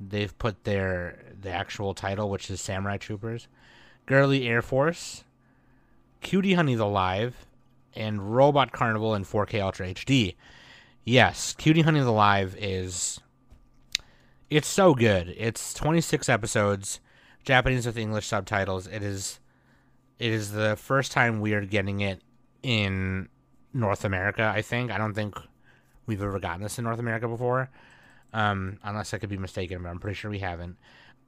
they've 0.01 0.37
put 0.39 0.65
their 0.65 1.19
the 1.39 1.51
actual 1.51 1.95
title, 1.95 2.31
which 2.31 2.51
is 2.51 2.61
Samurai 2.61 2.97
Troopers, 2.97 3.49
Girly 4.07 4.49
Air 4.49 4.63
Force, 4.63 5.25
Cutie 6.23 6.55
Honey 6.55 6.75
the 6.75 6.87
Live, 6.87 7.47
and 7.95 8.35
Robot 8.35 8.73
Carnival 8.73 9.15
in 9.15 9.25
4K 9.25 9.63
Ultra 9.63 9.89
HD. 9.89 10.35
Yes, 11.09 11.55
Cutie 11.57 11.83
Honey 11.83 12.01
the 12.01 12.11
Live 12.11 12.57
is 12.59 13.21
it's 14.51 14.67
so 14.67 14.93
good. 14.93 15.33
It's 15.39 15.73
26 15.73 16.29
episodes, 16.29 16.99
Japanese 17.45 17.87
with 17.87 17.97
English 17.97 18.27
subtitles. 18.27 18.89
It 18.89 19.05
is 19.05 19.39
it 20.19 20.33
is 20.33 20.51
the 20.51 20.75
first 20.75 21.13
time 21.13 21.41
we 21.41 21.55
are 21.55 21.65
getting 21.65 22.01
it 22.01 22.23
in 22.65 23.29
North 23.73 24.05
America, 24.05 24.53
I 24.53 24.63
think. 24.63 24.91
I 24.91 24.99
don't 24.99 25.15
think 25.15 25.39
we've 26.07 26.21
ever 26.21 26.41
gotten 26.41 26.63
this 26.63 26.77
in 26.77 26.83
North 26.83 26.99
America 26.99 27.29
before 27.29 27.71
um, 28.33 28.81
unless 28.83 29.15
I 29.15 29.19
could 29.19 29.31
be 29.31 29.39
mistaken, 29.39 29.85
but 29.85 29.91
I'm 29.91 30.01
pretty 30.01 30.17
sure 30.17 30.33
we 30.33 30.41
haven't. 30.41 30.77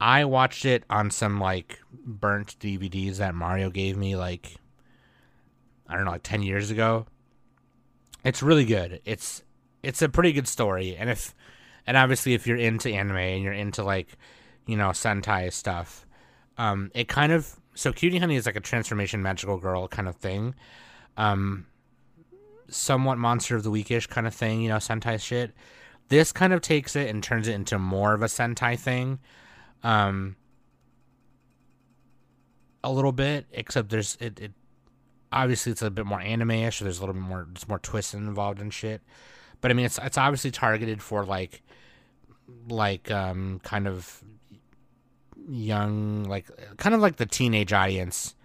I 0.01 0.25
watched 0.25 0.65
it 0.65 0.83
on 0.89 1.09
some 1.09 1.39
like 1.39 1.79
burnt 2.05 2.59
DVDs 2.59 3.15
that 3.19 3.33
Mario 3.33 3.69
gave 3.69 3.95
me 3.95 4.17
like 4.17 4.57
I 5.87 5.95
don't 5.95 6.03
know, 6.03 6.11
like 6.11 6.23
10 6.23 6.41
years 6.41 6.69
ago. 6.69 7.05
It's 8.25 8.43
really 8.43 8.65
good. 8.65 8.99
It's 9.05 9.41
it's 9.83 10.01
a 10.01 10.09
pretty 10.09 10.33
good 10.33 10.47
story 10.47 10.95
and 10.95 11.09
if 11.09 11.33
and 11.87 11.97
obviously 11.97 12.33
if 12.33 12.45
you're 12.45 12.57
into 12.57 12.89
anime 12.89 13.17
and 13.17 13.43
you're 13.43 13.53
into 13.53 13.83
like, 13.83 14.17
you 14.65 14.77
know, 14.77 14.89
Sentai 14.89 15.51
stuff, 15.51 16.05
um 16.57 16.91
it 16.93 17.07
kind 17.07 17.31
of 17.31 17.59
so 17.75 17.93
Cutie 17.93 18.19
Honey 18.19 18.35
is 18.35 18.45
like 18.45 18.55
a 18.55 18.61
transformation 18.61 19.21
magical 19.21 19.57
girl 19.57 19.87
kind 19.87 20.07
of 20.07 20.15
thing. 20.15 20.55
Um 21.17 21.65
somewhat 22.69 23.17
monster 23.17 23.55
of 23.55 23.63
the 23.63 23.71
weekish 23.71 24.07
kind 24.09 24.27
of 24.27 24.33
thing, 24.33 24.61
you 24.61 24.69
know, 24.69 24.77
Sentai 24.77 25.19
shit. 25.19 25.51
This 26.09 26.31
kind 26.31 26.53
of 26.53 26.61
takes 26.61 26.95
it 26.95 27.09
and 27.09 27.23
turns 27.23 27.47
it 27.47 27.53
into 27.53 27.77
more 27.77 28.13
of 28.13 28.21
a 28.21 28.25
Sentai 28.25 28.77
thing. 28.79 29.19
Um, 29.83 30.35
a 32.83 32.91
little 32.91 33.11
bit, 33.11 33.45
except 33.51 33.89
there's 33.89 34.17
it, 34.19 34.39
it 34.39 34.51
obviously 35.31 35.71
it's 35.71 35.81
a 35.81 35.91
bit 35.91 36.05
more 36.05 36.21
anime-ish, 36.21 36.79
so 36.79 36.85
there's 36.85 36.97
a 36.97 37.01
little 37.01 37.13
bit 37.13 37.23
more 37.23 37.47
there's 37.51 37.67
more 37.67 37.79
twists 37.79 38.13
involved 38.13 38.59
and 38.59 38.73
shit. 38.73 39.01
But 39.61 39.71
I 39.71 39.73
mean 39.73 39.85
it's 39.85 39.99
it's 40.01 40.17
obviously 40.17 40.51
targeted 40.51 41.01
for 41.01 41.25
like 41.25 41.61
like 42.67 43.11
um 43.11 43.59
kind 43.63 43.87
of 43.87 44.23
young 45.47 46.23
like 46.25 46.47
kind 46.77 46.93
of 46.95 47.01
like 47.01 47.17
the 47.17 47.25
teenage 47.25 47.73
audience. 47.73 48.35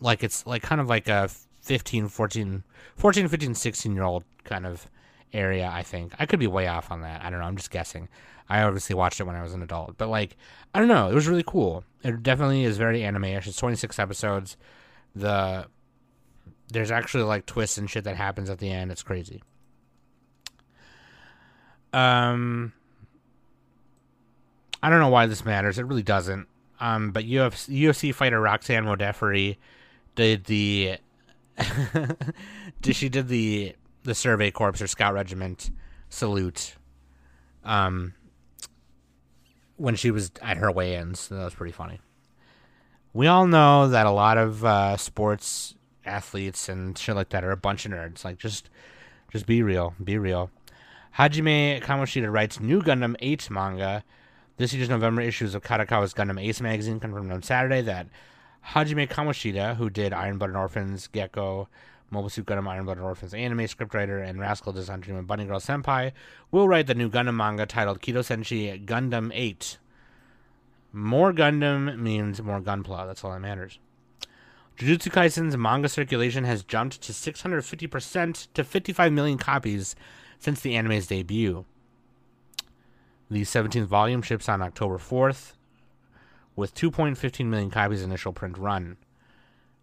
Like 0.00 0.22
it's 0.22 0.46
like 0.46 0.62
kind 0.62 0.80
of 0.80 0.88
like 0.88 1.08
a 1.08 1.28
15 1.62 2.08
14 2.08 2.62
14 2.96 3.28
15 3.28 3.54
16 3.54 3.94
year 3.94 4.04
old 4.04 4.24
kind 4.44 4.66
of 4.66 4.88
area, 5.32 5.68
I 5.72 5.82
think. 5.82 6.14
I 6.18 6.26
could 6.26 6.38
be 6.38 6.46
way 6.46 6.68
off 6.68 6.90
on 6.90 7.02
that. 7.02 7.22
I 7.24 7.30
don't 7.30 7.40
know. 7.40 7.46
I'm 7.46 7.56
just 7.56 7.70
guessing. 7.70 8.08
I 8.48 8.62
obviously 8.62 8.94
watched 8.94 9.20
it 9.20 9.24
when 9.24 9.36
I 9.36 9.42
was 9.42 9.54
an 9.54 9.62
adult, 9.62 9.96
but 9.96 10.08
like, 10.08 10.36
I 10.74 10.78
don't 10.78 10.88
know. 10.88 11.08
It 11.10 11.14
was 11.14 11.26
really 11.26 11.44
cool. 11.46 11.82
It 12.02 12.22
definitely 12.22 12.64
is 12.64 12.76
very 12.76 13.02
anime-ish. 13.02 13.46
It's 13.46 13.56
26 13.56 13.98
episodes. 13.98 14.56
The 15.16 15.66
there's 16.68 16.90
actually 16.90 17.24
like 17.24 17.46
twists 17.46 17.78
and 17.78 17.88
shit 17.88 18.04
that 18.04 18.16
happens 18.16 18.50
at 18.50 18.58
the 18.58 18.70
end. 18.70 18.90
It's 18.90 19.02
crazy. 19.02 19.42
Um, 21.94 22.72
I 24.82 24.90
don't 24.90 25.00
know 25.00 25.08
why 25.08 25.26
this 25.26 25.44
matters. 25.44 25.78
It 25.78 25.86
really 25.86 26.02
doesn't. 26.02 26.48
Um, 26.80 27.12
but 27.12 27.24
UFC, 27.24 27.80
UFC 27.82 28.14
fighter 28.14 28.40
Roxanne 28.40 28.84
Modafferi 28.84 29.56
did 30.16 30.44
the 30.44 30.98
did 32.82 32.96
she 32.96 33.08
did 33.08 33.28
the 33.28 33.74
the 34.02 34.14
Survey 34.14 34.50
Corps 34.50 34.82
or 34.82 34.86
Scout 34.86 35.14
Regiment 35.14 35.70
salute. 36.08 36.74
Um, 37.64 38.14
when 39.76 39.96
she 39.96 40.10
was 40.10 40.30
at 40.42 40.58
her 40.58 40.70
weigh-ins, 40.70 41.20
so 41.20 41.36
that 41.36 41.44
was 41.44 41.54
pretty 41.54 41.72
funny. 41.72 42.00
We 43.12 43.26
all 43.26 43.46
know 43.46 43.88
that 43.88 44.06
a 44.06 44.10
lot 44.10 44.36
of 44.38 44.64
uh, 44.64 44.96
sports 44.96 45.74
athletes 46.04 46.68
and 46.68 46.96
shit 46.98 47.16
like 47.16 47.30
that 47.30 47.44
are 47.44 47.50
a 47.50 47.56
bunch 47.56 47.86
of 47.86 47.92
nerds. 47.92 48.24
Like, 48.24 48.38
just, 48.38 48.68
just 49.32 49.46
be 49.46 49.62
real, 49.62 49.94
be 50.02 50.18
real. 50.18 50.50
Hajime 51.18 51.80
Kamoshida 51.80 52.32
writes 52.32 52.58
new 52.58 52.82
Gundam 52.82 53.14
8 53.20 53.48
manga. 53.48 54.02
This 54.56 54.74
year's 54.74 54.88
November 54.88 55.22
issues 55.22 55.54
of 55.54 55.62
Kadokawa's 55.62 56.12
Gundam 56.12 56.42
Ace 56.42 56.60
magazine 56.60 56.98
confirmed 56.98 57.30
on 57.30 57.40
Saturday 57.40 57.82
that 57.82 58.08
Hajime 58.70 59.08
Kamoshida, 59.08 59.76
who 59.76 59.88
did 59.90 60.12
Iron 60.12 60.38
Blooded 60.38 60.56
Orphans, 60.56 61.08
Gekko, 61.12 61.68
Mobile 62.10 62.30
Suit 62.30 62.46
Gundam 62.46 62.66
Iron 62.66 62.84
Blooded 62.84 63.04
Orphans 63.04 63.32
anime 63.32 63.60
scriptwriter 63.60 64.28
and 64.28 64.40
Rascal 64.40 64.72
Does 64.72 64.88
Not 64.88 65.02
Dream 65.02 65.16
of 65.16 65.28
Bunny 65.28 65.44
Girl 65.44 65.60
Senpai, 65.60 66.10
will 66.50 66.66
write 66.66 66.88
the 66.88 66.96
new 66.96 67.08
Gundam 67.08 67.36
manga 67.36 67.64
titled 67.64 68.00
Kido 68.00 68.18
Senshi 68.18 68.84
Gundam 68.84 69.30
8. 69.32 69.78
More 70.92 71.32
Gundam 71.32 71.96
means 71.96 72.42
more 72.42 72.60
gunpla. 72.60 73.06
That's 73.06 73.22
all 73.22 73.30
that 73.30 73.40
matters. 73.40 73.78
Jujutsu 74.76 75.12
Kaisen's 75.12 75.56
manga 75.56 75.88
circulation 75.88 76.42
has 76.42 76.64
jumped 76.64 77.00
to 77.02 77.12
650% 77.12 78.48
to 78.52 78.64
55 78.64 79.12
million 79.12 79.38
copies 79.38 79.94
since 80.44 80.60
the 80.60 80.76
anime's 80.76 81.06
debut. 81.06 81.64
The 83.30 83.42
17th 83.42 83.86
volume 83.86 84.20
ships 84.20 84.46
on 84.46 84.60
October 84.60 84.98
4th 84.98 85.54
with 86.54 86.74
2.15 86.74 87.46
million 87.46 87.70
copies 87.70 88.02
initial 88.02 88.34
print 88.34 88.58
run. 88.58 88.98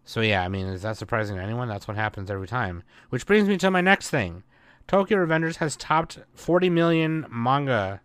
So 0.04 0.20
yeah, 0.20 0.44
I 0.44 0.48
mean, 0.48 0.66
is 0.66 0.82
that 0.82 0.96
surprising 0.96 1.34
to 1.34 1.42
anyone? 1.42 1.66
That's 1.66 1.88
what 1.88 1.96
happens 1.96 2.30
every 2.30 2.46
time. 2.46 2.84
Which 3.10 3.26
brings 3.26 3.48
me 3.48 3.58
to 3.58 3.72
my 3.72 3.80
next 3.80 4.10
thing. 4.10 4.44
Tokyo 4.86 5.18
Revengers 5.18 5.56
has 5.56 5.74
topped 5.74 6.20
40 6.34 6.70
million 6.70 7.26
manga 7.28 8.00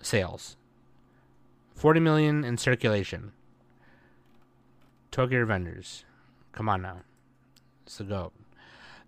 sales. 0.00 0.56
40 1.74 1.98
million 1.98 2.44
in 2.44 2.56
circulation. 2.56 3.32
Tokyo 5.10 5.44
Revengers. 5.44 6.04
Come 6.52 6.68
on 6.68 6.82
now. 6.82 6.98
It's 7.84 7.98
the 7.98 8.04
GOAT. 8.04 8.32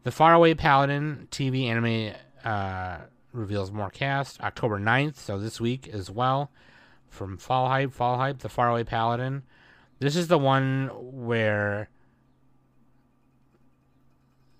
The 0.08 0.12
Faraway 0.12 0.54
Paladin 0.54 1.28
TV 1.30 1.66
anime 1.66 2.14
uh, 2.42 2.96
reveals 3.34 3.70
more 3.70 3.90
cast 3.90 4.40
October 4.40 4.80
9th, 4.80 5.16
so 5.16 5.38
this 5.38 5.60
week 5.60 5.86
as 5.86 6.10
well. 6.10 6.50
From 7.10 7.36
Fall 7.36 7.68
Hype, 7.68 7.92
Fall 7.92 8.16
Hype, 8.16 8.38
The 8.38 8.48
Faraway 8.48 8.84
Paladin. 8.84 9.42
This 9.98 10.16
is 10.16 10.28
the 10.28 10.38
one 10.38 10.88
where 10.94 11.90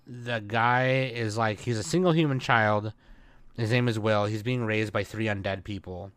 the 0.05 0.39
guy 0.45 1.11
is 1.15 1.35
like, 1.35 1.61
he's 1.61 1.79
a 1.79 1.83
single 1.83 2.11
human 2.11 2.39
child. 2.39 2.93
His 3.57 3.71
name 3.71 3.87
is 3.87 3.97
Will. 3.97 4.25
He's 4.25 4.43
being 4.43 4.65
raised 4.65 4.93
by 4.93 5.03
three 5.03 5.25
undead 5.25 5.63
people 5.63 6.11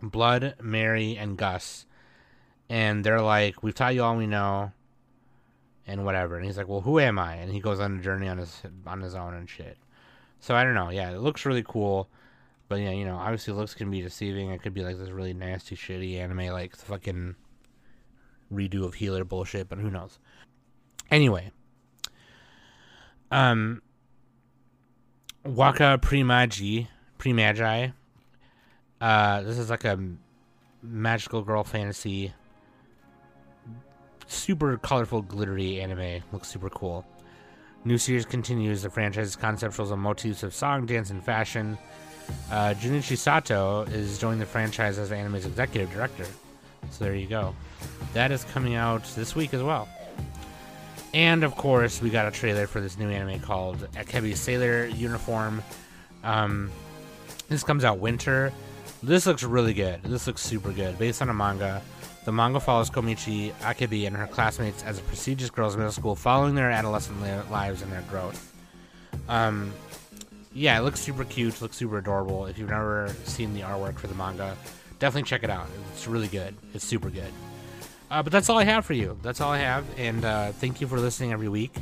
Blood, 0.00 0.54
Mary, 0.62 1.16
and 1.16 1.36
Gus. 1.36 1.84
And 2.68 3.02
they're 3.02 3.22
like, 3.22 3.64
We've 3.64 3.74
taught 3.74 3.96
you 3.96 4.04
all 4.04 4.16
we 4.16 4.28
know 4.28 4.70
and 5.86 6.04
whatever. 6.04 6.36
And 6.36 6.44
he's 6.44 6.56
like, 6.56 6.68
"Well, 6.68 6.80
who 6.80 6.98
am 6.98 7.18
I?" 7.18 7.34
And 7.36 7.52
he 7.52 7.60
goes 7.60 7.80
on 7.80 7.98
a 7.98 8.02
journey 8.02 8.28
on 8.28 8.38
his 8.38 8.62
on 8.86 9.00
his 9.00 9.14
own 9.14 9.34
and 9.34 9.48
shit. 9.48 9.76
So 10.40 10.54
I 10.54 10.64
don't 10.64 10.74
know. 10.74 10.90
Yeah, 10.90 11.10
it 11.10 11.20
looks 11.20 11.44
really 11.44 11.64
cool, 11.66 12.08
but 12.68 12.76
yeah, 12.76 12.90
you 12.90 13.04
know, 13.04 13.16
obviously 13.16 13.52
looks 13.52 13.74
can 13.74 13.90
be 13.90 14.00
deceiving. 14.00 14.50
It 14.50 14.62
could 14.62 14.74
be 14.74 14.82
like 14.82 14.98
this 14.98 15.10
really 15.10 15.34
nasty, 15.34 15.76
shitty 15.76 16.18
anime, 16.18 16.52
like 16.52 16.76
fucking 16.76 17.34
redo 18.52 18.84
of 18.84 18.94
Healer 18.94 19.24
bullshit. 19.24 19.68
But 19.68 19.78
who 19.78 19.90
knows? 19.90 20.18
Anyway, 21.10 21.50
um, 23.30 23.82
Waccha 25.44 25.98
Primagi 25.98 26.88
Primagi. 27.18 27.92
Uh, 29.00 29.42
this 29.42 29.58
is 29.58 29.70
like 29.70 29.84
a 29.84 29.98
magical 30.82 31.42
girl 31.42 31.64
fantasy 31.64 32.32
super 34.30 34.76
colorful, 34.78 35.22
glittery 35.22 35.80
anime. 35.80 36.22
Looks 36.32 36.48
super 36.48 36.70
cool. 36.70 37.04
New 37.84 37.98
series 37.98 38.24
continues 38.24 38.82
the 38.82 38.90
franchise's 38.90 39.36
conceptuals 39.36 39.90
and 39.90 40.00
motifs 40.00 40.42
of 40.42 40.54
song, 40.54 40.86
dance, 40.86 41.10
and 41.10 41.24
fashion. 41.24 41.78
Uh, 42.50 42.74
Junichi 42.74 43.16
Sato 43.16 43.82
is 43.82 44.18
joining 44.18 44.38
the 44.38 44.46
franchise 44.46 44.98
as 44.98 45.08
the 45.08 45.16
anime's 45.16 45.46
executive 45.46 45.90
director. 45.92 46.26
So 46.90 47.04
there 47.04 47.14
you 47.14 47.26
go. 47.26 47.54
That 48.12 48.30
is 48.30 48.44
coming 48.44 48.74
out 48.74 49.04
this 49.16 49.34
week 49.34 49.54
as 49.54 49.62
well. 49.62 49.88
And 51.12 51.42
of 51.42 51.56
course, 51.56 52.00
we 52.00 52.10
got 52.10 52.28
a 52.28 52.30
trailer 52.30 52.66
for 52.66 52.80
this 52.80 52.98
new 52.98 53.08
anime 53.08 53.40
called 53.40 53.78
Akebi 53.94 54.36
Sailor 54.36 54.86
Uniform. 54.86 55.62
Um, 56.22 56.70
this 57.48 57.64
comes 57.64 57.82
out 57.82 57.98
winter. 57.98 58.52
This 59.02 59.26
looks 59.26 59.42
really 59.42 59.74
good. 59.74 60.02
This 60.02 60.26
looks 60.26 60.42
super 60.42 60.70
good. 60.70 60.98
Based 60.98 61.20
on 61.20 61.30
a 61.30 61.34
manga. 61.34 61.82
The 62.30 62.36
manga 62.36 62.60
follows 62.60 62.90
Komichi 62.90 63.52
Akebi 63.54 64.06
and 64.06 64.16
her 64.16 64.28
classmates 64.28 64.84
as 64.84 65.00
a 65.00 65.02
prestigious 65.02 65.50
girls' 65.50 65.76
middle 65.76 65.90
school 65.90 66.14
following 66.14 66.54
their 66.54 66.70
adolescent 66.70 67.20
lives 67.50 67.82
and 67.82 67.90
their 67.90 68.02
growth. 68.02 68.54
Um, 69.28 69.72
yeah, 70.52 70.78
it 70.78 70.82
looks 70.82 71.00
super 71.00 71.24
cute, 71.24 71.60
looks 71.60 71.76
super 71.76 71.98
adorable. 71.98 72.46
If 72.46 72.56
you've 72.56 72.70
never 72.70 73.12
seen 73.24 73.52
the 73.52 73.62
artwork 73.62 73.98
for 73.98 74.06
the 74.06 74.14
manga, 74.14 74.56
definitely 75.00 75.28
check 75.28 75.42
it 75.42 75.50
out. 75.50 75.66
It's 75.92 76.06
really 76.06 76.28
good. 76.28 76.54
It's 76.72 76.84
super 76.84 77.10
good. 77.10 77.32
Uh, 78.12 78.22
but 78.22 78.30
that's 78.30 78.48
all 78.48 78.58
I 78.58 78.64
have 78.64 78.86
for 78.86 78.92
you. 78.92 79.18
That's 79.22 79.40
all 79.40 79.50
I 79.50 79.58
have. 79.58 79.84
And 79.98 80.24
uh, 80.24 80.52
thank 80.52 80.80
you 80.80 80.86
for 80.86 81.00
listening 81.00 81.32
every 81.32 81.48
week 81.48 81.74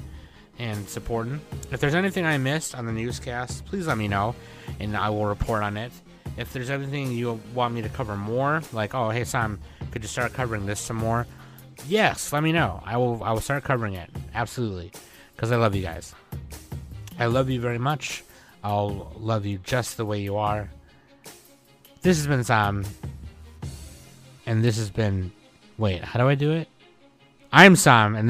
and 0.59 0.89
supporting. 0.89 1.43
If 1.73 1.81
there's 1.81 1.95
anything 1.95 2.25
I 2.25 2.39
missed 2.39 2.75
on 2.75 2.87
the 2.87 2.93
newscast, 2.93 3.67
please 3.67 3.87
let 3.87 3.99
me 3.99 4.09
know 4.09 4.35
and 4.81 4.97
I 4.97 5.11
will 5.11 5.27
report 5.27 5.63
on 5.63 5.77
it. 5.77 5.93
If 6.39 6.53
there's 6.53 6.71
anything 6.71 7.11
you 7.11 7.41
want 7.53 7.75
me 7.75 7.83
to 7.83 7.89
cover 7.89 8.17
more, 8.17 8.63
like, 8.73 8.95
oh, 8.95 9.11
hey, 9.11 9.25
Sam, 9.25 9.59
could 9.91 10.03
you 10.03 10.09
start 10.09 10.33
covering 10.33 10.67
this 10.67 10.79
some 10.79 10.97
more? 10.97 11.27
Yes, 11.87 12.33
let 12.33 12.43
me 12.43 12.53
know. 12.53 12.81
I 12.85 12.97
will. 12.97 13.23
I 13.23 13.33
will 13.33 13.41
start 13.41 13.65
covering 13.65 13.95
it. 13.95 14.11
Absolutely, 14.35 14.93
because 15.35 15.53
I 15.53 15.57
love 15.57 15.75
you 15.75 15.83
guys. 15.83 16.15
I 17.19 17.27
love 17.27 17.51
you 17.51 17.61
very 17.61 17.79
much. 17.79 18.25
I'll 18.65 19.13
love 19.17 19.47
you 19.47 19.59
just 19.59 19.97
the 19.97 20.05
way 20.05 20.21
you 20.21 20.37
are. 20.37 20.71
This 22.03 22.17
has 22.17 22.27
been 22.27 22.45
Sam, 22.45 22.85
and 24.47 24.65
this 24.65 24.77
has 24.79 24.91
been. 24.91 25.33
Wait, 25.77 26.03
how 26.03 26.19
do 26.19 26.29
I 26.29 26.35
do 26.35 26.53
it? 26.53 26.69
I'm 27.53 27.77
Sam, 27.77 28.17
and 28.17 28.23
this. 28.23 28.27